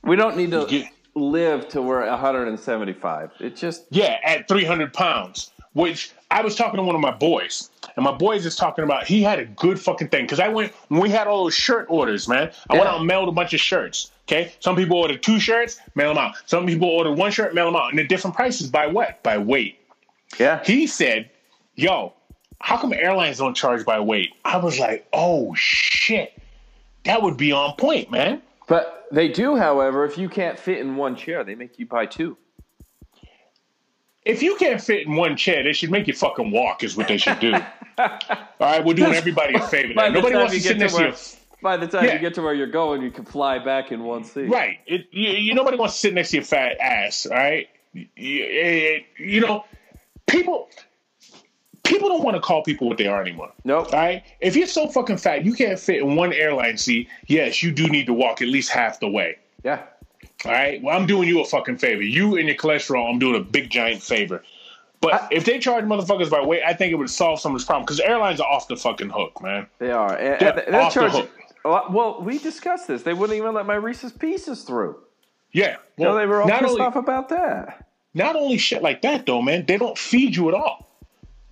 we 0.02 0.16
don't 0.16 0.36
need 0.36 0.50
to 0.50 0.66
get- 0.66 0.90
live 1.14 1.68
to 1.68 1.80
we're 1.82 2.06
175. 2.08 3.30
It 3.40 3.56
just 3.56 3.84
Yeah, 3.90 4.18
at 4.24 4.48
300 4.48 4.92
pounds, 4.92 5.50
which 5.72 6.10
I 6.30 6.42
was 6.42 6.54
talking 6.54 6.76
to 6.76 6.82
one 6.82 6.94
of 6.94 7.00
my 7.00 7.10
boys, 7.12 7.70
and 7.96 8.04
my 8.04 8.12
boys 8.12 8.44
is 8.44 8.54
talking 8.56 8.84
about 8.84 9.06
he 9.06 9.22
had 9.22 9.38
a 9.38 9.46
good 9.46 9.80
fucking 9.80 10.08
thing 10.08 10.24
because 10.24 10.40
I 10.40 10.48
went 10.48 10.72
when 10.88 11.00
we 11.00 11.08
had 11.08 11.26
all 11.26 11.44
those 11.44 11.54
shirt 11.54 11.86
orders, 11.88 12.28
man. 12.28 12.50
I 12.68 12.74
went 12.74 12.84
Yeah. 12.84 12.90
out 12.90 12.98
and 12.98 13.06
mailed 13.06 13.28
a 13.28 13.32
bunch 13.32 13.54
of 13.54 13.60
shirts. 13.60 14.10
Okay, 14.28 14.52
some 14.60 14.74
people 14.76 14.98
ordered 14.98 15.22
two 15.22 15.38
shirts, 15.40 15.78
mail 15.94 16.08
them 16.12 16.18
out. 16.18 16.34
Some 16.46 16.66
people 16.66 16.88
ordered 16.88 17.12
one 17.12 17.30
shirt, 17.30 17.54
mail 17.54 17.66
them 17.66 17.76
out, 17.76 17.90
and 17.90 17.98
the 17.98 18.04
different 18.04 18.34
prices 18.36 18.66
by 18.68 18.86
what? 18.86 19.22
By 19.22 19.38
weight. 19.38 19.78
Yeah. 20.38 20.62
He 20.64 20.86
said, 20.88 21.30
"Yo, 21.76 22.12
how 22.60 22.76
come 22.78 22.92
airlines 22.92 23.38
don't 23.38 23.54
charge 23.54 23.84
by 23.84 24.00
weight?" 24.00 24.30
I 24.44 24.56
was 24.58 24.78
like, 24.78 25.06
"Oh 25.12 25.54
shit, 25.54 26.32
that 27.04 27.22
would 27.22 27.36
be 27.36 27.52
on 27.52 27.74
point, 27.76 28.10
man." 28.10 28.42
But 28.68 29.06
they 29.12 29.28
do, 29.28 29.56
however, 29.56 30.04
if 30.04 30.18
you 30.18 30.28
can't 30.28 30.58
fit 30.58 30.78
in 30.78 30.96
one 30.96 31.14
chair, 31.16 31.44
they 31.44 31.54
make 31.54 31.78
you 31.78 31.86
buy 31.86 32.06
two. 32.06 32.36
If 34.24 34.42
you 34.42 34.56
can't 34.56 34.80
fit 34.80 35.06
in 35.06 35.14
one 35.14 35.36
chair, 35.36 35.62
they 35.62 35.72
should 35.72 35.90
make 35.92 36.08
you 36.08 36.12
fucking 36.12 36.50
walk. 36.50 36.82
Is 36.82 36.96
what 36.96 37.06
they 37.06 37.16
should 37.16 37.38
do. 37.38 37.52
All 37.98 38.08
right, 38.60 38.84
we're 38.84 38.94
doing 38.94 39.14
everybody 39.14 39.54
a 39.54 39.60
favor. 39.60 39.94
By 39.94 40.10
There. 40.10 40.12
the 40.12 40.18
Nobody 40.18 40.34
wants 40.36 40.54
to 40.54 40.60
sit 40.60 40.68
get 40.70 40.78
next 40.78 40.96
to 40.96 41.04
you. 41.04 41.14
by 41.62 41.76
the 41.76 41.86
time 41.86 42.04
Yeah. 42.06 42.14
you 42.14 42.18
get 42.18 42.34
to 42.34 42.42
where 42.42 42.52
you're 42.54 42.66
going, 42.66 43.02
you 43.02 43.10
can 43.12 43.24
fly 43.24 43.58
back 43.60 43.92
in 43.92 44.02
one 44.02 44.24
seat. 44.24 44.48
Right. 44.50 44.78
It, 44.86 45.06
you, 45.12 45.30
you 45.30 45.54
nobody 45.54 45.76
wants 45.76 45.94
to 45.94 46.00
sit 46.00 46.14
next 46.14 46.30
to 46.30 46.36
your 46.38 46.44
fat 46.44 46.76
ass. 46.80 47.26
All 47.26 47.36
right. 47.36 47.68
You, 47.92 48.06
you, 48.16 49.00
you 49.18 49.40
know, 49.40 49.64
people 50.26 50.68
people 51.96 52.08
don't 52.10 52.22
want 52.22 52.36
to 52.36 52.40
call 52.40 52.62
people 52.62 52.88
what 52.88 52.98
they 52.98 53.06
are 53.06 53.20
anymore. 53.20 53.50
Nope. 53.64 53.92
All 53.92 53.98
right. 53.98 54.22
If 54.40 54.54
you're 54.56 54.66
so 54.66 54.88
fucking 54.88 55.16
fat, 55.16 55.44
you 55.44 55.54
can't 55.54 55.78
fit 55.78 56.02
in 56.02 56.14
one 56.14 56.32
airline 56.32 56.76
seat. 56.76 57.08
Yes, 57.26 57.62
you 57.62 57.70
do 57.72 57.88
need 57.88 58.06
to 58.06 58.12
walk 58.12 58.42
at 58.42 58.48
least 58.48 58.70
half 58.70 59.00
the 59.00 59.08
way. 59.08 59.38
Yeah. 59.64 59.82
All 60.44 60.52
right. 60.52 60.82
Well, 60.82 60.96
I'm 60.96 61.06
doing 61.06 61.28
you 61.28 61.40
a 61.40 61.44
fucking 61.44 61.78
favor. 61.78 62.02
You 62.02 62.36
and 62.36 62.46
your 62.48 62.56
cholesterol, 62.56 63.10
I'm 63.10 63.18
doing 63.18 63.40
a 63.40 63.44
big 63.44 63.70
giant 63.70 64.02
favor. 64.02 64.42
But 65.00 65.28
if 65.30 65.44
they 65.44 65.58
charge 65.58 65.84
motherfuckers 65.84 66.30
by 66.30 66.40
weight, 66.44 66.62
I 66.66 66.72
think 66.72 66.92
it 66.92 66.96
would 66.96 67.10
solve 67.10 67.40
some 67.40 67.52
of 67.54 67.60
this 67.60 67.66
problem 67.66 67.84
because 67.84 68.00
airlines 68.00 68.40
are 68.40 68.48
off 68.50 68.66
the 68.68 68.76
fucking 68.76 69.10
hook, 69.10 69.42
man. 69.42 69.66
They 69.78 69.90
are. 69.90 70.16
And, 70.16 70.40
They're 70.40 70.66
and 70.66 70.74
off 70.76 70.94
the 70.94 71.10
hook. 71.10 71.30
Well, 71.64 72.22
we 72.22 72.38
discussed 72.38 72.88
this. 72.88 73.02
They 73.02 73.12
wouldn't 73.14 73.36
even 73.36 73.54
let 73.54 73.66
my 73.66 73.74
Reese's 73.74 74.12
Pieces 74.12 74.62
through. 74.62 74.96
Yeah. 75.52 75.76
You 75.96 76.04
Well, 76.04 76.12
know, 76.12 76.18
they 76.18 76.26
were 76.26 76.42
all 76.42 76.48
pissed 76.48 76.64
only, 76.64 76.80
off 76.80 76.96
about 76.96 77.28
that. 77.30 77.86
not 78.14 78.36
only 78.36 78.58
shit 78.58 78.82
like 78.82 79.02
that 79.02 79.26
though, 79.26 79.42
man, 79.42 79.64
they 79.66 79.76
don't 79.76 79.96
feed 79.98 80.36
you 80.36 80.48
at 80.48 80.54
all. 80.54 80.85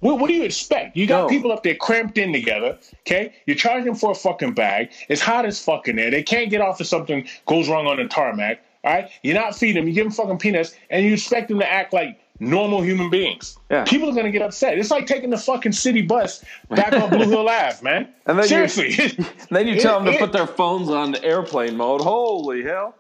What, 0.05 0.19
what 0.19 0.29
do 0.29 0.35
you 0.35 0.43
expect? 0.43 0.99
You 0.99 1.07
got 1.07 1.23
No. 1.23 1.29
people 1.29 1.51
up 1.51 1.63
there 1.63 1.75
cramped 1.77 2.19
in 2.19 2.31
together, 2.31 2.79
okay? 3.07 3.33
You're 3.47 3.57
charging 3.57 3.87
them 3.87 3.95
for 3.95 4.11
a 4.11 4.15
fucking 4.15 4.53
bag. 4.53 4.91
It's 5.09 5.23
hot 5.23 5.47
as 5.47 5.65
fucking 5.65 5.97
there. 5.97 6.11
They 6.11 6.23
can't 6.23 6.51
get 6.51 6.61
off 6.61 6.79
if 6.79 6.87
something 6.89 7.27
goes 7.47 7.71
wrong 7.71 7.87
on 7.87 7.97
the 7.97 8.05
tarmac, 8.05 8.63
all 8.85 8.93
right? 8.93 9.09
You're 9.23 9.35
not 9.35 9.57
feeding 9.57 9.77
them. 9.77 9.89
You 9.89 9.95
give 9.95 10.05
them 10.05 10.13
fucking 10.13 10.37
peanuts, 10.39 10.75
and 10.91 11.07
you 11.07 11.15
expect 11.15 11.49
them 11.49 11.59
to 11.59 11.73
act 11.73 11.95
like 11.95 12.21
normal 12.39 12.83
human 12.83 13.09
beings. 13.09 13.57
Yeah. 13.71 13.85
People 13.85 14.11
are 14.11 14.13
gonna 14.13 14.31
get 14.31 14.43
upset. 14.43 14.77
It's 14.79 14.91
like 14.91 15.07
taking 15.07 15.31
the 15.31 15.39
fucking 15.39 15.73
city 15.73 16.03
bus 16.03 16.45
back 16.69 16.93
on 16.93 17.09
Blue 17.09 17.27
Hill 17.31 17.49
Ave, 17.49 17.83
man. 17.83 18.09
And 18.27 18.39
then 18.39 18.47
you- 18.69 19.25
Then 19.51 19.67
you 19.67 19.81
tell 19.81 20.01
them 20.01 20.07
to 20.07 20.13
it- 20.13 20.21
put 20.21 20.33
their 20.33 20.47
phones 20.47 20.91
on 20.91 21.15
airplane 21.25 21.77
mode. 21.79 22.03
Holy 22.03 22.63
hell. 22.63 22.95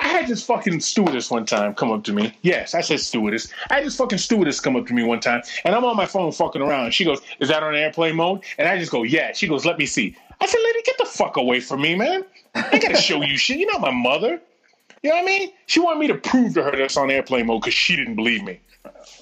I 0.00 0.08
had 0.08 0.28
this 0.28 0.44
fucking 0.44 0.80
stewardess 0.80 1.30
one 1.30 1.46
time 1.46 1.74
come 1.74 1.90
up 1.90 2.04
to 2.04 2.12
me. 2.12 2.36
Yes, 2.42 2.74
I 2.74 2.80
said 2.80 3.00
stewardess. 3.00 3.48
I 3.70 3.76
had 3.76 3.84
this 3.84 3.96
fucking 3.96 4.18
stewardess 4.18 4.60
come 4.60 4.76
up 4.76 4.86
to 4.86 4.94
me 4.94 5.02
one 5.04 5.20
time, 5.20 5.42
and 5.64 5.74
I'm 5.74 5.84
on 5.84 5.96
my 5.96 6.06
phone 6.06 6.32
fucking 6.32 6.62
around. 6.62 6.92
She 6.92 7.04
goes, 7.04 7.20
"Is 7.40 7.48
that 7.48 7.62
on 7.62 7.74
airplane 7.74 8.16
mode?" 8.16 8.42
And 8.58 8.68
I 8.68 8.78
just 8.78 8.92
go, 8.92 9.02
"Yeah." 9.02 9.32
She 9.32 9.48
goes, 9.48 9.64
"Let 9.64 9.78
me 9.78 9.86
see." 9.86 10.16
I 10.40 10.46
said, 10.46 10.60
"Lady, 10.62 10.82
get 10.84 10.98
the 10.98 11.06
fuck 11.06 11.36
away 11.36 11.60
from 11.60 11.80
me, 11.80 11.94
man! 11.94 12.24
I 12.54 12.78
gotta 12.78 12.96
show 12.96 13.22
you 13.22 13.36
shit. 13.38 13.58
You're 13.58 13.72
not 13.72 13.80
my 13.80 13.90
mother. 13.90 14.40
You 15.02 15.10
know 15.10 15.16
what 15.16 15.22
I 15.22 15.26
mean?" 15.26 15.52
She 15.66 15.80
wanted 15.80 16.00
me 16.00 16.06
to 16.08 16.14
prove 16.14 16.54
to 16.54 16.62
her 16.62 16.70
that 16.70 16.80
it's 16.80 16.96
on 16.96 17.10
airplane 17.10 17.46
mode 17.46 17.62
because 17.62 17.74
she 17.74 17.96
didn't 17.96 18.16
believe 18.16 18.42
me. 18.42 18.60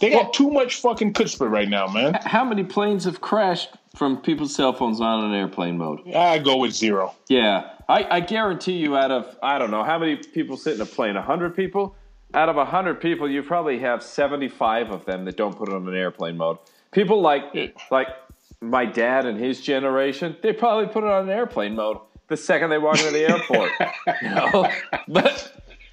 They 0.00 0.10
got 0.10 0.34
too 0.34 0.50
much 0.50 0.76
fucking 0.76 1.14
chutzpah 1.14 1.50
right 1.50 1.68
now, 1.68 1.86
man. 1.86 2.18
How 2.24 2.44
many 2.44 2.64
planes 2.64 3.04
have 3.04 3.20
crashed 3.20 3.70
from 3.96 4.18
people's 4.18 4.54
cell 4.54 4.72
phones 4.72 5.00
on 5.00 5.24
an 5.24 5.34
airplane 5.34 5.78
mode? 5.78 6.00
I 6.14 6.38
go 6.38 6.56
with 6.56 6.72
zero. 6.72 7.14
Yeah. 7.28 7.70
I, 7.88 8.16
I 8.16 8.20
guarantee 8.20 8.74
you, 8.74 8.96
out 8.96 9.10
of, 9.10 9.36
I 9.42 9.58
don't 9.58 9.70
know, 9.70 9.84
how 9.84 9.98
many 9.98 10.16
people 10.16 10.56
sit 10.56 10.74
in 10.74 10.80
a 10.80 10.86
plane? 10.86 11.14
100 11.14 11.54
people? 11.54 11.96
Out 12.32 12.48
of 12.48 12.56
100 12.56 13.00
people, 13.00 13.30
you 13.30 13.42
probably 13.42 13.78
have 13.80 14.02
75 14.02 14.90
of 14.90 15.04
them 15.04 15.24
that 15.26 15.36
don't 15.36 15.56
put 15.56 15.68
it 15.68 15.74
on 15.74 15.86
an 15.86 15.94
airplane 15.94 16.36
mode. 16.36 16.58
People 16.90 17.20
like, 17.20 17.44
like 17.90 18.08
my 18.60 18.86
dad 18.86 19.26
and 19.26 19.38
his 19.38 19.60
generation, 19.60 20.36
they 20.42 20.52
probably 20.52 20.86
put 20.86 21.04
it 21.04 21.10
on 21.10 21.24
an 21.24 21.30
airplane 21.30 21.74
mode 21.74 21.98
the 22.28 22.36
second 22.36 22.70
they 22.70 22.78
walk 22.78 22.98
into 22.98 23.10
the 23.12 23.28
airport. 23.28 23.70
you 24.22 24.30
know? 24.30 24.70
But 25.08 25.52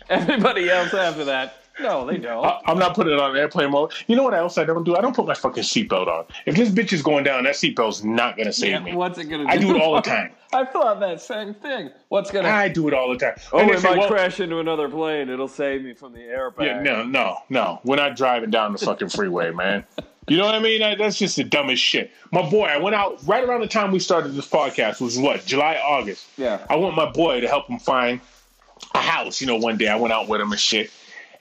everybody 0.09 0.69
else 0.69 0.93
after 0.93 1.25
that, 1.25 1.60
no, 1.79 2.05
they 2.05 2.17
don't. 2.17 2.45
I- 2.45 2.59
I'm 2.65 2.77
not 2.77 2.95
putting 2.95 3.13
it 3.13 3.19
on 3.19 3.35
airplane 3.35 3.71
mode. 3.71 3.91
You 4.07 4.15
know 4.15 4.23
what 4.23 4.33
else 4.33 4.57
I 4.57 4.63
don't 4.63 4.83
do? 4.83 4.95
I 4.95 5.01
don't 5.01 5.15
put 5.15 5.25
my 5.25 5.33
fucking 5.33 5.63
seatbelt 5.63 6.07
on. 6.07 6.25
If 6.45 6.55
this 6.55 6.69
bitch 6.69 6.93
is 6.93 7.01
going 7.01 7.23
down, 7.23 7.43
that 7.45 7.55
seatbelt's 7.55 8.03
not 8.03 8.37
gonna 8.37 8.53
save 8.53 8.71
Yeah, 8.71 8.79
me. 8.79 8.93
what's 8.95 9.17
it 9.17 9.25
gonna 9.25 9.43
do? 9.45 9.49
I 9.49 9.57
do 9.57 9.75
it 9.75 9.81
all 9.81 9.95
the 9.95 10.01
time. 10.01 10.31
I 10.53 10.65
thought 10.65 10.99
that 10.99 11.21
same 11.21 11.53
thing. 11.53 11.89
What's 12.09 12.29
gonna? 12.29 12.49
I 12.49 12.67
do 12.67 12.87
it 12.87 12.93
all 12.93 13.09
the 13.09 13.17
time. 13.17 13.35
oh, 13.53 13.59
And 13.59 13.69
they 13.69 13.73
if 13.75 13.85
I 13.85 13.97
well, 13.97 14.09
crash 14.09 14.39
into 14.39 14.59
another 14.59 14.89
plane, 14.89 15.29
it'll 15.29 15.47
save 15.47 15.83
me 15.83 15.93
from 15.93 16.11
the 16.13 16.19
airbag. 16.19 16.65
yeah, 16.65 16.81
no, 16.81 17.03
no, 17.03 17.37
no. 17.49 17.79
We're 17.85 17.95
not 17.95 18.15
driving 18.17 18.49
down 18.49 18.73
the 18.73 18.77
fucking 18.79 19.09
freeway, 19.09 19.51
man. 19.51 19.85
You 20.27 20.37
know 20.37 20.45
what 20.45 20.53
I 20.55 20.59
mean? 20.59 20.81
That- 20.81 20.97
That's 20.99 21.17
just 21.17 21.35
the 21.37 21.43
dumbest 21.45 21.81
shit. 21.81 22.11
My 22.31 22.47
boy, 22.47 22.65
I 22.65 22.77
went 22.77 22.95
out 22.95 23.19
right 23.25 23.43
around 23.43 23.61
the 23.61 23.67
time 23.67 23.91
we 23.91 23.99
started 23.99 24.33
this 24.33 24.47
podcast, 24.47 25.01
was 25.01 25.17
what, 25.17 25.45
July, 25.45 25.79
August. 25.83 26.27
Yeah. 26.37 26.65
I 26.69 26.75
want 26.75 26.95
my 26.95 27.09
boy 27.09 27.39
to 27.41 27.47
help 27.47 27.67
him 27.67 27.79
find 27.79 28.19
a 28.93 28.99
house. 28.99 29.41
You 29.41 29.47
know, 29.47 29.55
one 29.55 29.77
day 29.77 29.87
I 29.87 29.95
went 29.95 30.13
out 30.13 30.27
with 30.27 30.41
him 30.41 30.51
and 30.51 30.59
shit. 30.59 30.91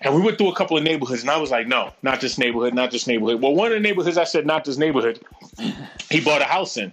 And 0.03 0.15
we 0.15 0.23
went 0.23 0.39
through 0.39 0.51
a 0.51 0.55
couple 0.55 0.77
of 0.79 0.83
neighborhoods, 0.83 1.23
and 1.23 1.31
I 1.31 1.37
was 1.37 1.51
like, 1.51 1.67
no, 1.67 1.93
not 2.03 2.21
this 2.21 2.39
neighborhood, 2.39 2.73
not 2.73 2.91
this 2.91 3.07
neighborhood. 3.07 3.43
Well, 3.43 3.55
one 3.55 3.69
of 3.69 3.75
the 3.75 3.81
neighborhoods 3.81 4.17
I 4.17 4.25
said, 4.25 4.47
not 4.47 4.65
this 4.65 4.79
neighborhood, 4.79 5.21
he 6.11 6.21
bought 6.21 6.41
a 6.41 6.47
house 6.47 6.77
in. 6.77 6.93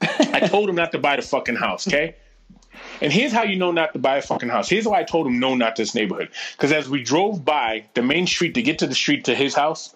I 0.00 0.40
told 0.48 0.68
him 0.68 0.74
not 0.74 0.90
to 0.92 0.98
buy 0.98 1.16
the 1.16 1.22
fucking 1.22 1.56
house, 1.56 1.86
okay? 1.86 2.16
And 3.00 3.12
here's 3.12 3.32
how 3.32 3.42
you 3.42 3.56
know 3.56 3.70
not 3.70 3.92
to 3.92 3.98
buy 3.98 4.16
a 4.16 4.22
fucking 4.22 4.48
house. 4.48 4.68
Here's 4.68 4.86
why 4.86 5.00
I 5.00 5.04
told 5.04 5.26
him 5.26 5.38
no, 5.38 5.54
not 5.54 5.76
this 5.76 5.94
neighborhood. 5.94 6.30
Because 6.52 6.72
as 6.72 6.88
we 6.88 7.02
drove 7.02 7.44
by 7.44 7.84
the 7.94 8.02
main 8.02 8.26
street 8.26 8.54
to 8.54 8.62
get 8.62 8.78
to 8.80 8.86
the 8.86 8.94
street 8.94 9.24
to 9.24 9.34
his 9.34 9.54
house, 9.54 9.94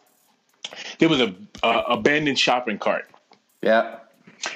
there 0.98 1.08
was 1.08 1.20
a, 1.20 1.34
abandoned 1.62 2.38
shopping 2.38 2.78
cart. 2.78 3.10
Yeah. 3.62 3.96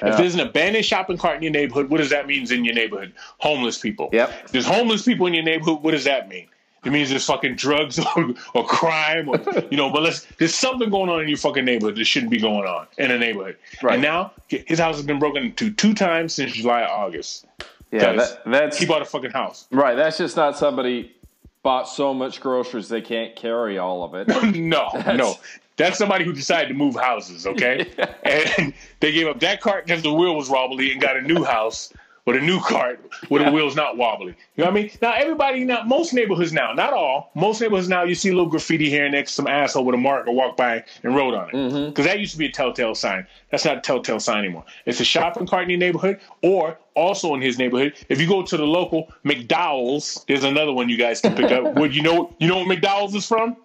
If 0.01 0.17
there's 0.17 0.35
an 0.35 0.41
abandoned 0.41 0.85
shopping 0.85 1.17
cart 1.17 1.37
in 1.37 1.43
your 1.43 1.51
neighborhood, 1.51 1.89
what 1.89 1.97
does 1.97 2.11
that 2.11 2.27
mean 2.27 2.51
in 2.51 2.63
your 2.63 2.75
neighborhood? 2.75 3.13
Homeless 3.39 3.77
people. 3.77 4.09
Yep. 4.13 4.45
If 4.45 4.51
there's 4.51 4.67
homeless 4.67 5.03
people 5.03 5.25
in 5.25 5.33
your 5.33 5.43
neighborhood, 5.43 5.81
what 5.81 5.91
does 5.91 6.03
that 6.03 6.29
mean? 6.29 6.47
It 6.85 6.91
means 6.91 7.09
there's 7.09 7.25
fucking 7.25 7.55
drugs 7.55 7.99
or, 8.15 8.33
or 8.53 8.65
crime 8.65 9.27
or 9.29 9.39
you 9.69 9.77
know, 9.77 9.91
but 9.91 10.03
let's 10.03 10.25
there's 10.37 10.55
something 10.55 10.89
going 10.89 11.09
on 11.09 11.21
in 11.21 11.27
your 11.27 11.37
fucking 11.37 11.65
neighborhood 11.65 11.95
that 11.97 12.05
shouldn't 12.05 12.31
be 12.31 12.39
going 12.39 12.67
on 12.67 12.87
in 12.97 13.11
a 13.11 13.17
neighborhood. 13.17 13.57
Right. 13.83 13.93
And 13.93 14.01
now 14.01 14.31
his 14.47 14.79
house 14.79 14.95
has 14.95 15.05
been 15.05 15.19
broken 15.19 15.43
into 15.43 15.71
two 15.71 15.93
times 15.93 16.33
since 16.33 16.53
July, 16.53 16.83
August. 16.83 17.45
Yeah, 17.91 18.13
that, 18.13 18.43
that's 18.45 18.77
He 18.77 18.85
bought 18.85 19.01
a 19.01 19.05
fucking 19.05 19.31
house. 19.31 19.67
right. 19.71 19.95
That's 19.95 20.17
just 20.17 20.37
not 20.37 20.57
somebody 20.57 21.15
bought 21.63 21.89
so 21.89 22.13
much 22.13 22.39
groceries 22.39 22.87
they 22.87 23.01
can't 23.01 23.35
carry 23.35 23.77
all 23.77 24.03
of 24.03 24.13
it. 24.15 24.27
no, 24.55 24.89
no. 25.15 25.35
That's 25.75 25.97
somebody 25.97 26.25
who 26.25 26.33
decided 26.33 26.67
to 26.67 26.73
move 26.73 26.95
houses, 26.95 27.47
okay? 27.47 27.89
And 28.23 28.73
they 28.99 29.13
gave 29.13 29.27
up 29.27 29.39
that 29.39 29.61
cart 29.61 29.85
because 29.85 30.03
the 30.03 30.13
wheel 30.13 30.35
was 30.35 30.49
wobbly 30.49 30.91
and 30.91 30.99
got 30.99 31.15
a 31.15 31.21
new 31.21 31.43
house 31.45 31.93
with 32.25 32.35
a 32.35 32.39
new 32.39 32.59
cart 32.59 32.99
where 33.29 33.43
the 33.43 33.51
wheel's 33.51 33.75
not 33.75 33.97
wobbly. 33.97 34.35
You 34.55 34.63
know 34.63 34.65
what 34.65 34.79
I 34.79 34.81
mean? 34.81 34.91
Now 35.01 35.13
everybody 35.13 35.63
now 35.63 35.83
most 35.83 36.13
neighborhoods 36.13 36.53
now, 36.53 36.73
not 36.73 36.93
all, 36.93 37.31
most 37.35 37.61
neighborhoods 37.61 37.89
now 37.89 38.03
you 38.03 38.15
see 38.15 38.29
a 38.29 38.33
little 38.33 38.49
graffiti 38.49 38.89
here 38.89 39.05
and 39.05 39.13
there, 39.13 39.25
some 39.25 39.47
asshole 39.47 39.85
with 39.85 39.95
a 39.95 39.97
marker 39.97 40.31
walk 40.31 40.57
by 40.57 40.83
and 41.03 41.15
wrote 41.15 41.33
on 41.33 41.49
it. 41.49 41.85
Because 41.89 42.05
that 42.05 42.19
used 42.19 42.33
to 42.33 42.37
be 42.37 42.45
a 42.45 42.51
telltale 42.51 42.95
sign. 42.95 43.25
That's 43.51 43.65
not 43.65 43.77
a 43.77 43.81
telltale 43.81 44.19
sign 44.19 44.39
anymore. 44.39 44.65
It's 44.85 44.99
a 44.99 45.05
shopping 45.05 45.47
cart 45.47 45.63
in 45.63 45.69
your 45.71 45.79
neighborhood, 45.79 46.19
or 46.43 46.77
also 46.95 47.33
in 47.33 47.41
his 47.41 47.57
neighborhood. 47.57 47.93
If 48.09 48.19
you 48.21 48.27
go 48.27 48.43
to 48.43 48.57
the 48.57 48.65
local 48.65 49.11
McDowell's, 49.25 50.23
there's 50.27 50.43
another 50.43 50.73
one 50.73 50.89
you 50.89 50.97
guys 50.97 51.21
can 51.21 51.35
pick 51.35 51.51
up. 51.51 51.75
Would 51.79 51.95
you 51.95 52.01
know 52.03 52.35
you 52.39 52.47
know 52.47 52.57
what 52.57 52.67
McDowell's 52.67 53.15
is 53.15 53.25
from? 53.25 53.57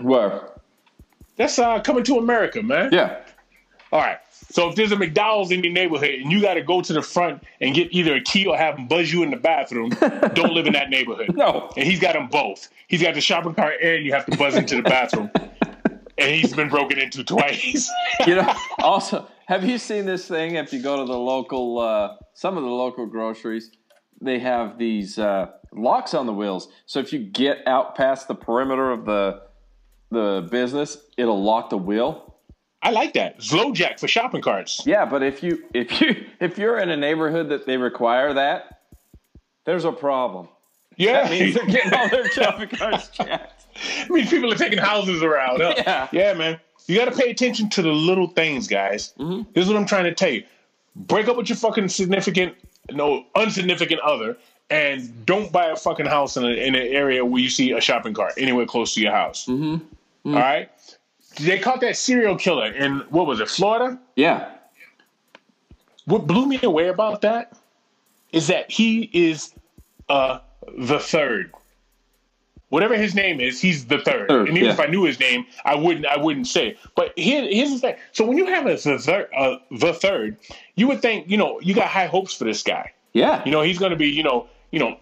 Where? 0.00 0.50
That's 1.36 1.58
uh, 1.58 1.80
coming 1.80 2.04
to 2.04 2.18
America, 2.18 2.62
man. 2.62 2.90
Yeah. 2.92 3.20
All 3.92 4.00
right. 4.00 4.18
So 4.50 4.68
if 4.68 4.76
there's 4.76 4.92
a 4.92 4.96
McDonald's 4.96 5.50
in 5.50 5.62
your 5.62 5.72
neighborhood 5.72 6.10
and 6.10 6.32
you 6.32 6.40
got 6.40 6.54
to 6.54 6.62
go 6.62 6.80
to 6.80 6.92
the 6.92 7.02
front 7.02 7.42
and 7.60 7.74
get 7.74 7.92
either 7.92 8.14
a 8.16 8.20
key 8.20 8.46
or 8.46 8.56
have 8.56 8.76
them 8.76 8.88
buzz 8.88 9.12
you 9.12 9.22
in 9.22 9.30
the 9.30 9.36
bathroom, 9.36 9.90
don't 10.34 10.52
live 10.52 10.66
in 10.66 10.72
that 10.72 10.90
neighborhood. 10.90 11.34
No. 11.34 11.70
And 11.76 11.86
he's 11.86 12.00
got 12.00 12.14
them 12.14 12.28
both. 12.28 12.68
He's 12.86 13.02
got 13.02 13.14
the 13.14 13.20
shopping 13.20 13.54
cart 13.54 13.74
and 13.82 14.04
you 14.04 14.12
have 14.12 14.26
to 14.26 14.36
buzz 14.36 14.54
into 14.54 14.76
the 14.76 14.82
bathroom. 14.82 15.30
and 16.18 16.34
he's 16.34 16.54
been 16.54 16.68
broken 16.68 16.98
into 16.98 17.24
twice. 17.24 17.90
You 18.26 18.34
know. 18.34 18.52
Also, 18.80 19.28
have 19.46 19.64
you 19.64 19.78
seen 19.78 20.04
this 20.04 20.26
thing? 20.26 20.56
If 20.56 20.72
you 20.72 20.82
go 20.82 20.96
to 20.96 21.04
the 21.04 21.16
local, 21.16 21.78
uh, 21.78 22.16
some 22.34 22.56
of 22.56 22.64
the 22.64 22.68
local 22.68 23.06
groceries, 23.06 23.70
they 24.20 24.40
have 24.40 24.76
these 24.76 25.18
uh, 25.18 25.46
locks 25.72 26.14
on 26.14 26.26
the 26.26 26.32
wheels. 26.32 26.68
So 26.86 26.98
if 26.98 27.12
you 27.12 27.20
get 27.20 27.58
out 27.66 27.94
past 27.94 28.26
the 28.26 28.34
perimeter 28.34 28.90
of 28.90 29.04
the 29.04 29.42
the 30.10 30.48
business, 30.50 30.96
it'll 31.16 31.42
lock 31.42 31.70
the 31.70 31.78
wheel. 31.78 32.27
I 32.82 32.90
like 32.90 33.14
that. 33.14 33.42
Slow 33.42 33.72
jack 33.72 33.98
for 33.98 34.08
shopping 34.08 34.40
carts. 34.40 34.86
Yeah, 34.86 35.04
but 35.04 35.22
if 35.22 35.42
you 35.42 35.64
if 35.74 36.00
you 36.00 36.24
if 36.40 36.58
you're 36.58 36.78
in 36.78 36.90
a 36.90 36.96
neighborhood 36.96 37.48
that 37.50 37.66
they 37.66 37.76
require 37.76 38.34
that, 38.34 38.80
there's 39.64 39.84
a 39.84 39.92
problem. 39.92 40.48
Yeah. 40.96 41.22
That 41.22 41.30
means 41.30 41.54
they're 41.54 41.66
getting 41.66 41.94
all 41.94 42.08
their 42.08 42.28
shopping 42.30 42.68
carts 42.68 43.08
checked. 43.12 43.66
I 43.76 44.12
mean, 44.12 44.26
people 44.26 44.52
are 44.52 44.56
taking 44.56 44.78
houses 44.78 45.22
around. 45.22 45.60
Huh? 45.60 45.74
Yeah. 45.76 46.08
Yeah, 46.12 46.34
man. 46.34 46.60
You 46.86 46.96
got 46.96 47.04
to 47.04 47.16
pay 47.16 47.30
attention 47.30 47.68
to 47.70 47.82
the 47.82 47.92
little 47.92 48.28
things, 48.28 48.66
guys. 48.66 49.14
Mm-hmm. 49.18 49.50
This 49.52 49.64
is 49.64 49.68
what 49.68 49.78
I'm 49.78 49.86
trying 49.86 50.04
to 50.04 50.14
tell 50.14 50.30
you. 50.30 50.42
Break 50.96 51.28
up 51.28 51.36
with 51.36 51.48
your 51.48 51.56
fucking 51.56 51.88
significant, 51.88 52.56
no, 52.90 53.24
unsignificant 53.36 54.00
other, 54.02 54.36
and 54.70 55.24
don't 55.24 55.52
buy 55.52 55.66
a 55.66 55.76
fucking 55.76 56.06
house 56.06 56.36
in, 56.36 56.44
a, 56.44 56.48
in 56.48 56.74
an 56.74 56.88
area 56.88 57.24
where 57.24 57.40
you 57.40 57.50
see 57.50 57.72
a 57.72 57.80
shopping 57.80 58.14
cart 58.14 58.32
anywhere 58.36 58.66
close 58.66 58.94
to 58.94 59.00
your 59.00 59.12
house. 59.12 59.46
Mm-hmm. 59.46 60.34
All 60.34 60.40
right. 60.40 60.70
They 61.38 61.58
caught 61.58 61.80
that 61.80 61.96
serial 61.96 62.36
killer 62.36 62.72
in 62.72 63.00
what 63.10 63.26
was 63.26 63.40
it, 63.40 63.48
Florida? 63.48 63.98
Yeah. 64.16 64.50
What 66.04 66.26
blew 66.26 66.46
me 66.46 66.58
away 66.62 66.88
about 66.88 67.20
that 67.22 67.56
is 68.32 68.46
that 68.48 68.70
he 68.70 69.10
is 69.12 69.54
uh, 70.08 70.40
the 70.76 70.98
third. 70.98 71.52
Whatever 72.70 72.96
his 72.96 73.14
name 73.14 73.40
is, 73.40 73.60
he's 73.60 73.86
the 73.86 73.98
third. 73.98 74.28
Third, 74.28 74.48
and 74.48 74.56
even 74.56 74.66
yeah. 74.68 74.74
if 74.74 74.80
I 74.80 74.86
knew 74.86 75.04
his 75.04 75.18
name, 75.18 75.46
I 75.64 75.74
wouldn't. 75.74 76.04
I 76.04 76.18
wouldn't 76.18 76.46
say. 76.46 76.68
it. 76.68 76.78
But 76.94 77.18
here, 77.18 77.42
here's 77.42 77.70
the 77.70 77.78
thing. 77.78 77.96
So 78.12 78.26
when 78.26 78.36
you 78.36 78.46
have 78.46 78.66
a 78.66 78.76
the 78.76 78.98
third, 78.98 79.28
uh, 79.34 79.56
the 79.70 79.94
third, 79.94 80.36
you 80.74 80.86
would 80.88 81.00
think, 81.00 81.30
you 81.30 81.38
know, 81.38 81.60
you 81.60 81.74
got 81.74 81.88
high 81.88 82.06
hopes 82.06 82.34
for 82.34 82.44
this 82.44 82.62
guy. 82.62 82.92
Yeah. 83.14 83.42
You 83.44 83.52
know, 83.52 83.62
he's 83.62 83.78
going 83.78 83.90
to 83.90 83.96
be, 83.96 84.08
you 84.08 84.22
know, 84.22 84.48
you 84.70 84.80
know, 84.80 84.98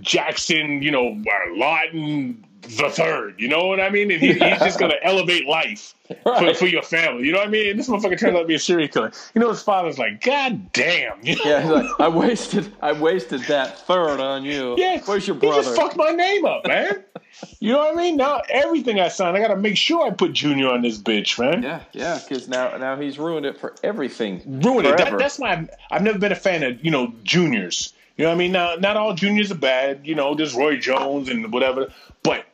Jackson, 0.00 0.82
you 0.82 0.92
know, 0.92 1.20
Lawton 1.56 2.44
the 2.62 2.90
third. 2.90 3.36
You 3.40 3.48
know 3.48 3.66
what 3.66 3.80
I 3.80 3.88
mean? 3.90 4.10
And 4.10 4.20
he, 4.20 4.28
he's 4.32 4.38
just 4.58 4.78
going 4.78 4.90
to 4.98 5.04
elevate 5.04 5.46
life 5.46 5.94
for, 6.22 6.32
Right. 6.32 6.56
for 6.56 6.66
your 6.66 6.82
family. 6.82 7.24
You 7.26 7.32
know 7.32 7.38
what 7.38 7.48
I 7.48 7.50
mean? 7.50 7.70
And 7.70 7.78
this 7.78 7.88
motherfucker 7.88 8.18
turns 8.18 8.34
out 8.36 8.40
to 8.40 8.44
be 8.46 8.54
a 8.54 8.58
serial 8.58 8.88
killer. 8.88 9.12
You 9.34 9.40
know, 9.40 9.50
his 9.50 9.62
father's 9.62 9.98
like, 9.98 10.22
God 10.22 10.72
damn. 10.72 11.18
You 11.24 11.36
know? 11.36 11.42
Yeah, 11.44 11.60
he's 11.62 11.70
like, 11.70 12.00
I 12.00 12.08
wasted, 12.08 12.72
I 12.82 12.92
wasted 12.92 13.42
that 13.42 13.78
third 13.86 14.20
on 14.20 14.44
you. 14.44 14.74
Yeah, 14.78 15.00
where's 15.04 15.26
your 15.26 15.36
He 15.36 15.40
brother? 15.40 15.62
just 15.62 15.76
fucked 15.76 15.96
my 15.96 16.10
name 16.10 16.44
up, 16.44 16.66
man. 16.66 17.04
you 17.60 17.72
know 17.72 17.78
what 17.78 17.94
I 17.94 17.96
mean? 17.96 18.16
Now 18.16 18.42
everything 18.48 18.98
I 19.00 19.08
sign, 19.08 19.36
I 19.36 19.40
got 19.40 19.48
to 19.48 19.56
make 19.56 19.76
sure 19.76 20.06
I 20.06 20.10
put 20.10 20.32
Junior 20.32 20.68
on 20.68 20.82
this 20.82 20.98
bitch, 20.98 21.38
man. 21.38 21.62
yeah, 21.62 21.82
yeah, 21.92 22.18
because 22.26 22.48
now, 22.48 22.76
now 22.76 22.96
he's 22.96 23.18
ruined 23.18 23.46
it 23.46 23.58
for 23.58 23.74
everything. 23.84 24.42
Ruin 24.62 24.84
it. 24.86 24.96
That, 24.98 25.16
that's 25.18 25.38
why 25.38 25.68
I've 25.90 26.02
never 26.02 26.18
been 26.18 26.32
a 26.32 26.36
fan 26.36 26.62
of 26.64 26.84
you 26.84 26.90
know 26.90 27.12
juniors. 27.22 27.92
You 28.18 28.24
know 28.24 28.30
what 28.30 28.34
I 28.34 28.38
mean? 28.38 28.52
Now, 28.52 28.74
not 28.74 28.96
all 28.96 29.14
juniors 29.14 29.50
are 29.50 29.56
bad. 29.56 30.06
You 30.06 30.14
know, 30.14 30.34
there's 30.34 30.54
Roy 30.54 30.76
Jones 30.76 31.28
and 31.28 31.50
whatever, 31.52 31.92
but 32.22 32.44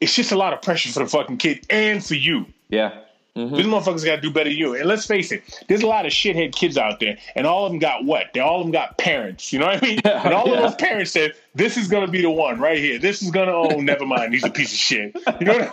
it's 0.00 0.14
just 0.14 0.32
a 0.32 0.36
lot 0.36 0.52
of 0.52 0.60
pressure 0.60 0.90
for 0.90 0.98
the 0.98 1.06
fucking 1.06 1.38
kid 1.38 1.64
and 1.70 2.04
for 2.04 2.14
you. 2.14 2.46
Yeah, 2.68 2.98
Mm-hmm. 3.36 3.56
These 3.56 3.66
motherfuckers 3.66 4.04
got 4.04 4.16
to 4.16 4.20
do 4.20 4.30
better 4.30 4.48
than 4.48 4.58
you. 4.58 4.76
And 4.76 4.84
let's 4.84 5.06
face 5.06 5.32
it, 5.32 5.42
there's 5.66 5.82
a 5.82 5.88
lot 5.88 6.06
of 6.06 6.12
shithead 6.12 6.54
kids 6.54 6.78
out 6.78 7.00
there, 7.00 7.18
and 7.34 7.48
all 7.48 7.66
of 7.66 7.72
them 7.72 7.80
got 7.80 8.04
what? 8.04 8.26
They 8.32 8.38
all 8.38 8.60
of 8.60 8.64
them 8.64 8.70
got 8.70 8.96
parents. 8.96 9.52
You 9.52 9.58
know 9.58 9.66
what 9.66 9.82
I 9.82 9.86
mean? 9.86 10.00
Yeah, 10.04 10.22
and 10.24 10.34
all 10.34 10.46
yeah. 10.46 10.54
of 10.54 10.62
those 10.62 10.74
parents 10.76 11.10
said, 11.10 11.32
"This 11.54 11.76
is 11.76 11.88
gonna 11.88 12.06
be 12.06 12.20
the 12.22 12.30
one 12.30 12.60
right 12.60 12.78
here. 12.78 12.98
This 12.98 13.22
is 13.22 13.30
gonna. 13.30 13.52
Oh, 13.52 13.80
never 13.80 14.06
mind. 14.06 14.34
He's 14.34 14.44
a 14.44 14.50
piece 14.50 14.72
of 14.72 14.78
shit." 14.78 15.16
You 15.40 15.46
know 15.46 15.58
what 15.58 15.70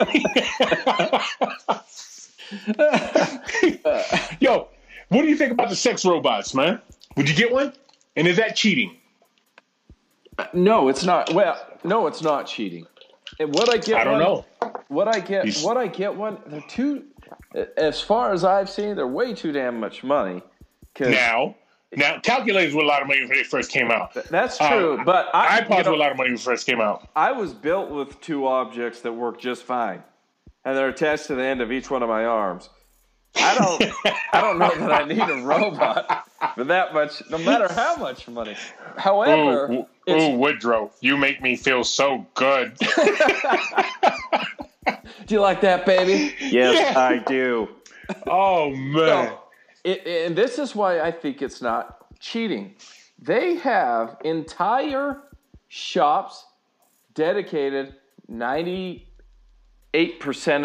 I 1.68 1.82
mean? 4.16 4.38
Yo, 4.40 4.70
what 5.10 5.22
do 5.22 5.28
you 5.28 5.36
think 5.36 5.52
about 5.52 5.70
the 5.70 5.76
sex 5.76 6.04
robots, 6.04 6.56
man? 6.56 6.82
Would 7.16 7.30
you 7.30 7.36
get 7.36 7.52
one? 7.52 7.74
And 8.16 8.28
is 8.28 8.38
that 8.38 8.56
cheating? 8.56 8.98
No, 10.54 10.88
it's 10.90 11.04
not. 11.04 11.34
Well, 11.34 11.60
no, 11.84 12.08
it's 12.08 12.22
not 12.22 12.48
cheating. 12.48 12.86
And 13.40 13.54
what 13.54 13.70
I 13.70 13.78
get, 13.78 13.96
I 14.02 14.04
don't 14.04 14.14
one- 14.14 14.22
know. 14.22 14.46
What 14.90 15.08
I 15.08 15.20
get, 15.20 15.46
He's- 15.46 15.64
what 15.64 15.78
I 15.78 15.88
get 15.88 16.16
one. 16.16 16.38
They're 16.48 16.62
too, 16.68 17.06
as 17.78 18.02
far 18.02 18.34
as 18.34 18.44
I've 18.44 18.70
seen, 18.70 18.96
they're 18.96 19.08
way 19.08 19.34
too 19.34 19.52
damn 19.54 19.80
much 19.80 20.04
money. 20.04 20.42
Now, 21.00 21.56
now 21.96 22.20
calculators 22.20 22.76
were 22.76 22.82
a 22.84 22.86
lot 22.86 23.02
of 23.02 23.08
money 23.08 23.22
when 23.22 23.30
they 23.30 23.44
first 23.44 23.72
came 23.72 23.90
out. 23.90 24.14
that's 24.30 24.58
true, 24.58 24.98
Um, 25.00 25.06
but 25.06 25.30
I, 25.34 25.62
iPods 25.62 25.78
you 25.78 25.84
know, 25.84 25.90
were 25.92 25.96
a 25.96 26.00
lot 26.00 26.12
of 26.12 26.18
money 26.18 26.30
when 26.32 26.36
they 26.36 26.42
first 26.42 26.66
came 26.68 26.82
out. 26.82 27.08
I 27.16 27.32
was 27.32 27.54
built 27.54 27.90
with 27.90 28.20
two 28.20 28.46
objects 28.48 29.00
that 29.02 29.14
work 29.14 29.40
just 29.40 29.64
fine, 29.64 30.04
and 30.66 30.76
they're 30.78 30.90
attached 30.90 31.28
to 31.28 31.36
the 31.36 31.44
end 31.44 31.62
of 31.62 31.72
each 31.72 31.90
one 31.90 32.04
of 32.04 32.10
my 32.10 32.26
arms. 32.26 32.70
I 33.38 33.56
don't, 33.58 34.16
I 34.34 34.42
don't 34.42 34.60
know 34.60 34.76
that 34.76 34.92
I 34.92 35.06
need 35.06 35.22
a 35.22 35.42
robot 35.46 36.28
for 36.56 36.66
that 36.66 36.94
much, 36.94 37.24
no 37.30 37.38
matter 37.38 37.72
how 37.72 37.96
much 37.96 38.28
money. 38.28 38.58
However, 38.98 39.72
Ooh, 39.72 39.86
it's, 40.08 40.24
ooh, 40.24 40.36
Woodrow, 40.38 40.92
you 41.02 41.18
make 41.18 41.42
me 41.42 41.56
feel 41.56 41.84
so 41.84 42.26
good. 42.34 42.78
do 42.80 42.86
you 45.28 45.42
like 45.42 45.62
that, 45.62 45.86
baby? 45.86 46.36
Yes, 46.40 46.94
Yeah. 46.94 47.00
I 47.00 47.18
do. 47.20 47.70
oh 48.28 48.72
man. 48.72 48.94
No, 48.96 49.40
it, 49.84 50.06
and 50.06 50.36
this 50.36 50.60
is 50.60 50.76
why 50.76 51.00
I 51.02 51.12
think 51.12 51.42
it's 51.42 51.62
not 51.62 52.20
cheating. 52.20 52.76
They 53.20 53.56
have 53.56 54.18
entire 54.24 55.22
shops 55.68 56.46
dedicated 57.14 57.96
98% 58.32 59.06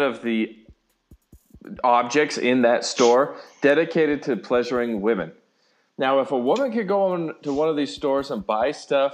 of 0.01 0.21
the 0.23 0.57
objects 1.83 2.37
in 2.37 2.61
that 2.61 2.85
store 2.85 3.35
dedicated 3.61 4.23
to 4.23 4.35
pleasuring 4.37 5.01
women. 5.01 5.31
Now, 5.97 6.19
if 6.19 6.31
a 6.31 6.37
woman 6.37 6.71
could 6.71 6.87
go 6.87 7.13
on 7.13 7.35
to 7.43 7.51
one 7.53 7.69
of 7.69 7.75
these 7.75 7.93
stores 7.93 8.31
and 8.31 8.45
buy 8.45 8.71
stuff 8.71 9.13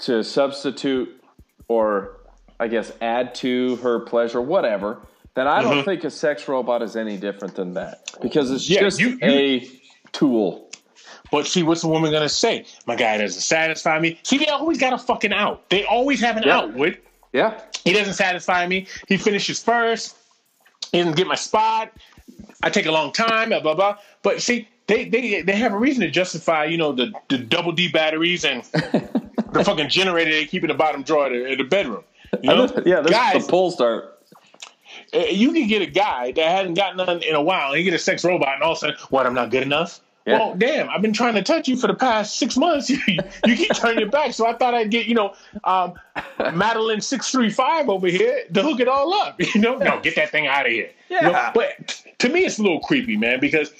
to 0.00 0.22
substitute 0.22 1.22
or 1.68 2.18
I 2.58 2.68
guess 2.68 2.92
add 3.00 3.34
to 3.36 3.76
her 3.76 4.00
pleasure, 4.00 4.40
whatever, 4.40 5.00
then 5.34 5.46
I 5.46 5.62
don't 5.62 5.78
mm-hmm. 5.78 5.84
think 5.84 6.04
a 6.04 6.10
sex 6.10 6.48
robot 6.48 6.82
is 6.82 6.96
any 6.96 7.16
different 7.16 7.54
than 7.54 7.74
that 7.74 8.10
because 8.22 8.50
it's 8.50 8.68
Yeah, 8.68 8.80
just 8.80 9.00
you- 9.00 9.18
a 9.22 9.68
tool. 10.12 10.70
But 11.30 11.46
see, 11.46 11.62
what's 11.62 11.82
the 11.82 11.88
woman 11.88 12.12
gonna 12.12 12.28
say? 12.28 12.64
My 12.86 12.94
guy 12.94 13.18
doesn't 13.18 13.40
satisfy 13.40 13.98
me. 13.98 14.18
See, 14.22 14.38
they 14.38 14.46
always 14.46 14.78
got 14.78 14.92
a 14.92 14.98
fucking 14.98 15.32
out. 15.32 15.68
They 15.70 15.84
always 15.84 16.20
have 16.20 16.36
an 16.36 16.44
Yeah. 16.44 16.56
out. 16.56 16.74
Wood. 16.74 16.98
Yeah. 17.32 17.60
He 17.84 17.92
doesn't 17.92 18.14
satisfy 18.14 18.66
me. 18.66 18.86
He 19.08 19.16
finishes 19.16 19.62
first. 19.62 20.16
He 20.92 20.98
doesn't 20.98 21.16
get 21.16 21.26
my 21.26 21.34
spot. 21.34 21.92
I 22.62 22.70
take 22.70 22.86
a 22.86 22.92
long 22.92 23.12
time. 23.12 23.48
Blah 23.48 23.60
blah 23.60 23.74
blah. 23.74 23.96
But 24.22 24.40
see, 24.40 24.68
they 24.86 25.08
they 25.08 25.42
they 25.42 25.56
have 25.56 25.72
a 25.72 25.78
reason 25.78 26.02
to 26.02 26.10
justify, 26.10 26.64
you 26.64 26.78
know, 26.78 26.92
the 26.92 27.12
the 27.28 27.38
double 27.38 27.72
D 27.72 27.88
batteries 27.88 28.44
and 28.44 28.62
the 29.58 29.64
fucking 29.64 29.88
generator 29.88 30.30
they 30.30 30.46
keep 30.46 30.62
in 30.62 30.68
the 30.68 30.74
bottom 30.74 31.02
drawer 31.02 31.32
in 31.32 31.50
the, 31.50 31.56
the 31.56 31.64
bedroom. 31.64 32.04
You 32.42 32.50
know, 32.50 32.82
yeah, 32.84 33.00
this 33.00 33.12
guys, 33.12 33.36
is 33.36 33.46
the 33.46 33.50
pull 33.50 33.70
start. 33.70 34.18
uh, 35.14 35.18
you 35.18 35.52
can 35.52 35.68
get 35.68 35.82
a 35.82 35.86
guy 35.86 36.32
that 36.32 36.44
hasn't 36.44 36.76
gotten 36.76 36.96
none 36.98 37.22
in 37.22 37.34
a 37.34 37.42
while, 37.42 37.72
and 37.72 37.78
you 37.78 37.84
get 37.84 37.94
a 37.94 38.02
sex 38.02 38.24
robot, 38.24 38.54
and 38.54 38.62
all 38.62 38.72
of 38.72 38.78
a 38.78 38.80
sudden, 38.80 38.96
what? 39.10 39.26
I'm 39.26 39.34
not 39.34 39.50
good 39.50 39.62
enough. 39.62 40.00
Yeah. 40.26 40.38
Well, 40.38 40.54
damn! 40.56 40.90
I've 40.90 41.02
been 41.02 41.12
trying 41.12 41.34
to 41.34 41.42
touch 41.42 41.68
you 41.68 41.76
for 41.76 41.86
the 41.86 41.94
past 41.94 42.36
six 42.36 42.56
months. 42.56 42.90
you 42.90 42.98
keep 43.44 43.72
turning 43.74 44.02
it 44.02 44.10
back, 44.10 44.32
so 44.32 44.44
I 44.44 44.54
thought 44.54 44.74
I'd 44.74 44.90
get 44.90 45.06
you 45.06 45.14
know, 45.14 45.34
um, 45.62 45.94
Madeline 46.54 47.00
six 47.00 47.30
three 47.30 47.48
five 47.48 47.88
over 47.88 48.08
here 48.08 48.42
to 48.52 48.62
hook 48.62 48.80
it 48.80 48.88
all 48.88 49.14
up. 49.14 49.40
You 49.54 49.60
know, 49.60 49.76
no, 49.76 50.00
get 50.00 50.16
that 50.16 50.30
thing 50.30 50.48
out 50.48 50.66
of 50.66 50.72
here. 50.72 50.90
You 51.08 51.22
know? 51.22 51.30
Yeah. 51.30 51.52
But 51.54 52.02
to 52.18 52.28
me, 52.28 52.44
it's 52.44 52.58
a 52.58 52.62
little 52.62 52.80
creepy, 52.80 53.16
man, 53.16 53.38
because. 53.40 53.70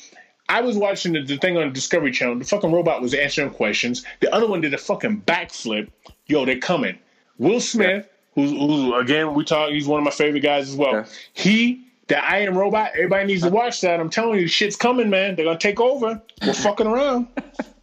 I 0.49 0.61
was 0.61 0.77
watching 0.77 1.13
the, 1.13 1.23
the 1.23 1.37
thing 1.37 1.57
on 1.57 1.73
Discovery 1.73 2.13
Channel. 2.13 2.39
The 2.39 2.45
fucking 2.45 2.73
robot 2.73 3.03
was 3.03 3.15
answering 3.15 3.51
questions. 3.51 4.05
The 4.21 4.33
other 4.33 4.47
one 4.47 4.61
did 4.61 4.75
a 4.75 4.79
fucking 4.79 5.23
backflip. 5.23 5.89
Yo, 6.27 6.45
they're 6.45 6.59
coming. 6.59 6.99
Will 7.39 7.61
Smith, 7.61 8.09
who's, 8.35 8.51
who's 8.51 8.93
again 9.01 9.35
we 9.35 9.45
talk, 9.45 9.71
he's 9.71 9.87
one 9.87 10.01
of 10.01 10.05
my 10.05 10.11
favorite 10.11 10.41
guys 10.41 10.69
as 10.71 10.77
well. 10.77 10.93
Yeah. 10.93 11.07
He, 11.33 11.87
the 12.09 12.25
I 12.25 12.39
Am 12.39 12.57
Robot. 12.57 12.93
Everybody 12.95 13.27
needs 13.27 13.43
to 13.43 13.51
watch 13.51 13.81
that. 13.81 13.99
I'm 13.99 14.11
telling 14.11 14.39
you, 14.39 14.47
shit's 14.47 14.77
coming, 14.77 15.11
man. 15.11 15.35
They're 15.35 15.45
gonna 15.45 15.59
take 15.59 15.81
over. 15.81 16.23
We're 16.45 16.53
fucking 16.55 16.87
around. 16.87 17.27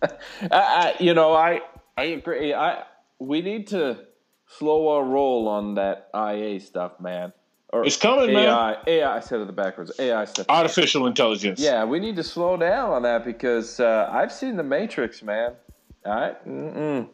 I, 0.02 0.10
I, 0.52 0.96
you 1.00 1.14
know, 1.14 1.34
I 1.34 1.62
I 1.98 2.04
agree. 2.06 2.54
I 2.54 2.84
we 3.20 3.42
need 3.42 3.68
to 3.68 4.00
slow 4.48 4.90
our 4.90 5.04
roll 5.04 5.48
on 5.48 5.76
that 5.76 6.10
IA 6.16 6.60
stuff, 6.60 7.00
man. 7.00 7.34
Or 7.74 7.84
It's 7.84 7.98
coming, 7.98 8.32
man. 8.32 8.48
AI, 8.50 8.78
AI. 8.86 9.18
I 9.18 9.20
said 9.20 9.42
it 9.42 9.56
backwards. 9.56 9.92
AI 9.98 10.26
stuff. 10.26 10.46
Artificial 10.48 11.08
intelligence. 11.08 11.60
Yeah, 11.60 11.84
we 11.84 12.00
need 12.00 12.16
to 12.18 12.24
slow 12.24 12.56
down 12.56 12.92
on 12.92 13.02
that 13.02 13.26
because 13.26 13.80
uh, 13.80 14.08
I've 14.12 14.32
seen 14.32 14.58
the 14.58 14.64
Matrix, 14.64 15.24
man. 15.24 15.54
All 16.06 16.14
right. 16.14 16.48
Mm-mm. 16.48 17.10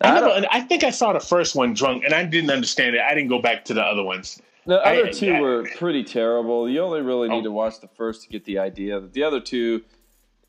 I, 0.00 0.08
I 0.08 0.14
never, 0.14 0.46
I 0.52 0.60
think 0.60 0.84
I 0.84 0.90
saw 0.90 1.12
the 1.12 1.18
first 1.20 1.56
one 1.56 1.74
drunk, 1.74 2.04
and 2.04 2.14
I 2.14 2.24
didn't 2.24 2.50
understand 2.50 2.94
it. 2.94 3.02
I 3.02 3.14
didn't 3.16 3.30
go 3.30 3.40
back 3.42 3.64
to 3.64 3.74
the 3.74 3.82
other 3.82 4.04
ones. 4.04 4.40
The 4.64 4.76
I- 4.76 4.96
other 5.00 5.12
two 5.12 5.32
I- 5.32 5.40
were 5.40 5.68
pretty 5.76 6.04
terrible. 6.04 6.68
You 6.68 6.82
only 6.82 7.00
really 7.00 7.28
need 7.28 7.40
Oh. 7.40 7.42
to 7.44 7.50
watch 7.52 7.80
the 7.80 7.88
first 7.88 8.22
to 8.22 8.28
get 8.28 8.44
the 8.44 8.60
idea. 8.60 9.00
The 9.00 9.24
other 9.24 9.40
two, 9.40 9.82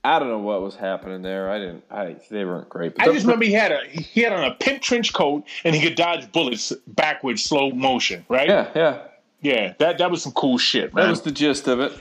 I 0.04 0.20
don't 0.20 0.30
know 0.30 0.38
what 0.40 0.62
was 0.62 0.76
happening 0.76 1.24
there. 1.24 1.50
I 1.50 1.58
didn't. 1.58 1.84
I 1.90 2.16
they 2.30 2.46
weren't 2.46 2.70
great. 2.70 2.94
I 3.00 3.06
just 3.06 3.26
remember 3.26 3.46
he 3.46 3.54
had 3.54 3.72
a 3.72 3.84
he 3.88 4.22
had 4.22 4.34
on 4.34 4.44
a 4.44 4.54
pimp 4.54 4.84
trench 4.84 5.14
coat, 5.14 5.46
and 5.64 5.76
he 5.76 5.82
could 5.82 5.96
dodge 5.96 6.32
bullets 6.32 6.72
backwards, 6.86 7.44
slow 7.44 7.72
motion. 7.72 8.24
Right? 8.30 8.48
Yeah, 8.48 8.70
yeah. 8.76 9.00
Yeah, 9.48 9.74
that 9.80 9.98
that 10.00 10.12
was 10.12 10.24
some 10.24 10.34
cool 10.34 10.58
shit, 10.58 10.94
man. 10.94 11.06
That 11.06 11.12
was 11.12 11.22
the 11.22 11.32
gist 11.32 11.68
of 11.68 11.80
it. 11.80 11.94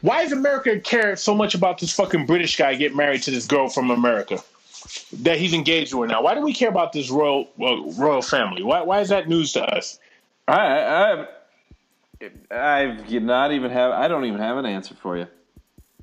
Why 0.00 0.22
does 0.22 0.32
America 0.32 0.80
care 0.80 1.14
so 1.14 1.34
much 1.34 1.54
about 1.54 1.78
this 1.78 1.92
fucking 1.92 2.26
British 2.26 2.56
guy 2.56 2.74
getting 2.74 2.96
married 2.96 3.22
to 3.24 3.30
this 3.30 3.46
girl 3.46 3.68
from 3.68 3.90
America 3.90 4.42
that 5.20 5.38
he's 5.38 5.52
engaged 5.52 5.94
with 5.94 6.10
now? 6.10 6.22
Why 6.22 6.34
do 6.34 6.40
we 6.40 6.52
care 6.52 6.68
about 6.68 6.92
this 6.92 7.10
royal 7.10 7.48
royal 7.58 8.22
family? 8.22 8.62
Why 8.62 8.82
why 8.82 9.00
is 9.00 9.10
that 9.10 9.28
news 9.28 9.52
to 9.52 9.62
us? 9.62 10.00
I, 10.48 11.26
I, 12.50 12.82
I've 12.82 13.10
not 13.10 13.52
even 13.52 13.70
have. 13.70 13.92
I 13.92 14.08
don't 14.08 14.24
even 14.24 14.40
have 14.40 14.56
an 14.56 14.66
answer 14.66 14.94
for 14.94 15.16
you. 15.16 15.26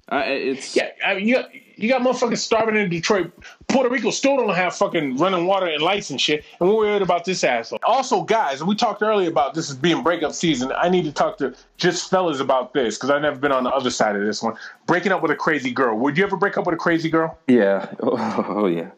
I, 0.07 0.23
it's 0.25 0.75
Yeah, 0.75 0.89
I 1.03 1.15
mean, 1.15 1.27
you 1.27 1.35
got, 1.35 1.49
you 1.75 1.89
got 1.89 2.01
motherfuckers 2.01 2.37
starving 2.37 2.75
in 2.75 2.89
Detroit, 2.89 3.31
Puerto 3.75 3.89
Rico 3.89 4.09
still 4.09 4.37
don't 4.37 4.55
have 4.55 4.73
fucking 4.73 5.17
running 5.17 5.45
water 5.45 5.65
and 5.65 5.83
lights 5.83 6.09
and 6.09 6.21
shit, 6.21 6.45
and 6.61 6.69
we're 6.69 6.75
worried 6.77 7.01
about 7.01 7.25
this 7.25 7.43
asshole. 7.43 7.77
Also, 7.83 8.21
guys, 8.21 8.63
we 8.63 8.73
talked 8.73 9.01
earlier 9.03 9.27
about 9.29 9.53
this 9.53 9.69
is 9.69 9.75
being 9.75 10.01
breakup 10.01 10.31
season. 10.31 10.71
I 10.77 10.87
need 10.87 11.03
to 11.03 11.11
talk 11.11 11.37
to 11.39 11.53
just 11.75 12.09
fellas 12.09 12.39
about 12.39 12.73
this 12.73 12.95
because 12.95 13.09
I've 13.09 13.21
never 13.21 13.37
been 13.37 13.51
on 13.51 13.65
the 13.65 13.69
other 13.71 13.89
side 13.89 14.15
of 14.15 14.25
this 14.25 14.41
one. 14.41 14.55
Breaking 14.87 15.11
up 15.11 15.21
with 15.21 15.31
a 15.31 15.35
crazy 15.35 15.71
girl. 15.71 15.97
Would 15.99 16.17
you 16.17 16.23
ever 16.23 16.37
break 16.37 16.57
up 16.57 16.65
with 16.65 16.73
a 16.75 16.77
crazy 16.77 17.09
girl? 17.09 17.37
Yeah. 17.47 17.91
Oh, 18.01 18.45
oh, 18.47 18.67
yeah. 18.67 18.91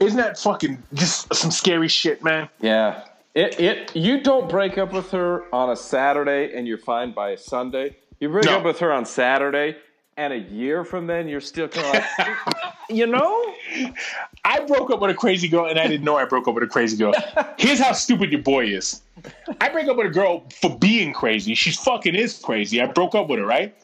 Isn't 0.00 0.18
that 0.18 0.36
fucking 0.40 0.82
just 0.92 1.32
some 1.32 1.52
scary 1.52 1.86
shit, 1.86 2.24
man? 2.24 2.48
Yeah. 2.60 3.04
It, 3.36 3.60
it 3.60 3.94
you 3.94 4.20
don't 4.20 4.48
break 4.48 4.76
up 4.76 4.92
with 4.92 5.12
her 5.12 5.44
on 5.54 5.70
a 5.70 5.76
Saturday 5.76 6.52
and 6.52 6.66
you're 6.66 6.78
fine 6.78 7.12
by 7.12 7.30
a 7.30 7.38
Sunday. 7.38 7.96
You 8.18 8.30
break 8.30 8.46
No. 8.46 8.56
up 8.58 8.64
with 8.64 8.80
her 8.80 8.92
on 8.92 9.04
Saturday 9.04 9.76
and 10.16 10.32
a 10.32 10.38
year 10.38 10.84
from 10.84 11.06
then 11.06 11.28
you're 11.28 11.40
still 11.40 11.68
kind 11.68 11.86
of 11.98 12.04
like 12.18 12.54
you 12.90 13.06
know? 13.06 13.54
I 14.44 14.60
broke 14.60 14.90
up 14.90 15.00
with 15.00 15.10
a 15.10 15.14
crazy 15.14 15.48
girl 15.48 15.66
and 15.66 15.78
I 15.78 15.86
didn't 15.86 16.04
know 16.04 16.16
I 16.16 16.24
broke 16.24 16.46
up 16.48 16.54
with 16.54 16.62
a 16.64 16.68
crazy 16.68 16.96
girl. 16.96 17.12
Here's 17.58 17.80
how 17.80 17.92
stupid 17.92 18.30
your 18.32 18.42
boy 18.42 18.66
is. 18.66 19.02
I 19.60 19.68
break 19.68 19.88
up 19.88 19.96
with 19.96 20.06
a 20.06 20.10
girl 20.10 20.44
for 20.60 20.76
being 20.78 21.12
crazy. 21.12 21.54
She's 21.54 21.76
fucking 21.78 22.14
is 22.14 22.38
crazy. 22.38 22.80
I 22.80 22.86
broke 22.86 23.14
up 23.14 23.28
with 23.28 23.40
her, 23.40 23.44
right? 23.46 23.76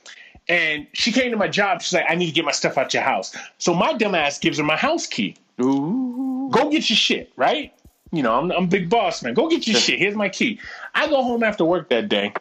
And 0.49 0.87
she 0.93 1.13
came 1.13 1.31
to 1.33 1.37
my 1.37 1.49
job. 1.49 1.83
She's 1.83 1.93
like, 1.93 2.05
I 2.09 2.15
need 2.15 2.27
to 2.27 2.33
get 2.33 2.45
my 2.45 2.53
stuff 2.53 2.79
out 2.79 2.95
your 2.95 3.03
house. 3.03 3.35
So 3.59 3.75
my 3.75 3.93
dumb 3.95 4.15
ass 4.15 4.39
gives 4.39 4.59
her 4.59 4.65
my 4.65 4.77
house 4.77 5.07
key. 5.07 5.37
Ooh. 5.61 6.49
Go 6.53 6.71
get 6.71 6.89
your 6.89 6.97
shit, 6.97 7.33
right? 7.37 7.73
You 8.13 8.23
know, 8.23 8.35
I'm, 8.39 8.51
I'm 8.53 8.69
big 8.69 8.89
boss, 8.91 9.23
man. 9.23 9.35
Go 9.35 9.49
get 9.49 9.67
your 9.67 9.77
shit. 9.81 9.99
Here's 9.99 10.15
my 10.15 10.29
key. 10.29 10.61
I 10.95 11.09
go 11.09 11.23
home 11.23 11.43
after 11.43 11.65
work 11.65 11.89
that 11.91 12.09
day. 12.09 12.33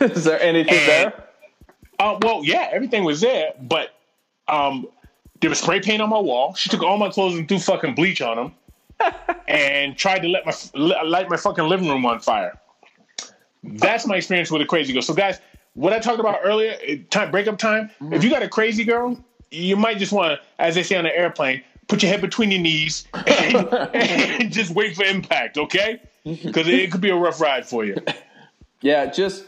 Is 0.00 0.24
there 0.24 0.40
anything 0.40 0.74
And- 0.74 0.88
there? 0.88 1.23
Uh, 1.98 2.18
well, 2.22 2.44
yeah, 2.44 2.68
everything 2.72 3.04
was 3.04 3.20
there, 3.20 3.52
but 3.60 3.94
um, 4.48 4.86
there 5.40 5.50
was 5.50 5.60
spray 5.60 5.80
paint 5.80 6.02
on 6.02 6.08
my 6.08 6.18
wall. 6.18 6.54
She 6.54 6.68
took 6.68 6.82
all 6.82 6.96
my 6.96 7.10
clothes 7.10 7.36
and 7.38 7.48
threw 7.48 7.58
fucking 7.58 7.94
bleach 7.94 8.20
on 8.20 8.36
them, 8.36 9.14
and 9.48 9.96
tried 9.96 10.20
to 10.20 10.28
let 10.28 10.46
my 10.46 10.54
light 10.74 11.28
my 11.28 11.36
fucking 11.36 11.64
living 11.64 11.88
room 11.88 12.04
on 12.06 12.20
fire. 12.20 12.58
That's 13.62 14.06
my 14.06 14.16
experience 14.16 14.50
with 14.50 14.62
a 14.62 14.66
crazy 14.66 14.92
girl. 14.92 15.02
So, 15.02 15.14
guys, 15.14 15.40
what 15.74 15.92
I 15.92 15.98
talked 15.98 16.20
about 16.20 16.40
earlier, 16.44 16.76
eh, 16.82 16.98
time 17.10 17.30
breakup 17.30 17.58
time. 17.58 17.90
If 18.12 18.22
you 18.22 18.30
got 18.30 18.42
a 18.42 18.48
crazy 18.48 18.84
girl, 18.84 19.22
you 19.50 19.76
might 19.76 19.98
just 19.98 20.12
want 20.12 20.38
to, 20.38 20.46
as 20.58 20.74
they 20.74 20.82
say 20.82 20.96
on 20.96 21.04
the 21.04 21.16
airplane, 21.16 21.62
put 21.88 22.02
your 22.02 22.10
head 22.10 22.20
between 22.20 22.50
your 22.50 22.60
knees 22.60 23.06
and, 23.14 23.56
and 23.94 24.52
just 24.52 24.70
wait 24.72 24.96
for 24.96 25.04
impact, 25.04 25.58
okay? 25.58 26.00
Because 26.24 26.66
it 26.66 26.90
could 26.90 27.02
be 27.02 27.10
a 27.10 27.14
rough 27.14 27.38
ride 27.38 27.66
for 27.66 27.84
you. 27.84 27.96
Yeah, 28.80 29.04
just 29.04 29.44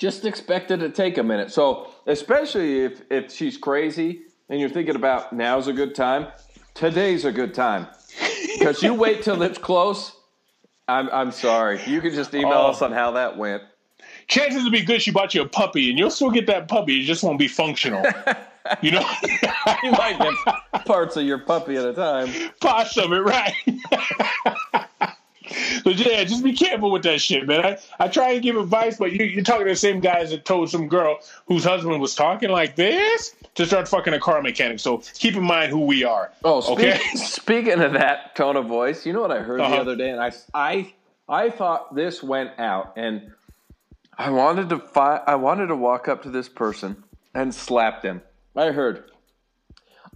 just 0.00 0.24
expect 0.24 0.70
it 0.72 0.78
to 0.78 0.88
take 0.88 1.18
a 1.18 1.22
minute. 1.22 1.52
So, 1.52 1.90
especially 2.06 2.80
if 2.84 3.02
if 3.10 3.30
she's 3.32 3.56
crazy 3.56 4.22
and 4.48 4.58
you're 4.58 4.70
thinking 4.70 4.96
about 4.96 5.32
now's 5.32 5.68
a 5.68 5.72
good 5.72 5.94
time, 5.94 6.26
today's 6.74 7.24
a 7.24 7.32
good 7.32 7.54
time. 7.54 7.86
Because 8.58 8.82
you 8.82 8.92
wait 8.94 9.22
till 9.22 9.40
it's 9.42 9.58
close. 9.58 10.12
I'm 10.88 11.08
I'm 11.10 11.30
sorry. 11.30 11.80
You 11.86 12.00
can 12.00 12.12
just 12.12 12.34
email 12.34 12.52
Oh. 12.52 12.70
us 12.70 12.82
on 12.82 12.92
how 12.92 13.12
that 13.12 13.36
went. 13.38 13.62
chances 14.26 14.64
would 14.64 14.72
be 14.72 14.82
good 14.82 15.00
she 15.00 15.10
bought 15.12 15.34
you 15.34 15.42
a 15.42 15.48
puppy 15.48 15.88
and 15.88 15.98
you'll 15.98 16.10
still 16.10 16.30
get 16.30 16.46
that 16.48 16.68
puppy. 16.68 17.00
It 17.00 17.04
just 17.04 17.22
won't 17.22 17.38
be 17.38 17.48
functional. 17.48 18.04
you 18.82 18.90
know? 18.90 19.04
You 19.82 19.92
might 19.92 20.18
get 20.18 20.84
parts 20.84 21.16
of 21.16 21.24
your 21.24 21.38
puppy 21.38 21.76
at 21.76 21.84
a 21.86 21.94
time. 21.94 22.28
Parts 22.60 22.96
of 22.98 23.12
it, 23.12 23.20
right? 23.20 23.54
so 25.96 26.10
yeah, 26.10 26.24
just 26.24 26.42
be 26.44 26.52
careful 26.52 26.90
with 26.90 27.02
that 27.04 27.20
shit, 27.20 27.46
man. 27.46 27.64
I, 27.64 27.78
I 27.98 28.08
try 28.08 28.32
and 28.32 28.42
give 28.42 28.56
advice, 28.56 28.96
but 28.98 29.12
you, 29.12 29.24
you're 29.24 29.44
talking 29.44 29.66
to 29.66 29.72
the 29.72 29.76
same 29.76 30.00
guys 30.00 30.30
that 30.30 30.44
told 30.44 30.70
some 30.70 30.88
girl 30.88 31.18
whose 31.46 31.64
husband 31.64 32.00
was 32.00 32.14
talking 32.14 32.50
like 32.50 32.76
this 32.76 33.34
to 33.54 33.66
start 33.66 33.88
fucking 33.88 34.12
a 34.14 34.20
car 34.20 34.40
mechanic. 34.42 34.80
So 34.80 34.98
keep 35.14 35.34
in 35.36 35.42
mind 35.42 35.70
who 35.70 35.80
we 35.84 36.04
are. 36.04 36.32
Oh, 36.44 36.60
speak, 36.60 36.78
okay. 36.78 36.98
speaking 37.14 37.80
of 37.80 37.92
that 37.94 38.34
tone 38.36 38.56
of 38.56 38.66
voice, 38.66 39.04
you 39.06 39.12
know 39.12 39.20
what 39.20 39.32
I 39.32 39.40
heard 39.40 39.60
Uh-huh. 39.60 39.74
the 39.74 39.80
other 39.80 39.96
day, 39.96 40.10
and 40.10 40.20
I, 40.20 40.32
I, 40.54 40.94
I 41.28 41.50
thought 41.50 41.94
this 41.94 42.22
went 42.22 42.58
out, 42.58 42.94
and 42.96 43.32
I 44.18 44.30
wanted 44.30 44.68
to 44.70 44.78
fi- 44.78 45.22
I 45.26 45.34
wanted 45.36 45.68
to 45.68 45.76
walk 45.76 46.08
up 46.08 46.22
to 46.24 46.30
this 46.30 46.48
person 46.48 47.02
and 47.34 47.54
slap 47.54 48.02
them. 48.02 48.22
I 48.56 48.66
heard, 48.72 49.04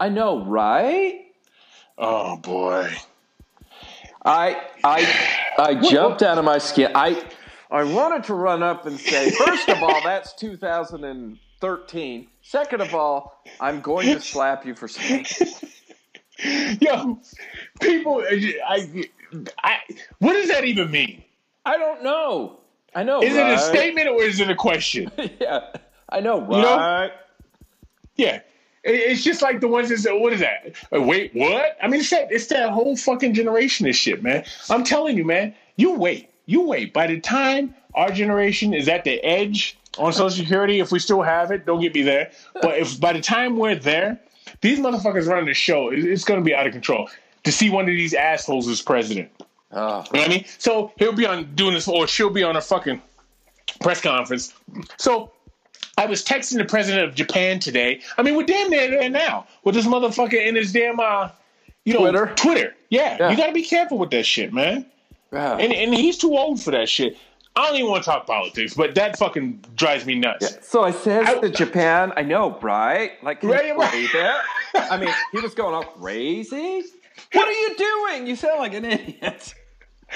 I 0.01 0.09
know, 0.09 0.45
right? 0.45 1.21
Oh 1.97 2.37
boy. 2.37 2.91
I, 4.27 4.61
I, 4.83 5.03
I 5.59 5.75
jumped 5.75 6.23
out 6.23 6.39
of 6.39 6.45
my 6.45 6.59
skin. 6.59 6.93
I, 6.95 7.23
I 7.71 7.85
wanted 7.85 8.25
to 8.25 8.35
run 8.35 8.63
up 8.63 8.87
and 8.87 8.99
say, 8.99 9.31
first 9.31 9.69
of 9.69 9.83
all, 9.83 10.01
that's 10.03 10.33
2013. 10.35 12.27
Second 12.43 12.81
of 12.81 12.95
all, 12.95 13.43
I'm 13.61 13.81
going 13.81 14.07
to 14.15 14.21
slap 14.21 14.67
you 14.67 14.75
for 14.75 14.89
saying. 14.89 15.27
Yo, 16.81 17.21
people, 17.81 18.23
I, 18.67 19.09
I, 19.63 19.79
what 20.19 20.33
does 20.33 20.49
that 20.49 20.65
even 20.65 20.91
mean? 20.91 21.23
I 21.65 21.79
don't 21.79 22.03
know. 22.03 22.61
I 22.95 23.03
know. 23.03 23.23
Is 23.23 23.35
it 23.35 23.47
a 23.47 23.59
statement 23.59 24.09
or 24.09 24.23
is 24.23 24.41
it 24.41 24.51
a 24.51 24.55
question? 24.55 25.11
yeah, 25.41 25.71
I 26.09 26.21
know, 26.21 26.41
know? 26.47 27.11
Yeah. 28.17 28.41
It- 28.85 29.11
It's 29.13 29.23
just 29.25 29.43
like 29.43 29.61
the 29.61 29.69
ones 29.69 29.89
that 29.89 29.99
say, 29.99 30.13
what 30.17 30.33
is 30.33 30.41
that? 30.41 30.75
Uh, 30.95 31.01
Wait, 31.03 31.35
what? 31.35 31.77
I 31.83 31.89
mean, 31.89 32.01
it's 32.01 32.11
that, 32.11 32.31
it's 32.31 32.47
that 32.49 32.71
whole 32.71 32.97
fucking 32.97 33.35
generation 33.35 33.89
of 33.89 33.97
shit, 33.97 34.23
man. 34.23 34.45
I'm 34.71 34.85
telling 34.85 35.17
you, 35.17 35.25
man, 35.25 35.55
you 35.77 35.93
wait. 35.95 36.31
You 36.47 36.61
wait. 36.63 36.93
By 36.93 37.07
the 37.07 37.19
time 37.21 37.75
our 37.95 38.11
generation 38.11 38.75
is 38.75 38.89
at 38.89 39.05
the 39.05 39.23
edge 39.25 39.77
on 39.99 40.13
Social 40.13 40.31
Security, 40.31 40.81
if 40.81 40.93
we 40.93 40.99
still 40.99 41.23
have 41.23 41.51
it, 41.51 41.65
don't 41.67 41.81
get 41.81 41.95
me 41.95 42.03
there. 42.03 42.31
But 42.61 42.79
if 42.79 43.01
by 43.01 43.13
the 43.15 43.21
time 43.21 43.57
we're 43.57 43.77
there, 43.77 44.21
these 44.61 44.79
motherfuckers 44.79 45.27
running 45.27 45.47
the 45.47 45.55
show, 45.55 45.91
it's 45.91 46.25
going 46.25 46.41
to 46.41 46.45
be 46.45 46.55
out 46.55 46.67
of 46.67 46.73
control. 46.73 47.09
To 47.45 47.53
see 47.53 47.71
one 47.71 47.85
of 47.85 47.89
these 47.89 48.15
assholes 48.15 48.69
as 48.69 48.81
president. 48.83 49.31
Oh, 49.73 49.77
You 49.77 49.85
know 49.85 50.03
what 50.21 50.21
I 50.21 50.29
mean? 50.29 50.45
So 50.59 50.93
he'll 50.99 51.13
be 51.13 51.27
on 51.27 51.55
doing 51.55 51.75
this, 51.75 51.89
or 51.89 52.07
she'll 52.07 52.31
be 52.31 52.43
on 52.43 52.57
a 52.57 52.61
fucking 52.61 53.01
press 53.81 54.01
conference. 54.01 54.53
So 54.99 55.33
I 55.97 56.07
was 56.07 56.25
texting 56.25 56.59
the 56.59 56.65
president 56.65 57.09
of 57.09 57.15
Japan 57.15 57.61
today. 57.61 58.01
I 58.19 58.23
mean, 58.23 58.37
we're 58.37 58.45
damn 58.47 58.69
near 58.71 58.91
there 58.91 59.09
now 59.09 59.47
with 59.65 59.75
this 59.75 59.87
motherfucker 59.87 60.45
in 60.45 60.55
his 60.57 60.73
damn, 60.73 60.99
uh, 61.01 61.31
you 61.85 61.93
know, 61.95 62.01
Twitter? 62.01 62.33
Twitter. 62.35 62.75
Yeah, 62.91 63.17
Yeah. 63.21 63.31
you 63.31 63.37
got 63.37 63.47
to 63.47 63.53
be 63.53 63.63
careful 63.63 63.99
with 63.99 64.11
that 64.11 64.27
shit, 64.27 64.53
man. 64.53 64.87
yeah. 65.33 65.57
And 65.57 65.73
and 65.73 65.95
he's 65.95 66.19
too 66.19 66.37
old 66.37 66.61
for 66.63 66.71
that 66.73 66.89
shit. 66.89 67.17
I 67.57 67.67
don't 67.69 67.77
even 67.77 67.89
want 67.91 68.03
to 68.03 68.11
talk 68.11 68.27
politics, 68.27 68.75
but 68.75 68.97
that 68.97 69.17
fucking 69.17 69.65
drives 69.77 70.05
me 70.07 70.17
nuts. 70.17 70.59
so 70.69 70.83
I 70.83 70.91
said 70.91 71.25
I- 71.27 71.39
to 71.39 71.51
Japan, 71.51 72.13
I 72.17 72.23
know, 72.23 72.59
right? 72.61 73.13
Like, 73.23 73.41
can 73.41 73.51
Right, 73.51 73.77
right. 73.77 74.09
it? 74.13 74.35
I 74.75 74.97
mean, 74.97 75.15
he 75.31 75.39
was 75.41 75.55
going 75.55 75.75
all 75.75 75.85
crazy. 75.85 76.83
What 77.33 77.47
are 77.47 77.53
you 77.53 77.77
doing? 77.77 78.27
You 78.27 78.35
sound 78.35 78.59
like 78.59 78.75
an 78.75 78.85
idiot. 78.85 79.55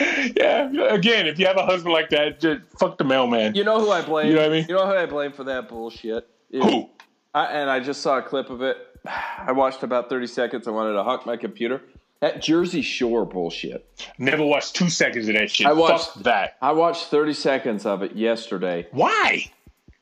Yeah, 0.01 0.70
again, 0.90 1.26
if 1.26 1.38
you 1.38 1.46
have 1.46 1.57
a 1.57 1.64
husband 1.66 1.92
like 1.92 2.11
that, 2.11 2.40
just 2.40 2.61
fuck 2.78 2.99
the 2.99 3.05
mailman. 3.05 3.55
You 3.55 3.64
know 3.64 3.80
who 3.80 3.90
I 3.90 4.03
blame? 4.03 4.28
You 4.28 4.34
know 4.34 4.40
what 4.42 4.51
I 4.51 4.53
mean? 4.53 4.66
You 4.68 4.74
know 4.74 4.86
who 4.86 4.92
I 4.92 5.07
blame 5.07 5.32
for 5.32 5.44
that 5.44 5.68
bullshit? 5.68 6.28
Is- 6.51 6.64
Who? 6.64 6.88
I, 7.34 7.44
and 7.46 7.68
I 7.70 7.80
just 7.80 8.01
saw 8.01 8.18
a 8.18 8.22
clip 8.22 8.51
of 8.51 8.62
it. 8.62 8.76
I 9.38 9.53
watched 9.53 9.82
about 9.82 10.09
30 10.09 10.26
seconds. 10.26 10.68
I 10.68 10.70
wanted 10.70 10.92
to 10.94 11.03
huck 11.05 11.26
my 11.26 11.36
computer. 11.36 11.82
That 12.20 12.42
Jersey 12.42 12.82
Shore 12.82 13.24
bullshit. 13.24 13.88
Never 14.18 14.44
watched 14.44 14.74
two 14.74 14.88
seconds 14.88 15.28
of 15.28 15.34
that 15.34 15.51
shit. 15.51 15.66
I 15.66 15.72
watched- 15.72 16.11
Fuck 16.14 16.22
that. 16.24 16.57
I 16.61 16.72
watched 16.72 17.05
30 17.07 17.32
seconds 17.32 17.86
of 17.86 18.03
it 18.03 18.16
yesterday. 18.16 18.86
Why? 18.92 19.51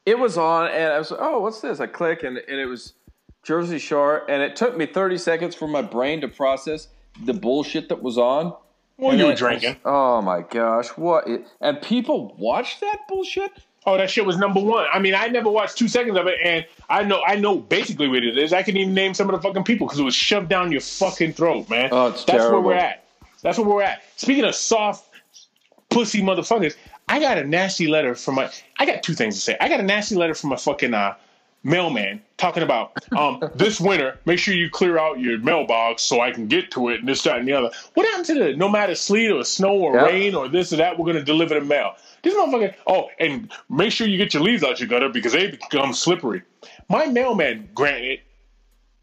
It 0.06 0.18
was 0.18 0.38
on, 0.38 0.68
and 0.70 0.92
I 0.92 0.98
was 0.98 1.10
like, 1.10 1.20
oh, 1.22 1.40
what's 1.40 1.60
this? 1.60 1.80
I 1.80 1.86
click, 1.88 2.22
and, 2.22 2.38
and 2.38 2.60
it 2.60 2.66
was 2.66 2.94
Jersey 3.42 3.78
Shore, 3.78 4.24
and 4.30 4.40
it 4.42 4.54
took 4.56 4.76
me 4.76 4.86
30 4.86 5.18
seconds 5.18 5.54
for 5.54 5.66
my 5.66 5.82
brain 5.82 6.20
to 6.20 6.28
process 6.28 6.88
the 7.24 7.34
bullshit 7.34 7.88
that 7.88 8.02
was 8.02 8.16
on. 8.16 8.54
Well, 8.98 9.10
And 9.10 9.20
you 9.20 9.26
were 9.26 9.34
drinking. 9.34 9.76
Oh 9.84 10.22
my 10.22 10.40
gosh, 10.42 10.88
what? 10.96 11.28
It, 11.28 11.46
and 11.60 11.80
people 11.82 12.34
watch 12.38 12.80
that 12.80 13.00
bullshit? 13.08 13.52
Oh, 13.84 13.96
that 13.96 14.10
shit 14.10 14.26
was 14.26 14.36
number 14.36 14.60
one. 14.60 14.86
I 14.92 14.98
mean, 14.98 15.14
I 15.14 15.28
never 15.28 15.48
watched 15.48 15.78
two 15.78 15.86
seconds 15.86 16.16
of 16.18 16.26
it, 16.26 16.38
and 16.42 16.66
I 16.88 17.04
know, 17.04 17.22
I 17.24 17.36
know 17.36 17.58
basically 17.58 18.08
what 18.08 18.24
it 18.24 18.36
is. 18.36 18.52
I 18.52 18.62
can 18.64 18.76
even 18.76 18.94
name 18.94 19.14
some 19.14 19.28
of 19.30 19.36
the 19.36 19.42
fucking 19.46 19.62
people 19.62 19.86
because 19.86 20.00
it 20.00 20.04
was 20.04 20.14
shoved 20.14 20.48
down 20.48 20.72
your 20.72 20.80
fucking 20.80 21.34
throat, 21.34 21.70
man. 21.70 21.90
Oh, 21.92 22.08
it's 22.08 22.24
That's 22.24 22.38
terrible. 22.38 22.62
where 22.62 22.76
we're 22.76 22.82
at. 22.82 23.04
That's 23.42 23.58
where 23.58 23.68
we're 23.68 23.82
at. 23.82 24.02
Speaking 24.16 24.44
of 24.44 24.54
soft 24.56 25.08
pussy 25.90 26.20
motherfuckers, 26.20 26.74
I 27.08 27.20
got 27.20 27.38
a 27.38 27.44
nasty 27.44 27.86
letter 27.86 28.14
from 28.16 28.34
my. 28.36 28.50
I 28.80 28.86
got 28.86 29.02
two 29.04 29.14
things 29.14 29.36
to 29.36 29.40
say. 29.40 29.56
I 29.60 29.68
got 29.68 29.78
a 29.78 29.84
nasty 29.84 30.16
letter 30.16 30.34
from 30.34 30.50
my 30.50 30.56
fucking 30.56 30.92
uh, 30.92 31.14
mailman 31.66 32.22
talking 32.38 32.62
about 32.62 32.92
um, 33.16 33.42
this 33.54 33.80
winter. 33.80 34.18
Make 34.24 34.38
sure 34.38 34.54
you 34.54 34.70
clear 34.70 34.98
out 34.98 35.18
your 35.18 35.38
mailbox 35.38 36.02
so 36.02 36.20
I 36.20 36.30
can 36.30 36.46
get 36.46 36.70
to 36.72 36.88
it, 36.88 37.00
and 37.00 37.08
this, 37.08 37.22
that, 37.22 37.38
and 37.38 37.48
the 37.48 37.52
other. 37.52 37.70
What 37.94 38.06
happened 38.06 38.26
to 38.26 38.34
the 38.34 38.56
no 38.56 38.68
matter 38.68 38.94
sleet 38.94 39.30
or 39.30 39.44
snow 39.44 39.74
or 39.74 39.94
Yep. 39.96 40.06
rain 40.06 40.34
or 40.34 40.48
this 40.48 40.72
or 40.72 40.76
that? 40.76 40.98
We're 40.98 41.06
gonna 41.06 41.24
deliver 41.24 41.54
the 41.58 41.66
mail. 41.66 41.94
This 42.22 42.34
motherfucker. 42.34 42.74
Oh, 42.86 43.08
and 43.18 43.52
make 43.68 43.92
sure 43.92 44.06
you 44.06 44.16
get 44.16 44.32
your 44.32 44.42
leaves 44.42 44.62
out 44.62 44.80
your 44.80 44.88
gutter 44.88 45.08
because 45.08 45.32
they 45.32 45.48
become 45.48 45.92
slippery. 45.92 46.42
My 46.88 47.06
mailman, 47.06 47.68
granted, 47.74 48.20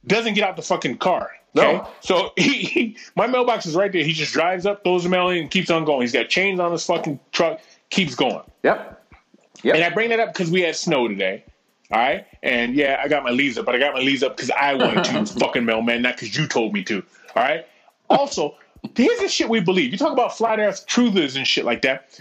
doesn't 0.08 0.34
get 0.34 0.44
out 0.44 0.56
the 0.56 0.62
fucking 0.62 0.98
car. 0.98 1.32
Okay? 1.56 1.74
No. 1.74 1.88
So 2.02 2.32
he, 2.38 2.64
he, 2.64 2.98
my 3.16 3.28
mailbox 3.28 3.66
is 3.66 3.76
right 3.76 3.92
there. 3.92 4.04
He 4.04 4.14
just 4.14 4.34
drives 4.34 4.66
up, 4.66 4.84
throws 4.84 5.04
the 5.04 5.10
mail 5.10 5.30
in, 5.30 5.38
and 5.38 5.52
keeps 5.52 5.70
on 5.70 5.86
going. 5.86 6.02
He's 6.02 6.12
got 6.14 6.30
chains 6.30 6.60
on 6.60 6.72
his 6.72 6.86
fucking 6.86 7.20
truck, 7.32 7.60
keeps 7.90 8.16
going. 8.16 8.42
Yep. 8.64 9.76
And 9.76 9.84
I 9.84 9.90
bring 9.90 10.10
that 10.10 10.20
up 10.20 10.34
because 10.34 10.50
we 10.52 10.62
had 10.62 10.76
snow 10.76 11.08
today. 11.08 11.46
All 11.94 12.00
right. 12.00 12.26
And 12.42 12.74
yeah, 12.74 13.00
I 13.04 13.08
got 13.08 13.24
my 13.24 13.30
leaves 13.30 13.56
up, 13.60 13.66
but 13.68 13.76
I 13.76 13.78
got 13.78 13.94
my 13.94 14.00
leaves 14.00 14.24
up 14.24 14.36
because 14.36 14.50
I 14.50 14.74
wanted 14.74 15.04
to, 15.04 15.26
fucking 15.40 15.64
mailman, 15.64 16.02
not 16.02 16.16
because 16.16 16.36
you 16.36 16.48
told 16.48 16.74
me 16.74 16.84
to. 16.86 17.04
All 17.36 17.44
right. 17.44 17.68
Also, 18.10 18.56
here's 18.96 19.20
the 19.20 19.28
shit 19.28 19.48
we 19.48 19.60
believe. 19.60 19.92
You 19.92 19.98
talk 20.00 20.12
about 20.12 20.36
flat 20.36 20.60
earth 20.60 20.88
truthers 20.88 21.36
and 21.38 21.46
shit 21.46 21.66
like 21.66 21.84
that. 21.84 22.20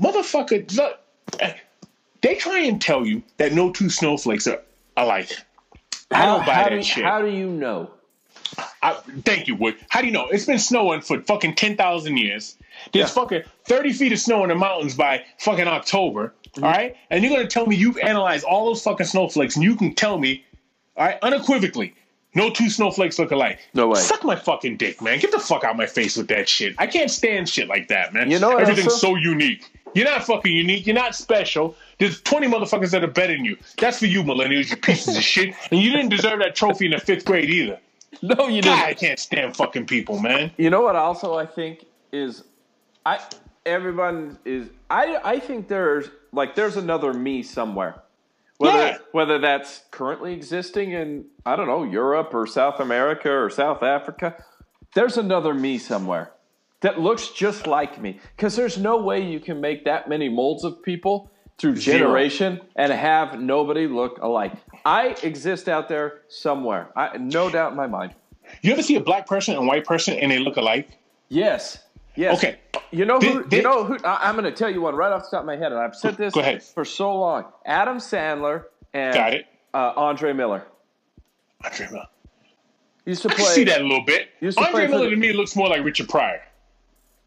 Motherfucker, 0.00 0.76
look, 0.76 0.98
eh, 1.38 1.54
they 2.20 2.34
try 2.34 2.58
and 2.58 2.82
tell 2.82 3.06
you 3.06 3.22
that 3.36 3.52
no 3.52 3.70
two 3.70 3.90
snowflakes 3.90 4.48
are 4.48 4.60
alike. 4.96 5.30
I 6.10 6.26
don't 6.26 6.44
buy 6.44 6.54
how 6.54 6.64
that 6.64 6.70
do, 6.70 6.82
shit. 6.82 7.04
How 7.04 7.22
do 7.22 7.28
you 7.28 7.48
know? 7.48 7.90
I, 8.82 8.94
thank 9.24 9.48
you, 9.48 9.54
Wood. 9.56 9.76
How 9.88 10.00
do 10.00 10.06
you 10.06 10.12
know? 10.12 10.28
It's 10.28 10.44
been 10.46 10.58
snowing 10.58 11.00
for 11.00 11.20
fucking 11.22 11.54
10,000 11.54 12.16
years. 12.16 12.56
There's 12.92 13.08
Yeah. 13.08 13.14
fucking 13.14 13.42
30 13.64 13.92
feet 13.92 14.12
of 14.12 14.18
snow 14.18 14.42
in 14.42 14.48
the 14.50 14.54
mountains 14.54 14.94
by 14.94 15.24
fucking 15.38 15.66
October. 15.68 16.34
Mm-hmm. 16.52 16.64
all 16.64 16.70
right? 16.72 16.96
And 17.10 17.22
you're 17.22 17.32
going 17.34 17.46
to 17.46 17.52
tell 17.52 17.66
me 17.66 17.76
you've 17.76 17.98
analyzed 17.98 18.44
all 18.44 18.64
those 18.66 18.82
fucking 18.82 19.06
snowflakes 19.06 19.56
and 19.56 19.64
you 19.64 19.76
can 19.76 19.94
tell 19.94 20.16
me, 20.18 20.44
all 20.96 21.04
right, 21.06 21.18
unequivocally, 21.22 21.94
no 22.34 22.48
two 22.50 22.70
snowflakes 22.70 23.18
look 23.18 23.30
alike. 23.30 23.58
No 23.74 23.88
way. 23.88 24.00
Suck 24.00 24.24
my 24.24 24.36
fucking 24.36 24.78
dick, 24.78 25.02
man. 25.02 25.18
Get 25.18 25.32
the 25.32 25.38
fuck 25.38 25.64
out 25.64 25.72
of 25.72 25.76
my 25.76 25.84
face 25.86 26.16
with 26.16 26.28
that 26.28 26.48
shit. 26.48 26.74
I 26.78 26.86
can't 26.86 27.10
stand 27.10 27.48
shit 27.48 27.68
like 27.68 27.88
that, 27.88 28.14
man. 28.14 28.30
You 28.30 28.38
know 28.38 28.50
what 28.50 28.62
Everything's 28.62 28.94
so 28.98 29.16
unique. 29.16 29.70
You're 29.94 30.04
not 30.06 30.24
fucking 30.24 30.50
unique. 30.54 30.86
You're 30.86 30.94
not 30.94 31.14
special. 31.14 31.74
There's 31.98 32.20
20 32.22 32.46
motherfuckers 32.48 32.90
that 32.90 33.02
are 33.04 33.06
better 33.06 33.34
than 33.34 33.44
you. 33.46 33.56
That's 33.78 33.98
for 33.98 34.06
you, 34.06 34.22
millennials, 34.22 34.70
you 34.70 34.76
pieces 34.76 35.16
of 35.16 35.22
shit. 35.22 35.54
And 35.70 35.80
you 35.80 35.90
didn't 35.90 36.10
deserve 36.10 36.38
that 36.40 36.54
trophy 36.54 36.86
in 36.86 36.90
the 36.92 36.98
fifth 36.98 37.24
grade 37.24 37.48
either. 37.50 37.78
No, 38.22 38.48
you 38.48 38.62
God, 38.62 38.78
I 38.82 38.88
didn't. 38.88 38.98
can't 38.98 39.18
stand 39.18 39.56
fucking 39.56 39.86
people, 39.86 40.18
man. 40.20 40.52
You 40.56 40.70
know 40.70 40.82
what? 40.82 40.96
Also, 40.96 41.34
I 41.34 41.46
think 41.46 41.84
is, 42.12 42.44
I 43.04 43.20
everyone 43.64 44.38
is. 44.44 44.68
I 44.90 45.18
I 45.24 45.38
think 45.40 45.68
there's 45.68 46.08
like 46.32 46.54
there's 46.54 46.76
another 46.76 47.12
me 47.12 47.42
somewhere. 47.42 48.02
Whether 48.58 48.78
Yeah. 48.78 48.98
whether 49.12 49.38
that's 49.38 49.82
currently 49.90 50.32
existing 50.32 50.92
in 50.92 51.26
I 51.44 51.56
don't 51.56 51.66
know 51.66 51.84
Europe 51.84 52.30
or 52.34 52.46
South 52.46 52.80
America 52.80 53.30
or 53.30 53.50
South 53.50 53.82
Africa, 53.82 54.36
there's 54.94 55.16
another 55.18 55.52
me 55.54 55.78
somewhere 55.78 56.32
that 56.80 57.00
looks 57.00 57.28
just 57.30 57.66
like 57.66 58.00
me. 58.00 58.20
Because 58.36 58.56
there's 58.56 58.78
no 58.78 58.98
way 58.98 59.20
you 59.22 59.40
can 59.40 59.60
make 59.60 59.84
that 59.84 60.08
many 60.08 60.28
molds 60.28 60.64
of 60.64 60.82
people 60.82 61.30
through 61.58 61.76
Zero. 61.76 61.98
generation 61.98 62.60
and 62.76 62.92
have 62.92 63.40
nobody 63.40 63.86
look 63.86 64.18
alike. 64.18 64.52
I 64.86 65.16
exist 65.24 65.68
out 65.68 65.88
there 65.88 66.20
somewhere. 66.28 66.88
I 66.94 67.18
no 67.18 67.50
doubt 67.50 67.72
in 67.72 67.76
my 67.76 67.88
mind. 67.88 68.14
You 68.62 68.72
ever 68.72 68.82
see 68.82 68.94
a 68.94 69.00
black 69.00 69.26
person 69.26 69.56
and 69.56 69.66
white 69.66 69.84
person 69.84 70.14
and 70.14 70.30
they 70.30 70.38
look 70.38 70.56
alike? 70.56 70.88
Yes. 71.28 71.78
Yes. 72.14 72.38
Okay. 72.38 72.58
You 72.92 73.04
know 73.04 73.18
who? 73.18 73.40
Did- 73.42 73.48
did- 73.50 73.56
you 73.58 73.62
know 73.64 73.82
who? 73.84 73.98
I, 74.04 74.28
I'm 74.28 74.36
going 74.36 74.44
to 74.44 74.52
tell 74.56 74.70
you 74.70 74.80
one 74.80 74.94
right 74.94 75.12
off 75.12 75.24
the 75.24 75.30
top 75.36 75.40
of 75.40 75.46
my 75.46 75.56
head, 75.56 75.72
and 75.72 75.80
I've 75.80 75.96
said 75.96 76.16
this 76.16 76.34
for 76.72 76.84
so 76.84 77.14
long. 77.18 77.46
Adam 77.66 77.98
Sandler 77.98 78.66
and 78.94 79.12
Got 79.12 79.34
it. 79.34 79.46
Uh, 79.74 79.92
Andre 79.96 80.32
Miller 80.32 80.64
Andre 81.64 81.88
Miller. 81.90 82.06
used 83.04 83.22
to 83.22 83.28
play. 83.28 83.44
see 83.44 83.64
that 83.64 83.80
a 83.80 83.84
little 83.84 84.04
bit. 84.04 84.28
Andre 84.56 84.86
Miller 84.86 85.04
the- 85.04 85.10
to 85.10 85.16
me 85.16 85.32
looks 85.32 85.56
more 85.56 85.68
like 85.68 85.84
Richard 85.84 86.08
Pryor. 86.08 86.42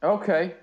Okay. 0.01 0.53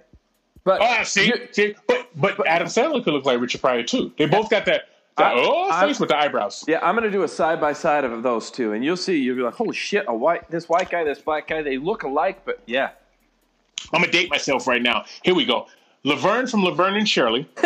But 0.64 0.80
Oh, 0.82 1.02
see, 1.04 1.26
you- 1.26 1.48
see, 1.52 1.74
but, 1.86 2.08
but 2.16 2.44
Adam 2.46 2.66
Sandler 2.68 3.04
could 3.04 3.12
look 3.12 3.26
like 3.26 3.38
Richard 3.38 3.60
Pryor 3.60 3.82
too. 3.82 4.12
They 4.18 4.24
both 4.26 4.48
got 4.50 4.64
that 4.64 4.84
I- 5.24 5.32
oh 5.36 5.68
I- 5.70 5.86
face 5.86 5.98
with 6.00 6.08
the 6.10 6.16
eyebrows. 6.16 6.64
yeah, 6.68 6.78
I'm 6.82 6.94
going 6.94 7.04
to 7.04 7.10
do 7.10 7.22
a 7.22 7.28
side 7.28 7.60
by 7.60 7.72
side 7.72 8.04
of 8.04 8.22
those 8.22 8.50
two, 8.50 8.72
and 8.72 8.84
you'll 8.84 8.96
see. 8.96 9.16
You'll 9.18 9.36
be 9.36 9.42
like, 9.42 9.54
"Holy 9.54 9.74
shit! 9.74 10.04
A 10.08 10.14
white, 10.14 10.50
this 10.50 10.68
white 10.68 10.90
guy, 10.90 11.04
this 11.04 11.18
black 11.20 11.48
guy, 11.48 11.62
they 11.62 11.78
look 11.78 12.02
alike." 12.02 12.44
But 12.44 12.60
yeah, 12.66 12.90
I'm 13.92 14.00
gonna 14.00 14.12
date 14.12 14.30
myself 14.30 14.66
right 14.66 14.82
now. 14.82 15.04
Here 15.22 15.34
we 15.34 15.44
go. 15.44 15.66
Laverne 16.04 16.46
from 16.46 16.62
Laverne 16.64 16.94
and 16.96 17.08
Shirley, 17.08 17.48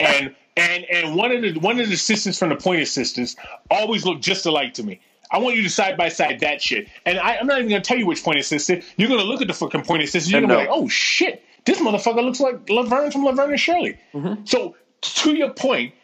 and 0.00 0.34
and 0.56 0.84
and 0.90 1.14
one 1.16 1.30
of 1.32 1.42
the 1.42 1.52
one 1.60 1.78
of 1.80 1.88
the 1.88 1.94
assistants 1.94 2.38
from 2.38 2.48
the 2.50 2.56
Pointer 2.56 2.84
Sisters 2.86 3.36
always 3.70 4.04
look 4.04 4.20
just 4.20 4.46
alike 4.46 4.74
to 4.74 4.82
me. 4.82 5.00
I 5.30 5.38
want 5.38 5.56
you 5.56 5.62
to 5.62 5.70
side 5.70 5.96
by 5.96 6.08
side 6.10 6.40
that 6.40 6.62
shit. 6.62 6.86
And 7.06 7.18
I, 7.18 7.36
I'm 7.36 7.46
not 7.46 7.58
even 7.58 7.68
gonna 7.70 7.80
tell 7.82 7.96
you 7.98 8.06
which 8.06 8.22
Pointer 8.22 8.42
Sister. 8.42 8.80
You're 8.96 9.08
gonna 9.08 9.22
look 9.24 9.42
at 9.42 9.48
the 9.48 9.54
fucking 9.54 9.82
Pointer 9.82 10.06
Sister. 10.06 10.30
You're 10.30 10.38
And 10.40 10.48
gonna 10.48 10.62
be 10.64 10.68
like, 10.68 10.76
oh 10.76 10.88
shit, 10.88 11.42
this 11.64 11.78
motherfucker 11.80 12.22
looks 12.24 12.40
like 12.40 12.68
Laverne 12.68 13.10
from 13.10 13.24
Laverne 13.24 13.50
and 13.50 13.60
Shirley. 13.60 13.98
Mm-hmm. 14.12 14.44
So 14.44 14.76
to 15.00 15.34
your 15.34 15.50
point, 15.50 15.94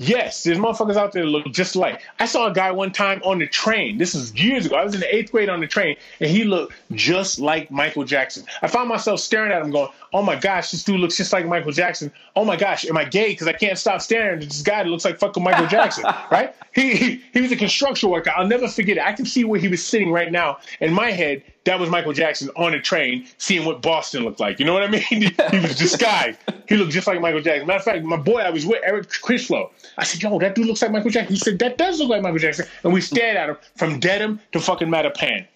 Yes, 0.00 0.44
there's 0.44 0.58
motherfuckers 0.58 0.94
out 0.94 1.10
there 1.10 1.24
that 1.24 1.28
look 1.28 1.46
just 1.46 1.74
like. 1.74 2.02
I 2.20 2.26
saw 2.26 2.46
a 2.46 2.54
guy 2.54 2.70
one 2.70 2.92
time 2.92 3.20
on 3.24 3.40
the 3.40 3.48
train. 3.48 3.98
This 3.98 4.14
is 4.14 4.32
years 4.32 4.64
ago. 4.64 4.76
I 4.76 4.84
was 4.84 4.94
in 4.94 5.00
the 5.00 5.12
eighth 5.14 5.32
grade 5.32 5.48
on 5.48 5.58
the 5.58 5.66
train, 5.66 5.96
and 6.20 6.30
he 6.30 6.44
looked 6.44 6.72
just 6.92 7.40
like 7.40 7.72
Michael 7.72 8.04
Jackson. 8.04 8.44
I 8.62 8.68
found 8.68 8.88
myself 8.88 9.18
staring 9.18 9.50
at 9.50 9.60
him, 9.60 9.72
going, 9.72 9.88
"Oh 10.12 10.22
my 10.22 10.36
gosh, 10.36 10.70
this 10.70 10.84
dude 10.84 11.00
looks 11.00 11.16
just 11.16 11.32
like 11.32 11.46
Michael 11.46 11.72
Jackson. 11.72 12.12
Oh 12.36 12.44
my 12.44 12.54
gosh, 12.54 12.86
am 12.86 12.96
I 12.96 13.04
gay? 13.06 13.30
Because 13.30 13.48
I 13.48 13.54
can't 13.54 13.76
stop 13.76 14.00
staring 14.00 14.40
at 14.40 14.48
this 14.48 14.62
guy 14.62 14.84
that 14.84 14.88
looks 14.88 15.04
like 15.04 15.18
fucking 15.18 15.42
Michael 15.42 15.66
Jackson." 15.66 16.04
right? 16.30 16.54
He, 16.72 16.94
he 16.94 17.24
he 17.32 17.40
was 17.40 17.50
a 17.50 17.56
construction 17.56 18.08
worker. 18.08 18.30
I'll 18.36 18.46
never 18.46 18.68
forget 18.68 18.98
it. 18.98 19.02
I 19.04 19.12
can 19.14 19.26
see 19.26 19.42
where 19.42 19.58
he 19.58 19.66
was 19.66 19.84
sitting 19.84 20.12
right 20.12 20.30
now 20.30 20.58
in 20.80 20.92
my 20.92 21.10
head. 21.10 21.42
That 21.68 21.78
was 21.78 21.90
Michael 21.90 22.14
Jackson 22.14 22.48
on 22.56 22.72
a 22.72 22.80
train, 22.80 23.26
seeing 23.36 23.66
what 23.66 23.82
Boston 23.82 24.24
looked 24.24 24.40
like. 24.40 24.58
You 24.58 24.64
know 24.64 24.72
what 24.72 24.84
I 24.84 24.88
mean? 24.88 25.02
he 25.50 25.58
was 25.60 25.76
disguised. 25.76 26.38
He 26.66 26.78
looked 26.78 26.92
just 26.92 27.06
like 27.06 27.20
Michael 27.20 27.42
Jackson. 27.42 27.66
Matter 27.66 27.78
of 27.80 27.84
fact, 27.84 28.04
my 28.06 28.16
boy 28.16 28.38
I 28.38 28.48
was 28.48 28.64
with, 28.64 28.80
Eric 28.82 29.10
Crislow, 29.10 29.68
I 29.98 30.04
said, 30.04 30.22
yo, 30.22 30.38
that 30.38 30.54
dude 30.54 30.64
looks 30.64 30.80
like 30.80 30.92
Michael 30.92 31.10
Jackson. 31.10 31.34
He 31.34 31.38
said, 31.38 31.58
that 31.58 31.76
does 31.76 31.98
look 31.98 32.08
like 32.08 32.22
Michael 32.22 32.38
Jackson. 32.38 32.64
And 32.84 32.94
we 32.94 33.02
stared 33.02 33.36
at 33.36 33.50
him 33.50 33.58
from 33.76 34.00
Dedham 34.00 34.40
to 34.52 34.60
fucking 34.60 34.88
Mattapan. 34.88 35.46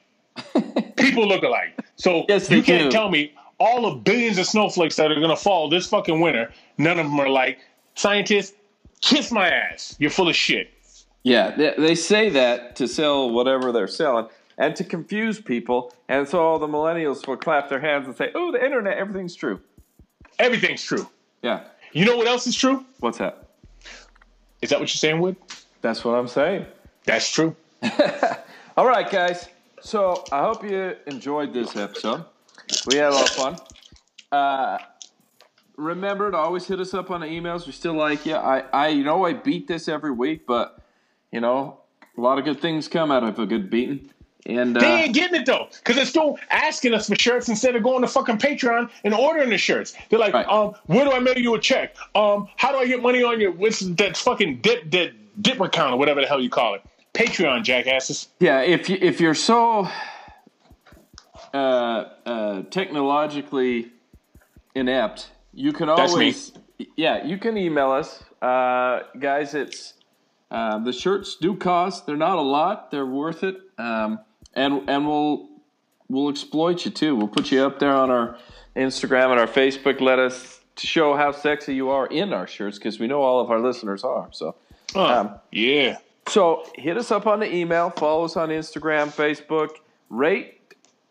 People 0.97 1.27
look 1.27 1.45
alike. 1.45 1.79
So 1.97 2.27
Yes, 2.29 2.51
you 2.51 2.63
can't 2.63 2.91
do. 2.91 2.91
tell 2.91 3.09
me 3.09 3.33
all 3.59 3.91
the 3.91 3.97
billions 3.97 4.37
of 4.37 4.45
snowflakes 4.45 4.97
that 4.97 5.11
are 5.11 5.15
going 5.15 5.31
to 5.31 5.37
fall 5.37 5.71
this 5.71 5.87
fucking 5.87 6.21
winter, 6.21 6.53
none 6.77 6.99
of 6.99 7.07
them 7.07 7.19
are 7.19 7.31
like, 7.31 7.59
scientists, 7.95 8.53
kiss 9.01 9.33
my 9.33 9.49
ass. 9.49 9.97
You're 9.99 10.11
full 10.11 10.29
of 10.29 10.37
shit. 10.37 10.69
Yeah, 11.23 11.57
they, 11.57 11.75
they 11.79 11.95
say 11.95 12.29
that 12.29 12.77
to 12.77 12.87
sell 12.87 13.31
whatever 13.31 13.73
they're 13.73 13.89
selling 13.89 14.27
and 14.63 14.77
to 14.77 14.85
confuse 14.85 15.41
people. 15.41 15.93
And 16.09 16.29
so 16.29 16.41
all 16.41 16.61
the 16.61 16.69
millennials 16.69 17.27
will 17.27 17.37
clap 17.37 17.69
their 17.69 17.81
hands 17.81 18.07
and 18.07 18.17
say, 18.17 18.31
oh, 18.33 18.53
the 18.53 18.65
internet, 18.65 18.97
everything's 18.97 19.35
true. 19.35 19.61
Everything's 20.39 20.85
true. 20.85 21.09
Yeah. 21.43 21.65
You 21.93 22.05
know 22.05 22.17
what 22.17 22.29
else 22.29 22.47
is 22.47 22.55
true? 22.55 22.85
What's 23.01 23.19
that? 23.19 23.49
Is 24.63 24.71
that 24.71 24.79
what 24.79 24.89
you're 24.89 25.01
saying, 25.01 25.19
Wood? 25.19 25.35
That's 25.81 26.05
what 26.05 26.13
I'm 26.13 26.29
saying. 26.29 26.67
That's 27.05 27.29
true. 27.29 27.57
All 28.77 28.87
right, 28.87 29.11
guys. 29.11 29.49
So 29.81 30.23
I 30.31 30.43
hope 30.43 30.63
you 30.63 30.95
enjoyed 31.09 31.53
this 31.53 31.75
episode. 31.75 32.25
We 32.87 32.99
had 32.99 33.09
a 33.09 33.15
lot 33.17 33.29
of 33.29 33.35
fun. 33.35 33.57
Uh, 34.31 34.79
remember 35.77 36.31
to 36.31 36.37
always 36.37 36.69
hit 36.69 36.79
us 36.79 36.95
up 36.95 37.11
on 37.11 37.23
the 37.23 37.27
emails. 37.27 37.67
We 37.67 37.73
still 37.73 37.95
like 37.95 38.25
you. 38.27 38.37
I, 38.37 38.61
I, 38.73 38.89
you 38.89 39.03
know, 39.03 39.25
I 39.25 39.33
beat 39.33 39.67
this 39.67 39.89
every 39.89 40.13
week, 40.13 40.47
but 40.47 40.79
you 41.33 41.41
know, 41.41 41.81
a 42.17 42.21
lot 42.21 42.39
of 42.39 42.45
good 42.45 42.61
things 42.61 42.87
come 42.87 43.11
out 43.11 43.25
of 43.25 43.41
a 43.41 43.47
good 43.47 43.69
beating. 43.69 44.11
And 44.47 44.75
They 44.75 44.93
uh, 44.93 44.97
ain't 45.05 45.15
getting 45.15 45.41
it 45.41 45.47
though, 45.47 45.69
because 45.79 45.97
they're 45.97 46.05
still 46.05 46.37
asking 46.51 46.95
us 46.95 47.09
for 47.09 47.15
shirts 47.15 47.49
instead 47.49 47.77
of 47.77 47.83
going 47.85 48.03
to 48.03 48.09
fucking 48.09 48.39
Patreon 48.39 48.91
and 49.05 49.15
ordering 49.15 49.51
the 49.51 49.59
shirts. 49.59 49.95
They're 50.09 50.19
like, 50.19 50.35
Right. 50.35 50.47
um, 50.49 50.75
where 50.87 51.05
do 51.05 51.13
I 51.13 51.21
mail 51.21 51.39
you 51.39 51.55
a 51.55 51.61
check? 51.61 51.95
Um, 52.15 52.49
how 52.57 52.73
do 52.73 52.79
I 52.79 52.87
get 52.87 53.01
money 53.03 53.23
on 53.23 53.41
your 53.41 53.53
what's 53.53 53.81
that 53.81 54.17
fucking 54.17 54.61
dip 54.61 54.91
that 54.91 55.13
dip 55.41 55.61
account 55.61 55.95
or 55.95 55.99
whatever 55.99 56.21
the 56.21 56.27
hell 56.27 56.41
you 56.41 56.51
call 56.51 56.75
it? 56.75 56.83
Patreon, 57.15 57.63
jackasses. 57.63 58.29
Yeah, 58.41 58.63
if 58.63 58.89
you, 58.89 58.99
if 59.01 59.21
you're 59.21 59.35
so 59.35 59.87
uh, 61.55 61.57
uh, 62.27 62.63
technologically 62.71 63.91
inept, 64.75 65.31
you 65.53 65.73
can 65.73 65.87
That's 65.89 66.15
me. 66.15 66.21
always 66.21 66.53
yeah, 66.97 67.25
you 67.25 67.39
can 67.39 67.57
email 67.57 67.91
us, 67.93 68.23
uh, 68.41 69.01
guys. 69.19 69.55
It's 69.55 69.95
uh, 70.51 70.79
the 70.79 70.93
shirts 70.93 71.37
do 71.41 71.55
cost; 71.55 72.07
they're 72.07 72.17
not 72.17 72.39
a 72.39 72.43
lot. 72.43 72.91
They're 72.91 73.07
worth 73.07 73.45
it, 73.45 73.57
um, 73.79 74.19
and 74.55 74.89
and 74.89 75.07
we'll 75.07 75.49
we'll 76.09 76.29
exploit 76.29 76.85
you 76.85 76.91
too. 76.91 77.17
We'll 77.17 77.29
put 77.29 77.51
you 77.51 77.63
up 77.63 77.79
there 77.79 77.93
on 77.95 78.11
our 78.11 78.37
Instagram 78.77 79.31
and 79.31 79.41
our 79.41 79.47
Facebook. 79.47 80.01
Let 80.01 80.19
us 80.19 80.61
to 80.77 80.87
show 80.87 81.15
how 81.17 81.33
sexy 81.33 81.75
you 81.75 81.91
are 81.91 82.07
in 82.07 82.33
our 82.33 82.47
shirts 82.47 82.79
because 82.79 82.99
we 82.99 83.07
know 83.07 83.23
all 83.23 83.41
of 83.41 83.51
our 83.51 83.61
listeners 83.61 84.05
are. 84.05 84.29
So. 84.33 84.55
Uh, 84.95 85.21
Um, 85.21 85.35
yeah. 85.51 85.99
So 86.29 86.65
hit 86.75 86.97
us 86.97 87.11
up 87.11 87.27
on 87.27 87.41
the 87.41 87.53
email, 87.55 87.91
follow 87.91 88.25
us 88.25 88.37
on 88.37 88.51
Instagram, 88.51 89.09
Facebook, 89.09 89.71
rate, 90.11 90.61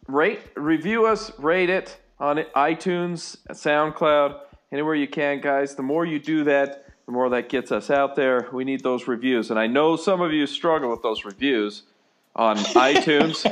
rate, 0.07 0.39
review 0.55 1.05
us, 1.05 1.31
rate 1.39 1.69
it 1.69 1.97
on 2.19 2.37
iTunes, 2.55 3.37
SoundCloud, 3.49 4.39
anywhere 4.71 4.95
you 4.95 5.07
can, 5.07 5.41
guys. 5.41 5.75
The 5.75 5.83
more 5.83 6.05
you 6.05 6.19
do 6.19 6.43
that, 6.45 6.85
the 7.07 7.11
more 7.11 7.29
that 7.29 7.49
gets 7.49 7.71
us 7.71 7.89
out 7.89 8.15
there. 8.15 8.47
We 8.53 8.63
need 8.63 8.83
those 8.83 9.07
reviews, 9.07 9.49
and 9.49 9.59
I 9.59 9.67
know 9.67 9.95
some 9.95 10.21
of 10.21 10.31
you 10.31 10.45
struggle 10.47 10.89
with 10.89 11.01
those 11.01 11.25
reviews 11.25 11.83
on 12.35 12.57
iTunes. 12.57 13.43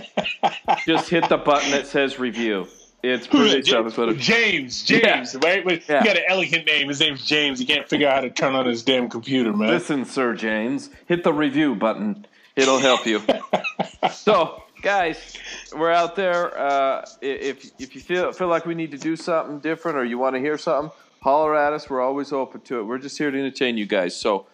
Just 0.86 1.10
hit 1.10 1.28
the 1.30 1.38
button 1.38 1.72
that 1.72 1.88
says 1.88 2.20
review. 2.20 2.68
It's 3.02 3.28
pretty 3.28 3.64
self-explanatory. 3.64 4.20
James, 4.20 4.84
James, 4.84 5.36
right? 5.38 5.64
But 5.64 5.88
Yeah. 5.88 6.02
He 6.02 6.06
got 6.08 6.18
an 6.18 6.24
elegant 6.28 6.66
name. 6.66 6.90
His 6.90 7.00
name's 7.00 7.24
James. 7.26 7.60
He 7.60 7.66
can't 7.66 7.88
figure 7.88 8.08
out 8.08 8.16
how 8.16 8.22
to 8.22 8.30
turn 8.30 8.56
on 8.56 8.66
his 8.66 8.84
damn 8.84 9.10
computer, 9.10 9.54
man. 9.54 9.70
Listen, 9.70 10.04
Sir 10.04 10.34
James, 10.34 10.90
hit 11.08 11.24
the 11.24 11.32
review 11.34 11.76
button. 11.76 12.26
It'll 12.58 12.80
help 12.80 13.06
you. 13.06 13.22
so, 14.12 14.64
guys, 14.82 15.38
we're 15.74 15.92
out 15.92 16.18
there. 16.18 16.58
Uh, 16.60 17.06
if 17.22 17.72
if 17.80 17.96
you 17.96 18.02
feel 18.02 18.34
feel 18.34 18.50
like 18.50 18.66
we 18.66 18.76
need 18.76 18.92
to 18.92 18.98
do 18.98 19.16
something 19.16 19.60
different 19.60 19.98
or 19.98 20.04
you 20.04 20.18
want 20.18 20.36
to 20.36 20.42
hear 20.42 20.58
something, 20.58 20.92
holler 21.22 21.56
at 21.56 21.72
us. 21.72 21.90
We're 21.90 22.02
always 22.02 22.34
open 22.34 22.60
to 22.62 22.80
it. 22.80 22.84
We're 22.84 22.98
just 22.98 23.18
here 23.18 23.32
to 23.32 23.38
entertain 23.38 23.78
you 23.78 23.86
guys. 23.86 24.14
So, 24.14 24.48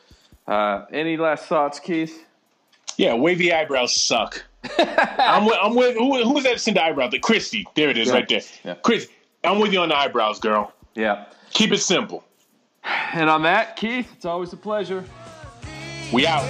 uh, 0.48 0.86
any 0.92 1.18
last 1.18 1.46
thoughts, 1.46 1.80
Keith? 1.80 2.26
Yeah, 2.98 3.14
wavy 3.14 3.52
eyebrows 3.54 3.96
suck. 4.00 4.44
I'm 4.80 5.46
with, 5.46 5.58
I'm 5.62 5.76
with 5.76 5.96
who, 5.96 6.24
who's 6.24 6.44
that 6.44 6.60
send 6.60 6.78
the 6.78 6.84
eyebrows? 6.84 7.12
The 7.12 7.20
Christy. 7.20 7.66
There 7.76 7.90
it 7.90 7.98
is, 7.98 8.08
Yeah. 8.08 8.14
right 8.14 8.28
there. 8.28 8.42
Yeah. 8.64 8.76
Chris, 8.84 9.08
I'm 9.44 9.60
with 9.60 9.72
you 9.74 9.80
on 9.80 9.90
the 9.90 9.96
eyebrows, 9.98 10.40
girl. 10.40 10.74
Yeah. 10.96 11.26
Keep 11.52 11.72
it 11.74 11.78
simple. 11.80 12.24
And 13.14 13.30
on 13.30 13.44
that, 13.44 13.76
Keith, 13.76 14.12
it's 14.16 14.26
always 14.26 14.54
a 14.54 14.58
pleasure. 14.58 15.04
We 16.12 16.26
out. 16.28 16.44